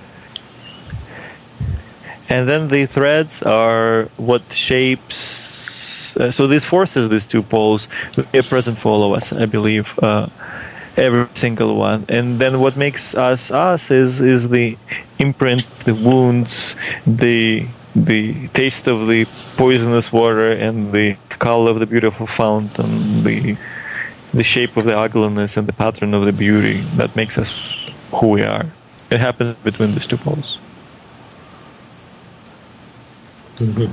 And 2.30 2.48
then 2.48 2.68
the 2.68 2.86
threads 2.86 3.42
are 3.42 4.04
what 4.16 4.42
shapes. 4.52 6.16
Uh, 6.16 6.30
so 6.30 6.46
these 6.46 6.64
forces, 6.64 7.08
these 7.08 7.26
two 7.26 7.42
poles, 7.42 7.88
they 8.30 8.40
present 8.42 8.78
for 8.78 8.92
all 8.92 9.12
of 9.12 9.18
us, 9.18 9.32
I 9.32 9.46
believe, 9.46 9.86
uh, 9.98 10.28
every 10.96 11.26
single 11.34 11.74
one. 11.74 12.04
And 12.08 12.38
then 12.38 12.60
what 12.60 12.76
makes 12.76 13.14
us 13.14 13.50
us 13.50 13.90
is 13.90 14.20
is 14.20 14.48
the 14.48 14.78
imprint, 15.18 15.68
the 15.80 15.94
wounds, 15.94 16.76
the 17.04 17.66
the 17.96 18.48
taste 18.54 18.86
of 18.86 19.08
the 19.08 19.26
poisonous 19.56 20.12
water 20.12 20.52
and 20.52 20.92
the 20.92 21.16
color 21.40 21.72
of 21.72 21.80
the 21.80 21.86
beautiful 21.86 22.28
fountain, 22.28 23.24
the 23.24 23.56
the 24.32 24.44
shape 24.44 24.76
of 24.76 24.84
the 24.84 24.96
ugliness 24.96 25.56
and 25.56 25.66
the 25.66 25.72
pattern 25.72 26.14
of 26.14 26.24
the 26.24 26.32
beauty 26.32 26.74
that 26.94 27.16
makes 27.16 27.36
us 27.36 27.50
who 28.12 28.28
we 28.28 28.42
are. 28.42 28.66
It 29.10 29.18
happens 29.18 29.56
between 29.64 29.92
these 29.94 30.06
two 30.06 30.16
poles. 30.16 30.58
Mm-hmm. 33.60 33.92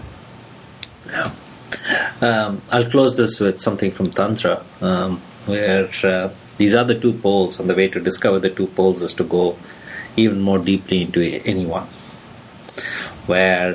Um, 2.24 2.62
I'll 2.72 2.90
close 2.90 3.18
this 3.18 3.40
with 3.42 3.60
something 3.60 3.92
from 3.92 4.12
Tantra, 4.12 4.64
um, 4.80 5.18
where 5.46 5.90
uh, 6.04 6.30
these 6.58 6.74
are 6.74 6.86
the 6.86 6.98
two 6.98 7.12
poles, 7.14 7.60
and 7.60 7.70
the 7.70 7.76
way 7.76 7.90
to 7.90 8.00
discover 8.00 8.40
the 8.40 8.50
two 8.50 8.68
poles 8.68 9.02
is 9.02 9.14
to 9.16 9.26
go 9.26 9.58
even 10.16 10.40
more 10.40 10.58
deeply 10.58 11.02
into 11.02 11.22
anyone. 11.46 11.84
Where, 13.26 13.74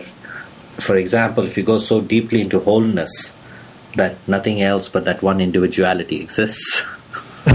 for 0.80 0.96
example, 0.96 1.44
if 1.44 1.58
you 1.58 1.62
go 1.62 1.76
so 1.78 2.00
deeply 2.00 2.40
into 2.40 2.58
wholeness 2.58 3.36
that 3.96 4.16
nothing 4.26 4.62
else 4.62 4.88
but 4.88 5.04
that 5.04 5.22
one 5.22 5.42
individuality 5.42 6.22
exists. 6.22 6.82
or, 7.46 7.52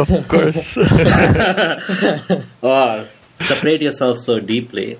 Of 0.00 0.08
course. 0.28 0.76
or 2.62 3.06
separate 3.38 3.82
yourself 3.82 4.18
so 4.18 4.40
deeply 4.40 4.98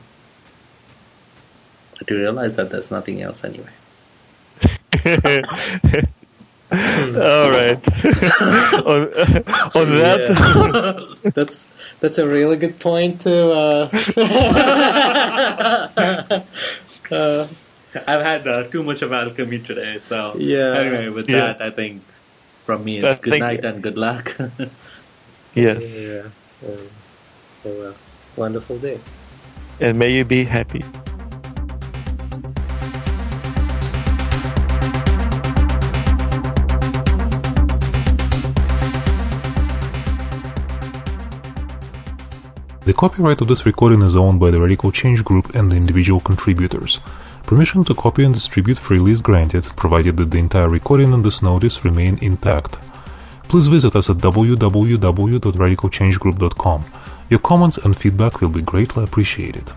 that 2.06 2.14
you 2.14 2.20
realize 2.20 2.56
that 2.56 2.70
there's 2.70 2.90
nothing 2.90 3.22
else 3.22 3.44
anyway. 3.44 3.70
All 6.72 7.50
right. 7.50 7.78
on, 8.86 9.02
on 9.74 9.88
that, 10.00 11.30
that's 11.34 11.66
that's 12.00 12.18
a 12.18 12.26
really 12.26 12.56
good 12.56 12.78
point 12.80 13.20
to. 13.22 13.52
Uh, 13.52 13.88
uh, 17.10 17.46
I've 18.06 18.20
had 18.22 18.46
uh, 18.46 18.64
too 18.64 18.82
much 18.82 19.02
of 19.02 19.12
alchemy 19.12 19.60
today, 19.60 19.98
so 20.00 20.34
Yeah. 20.38 20.74
Anyway, 20.76 21.08
with 21.08 21.28
Yeah. 21.28 21.52
that, 21.54 21.62
I 21.62 21.70
think 21.70 22.02
from 22.64 22.84
me 22.84 23.02
I 23.02 23.10
it's 23.10 23.20
good 23.20 23.30
think- 23.32 23.42
night 23.42 23.64
and 23.64 23.82
good 23.82 23.96
luck. 23.96 24.34
yes. 25.54 25.98
yeah. 26.00 26.22
Um, 26.66 26.88
so, 27.62 27.70
uh, 27.88 27.92
wonderful 28.36 28.78
day. 28.78 28.98
And 29.80 29.98
may 29.98 30.10
you 30.12 30.24
be 30.24 30.44
happy. 30.44 30.82
The 42.86 42.94
copyright 42.94 43.40
of 43.40 43.48
this 43.48 43.64
recording 43.66 44.02
is 44.02 44.14
owned 44.14 44.38
by 44.38 44.52
the 44.52 44.60
Radical 44.60 44.92
Change 44.92 45.24
Group 45.24 45.56
and 45.56 45.72
the 45.72 45.76
individual 45.76 46.20
contributors. 46.20 47.00
Permission 47.42 47.82
to 47.82 47.96
copy 47.96 48.22
and 48.22 48.32
distribute 48.32 48.78
freely 48.78 49.10
is 49.10 49.20
granted, 49.20 49.64
provided 49.74 50.16
that 50.18 50.30
the 50.30 50.38
entire 50.38 50.68
recording 50.68 51.12
and 51.12 51.24
this 51.24 51.42
notice 51.42 51.84
remain 51.84 52.16
intact. 52.22 52.78
Please 53.48 53.66
visit 53.66 53.96
us 53.96 54.08
at 54.08 54.18
www.radicalchangegroup.com. 54.18 56.84
Your 57.28 57.40
comments 57.40 57.78
and 57.78 57.98
feedback 57.98 58.40
will 58.40 58.50
be 58.50 58.62
greatly 58.62 59.02
appreciated. 59.02 59.72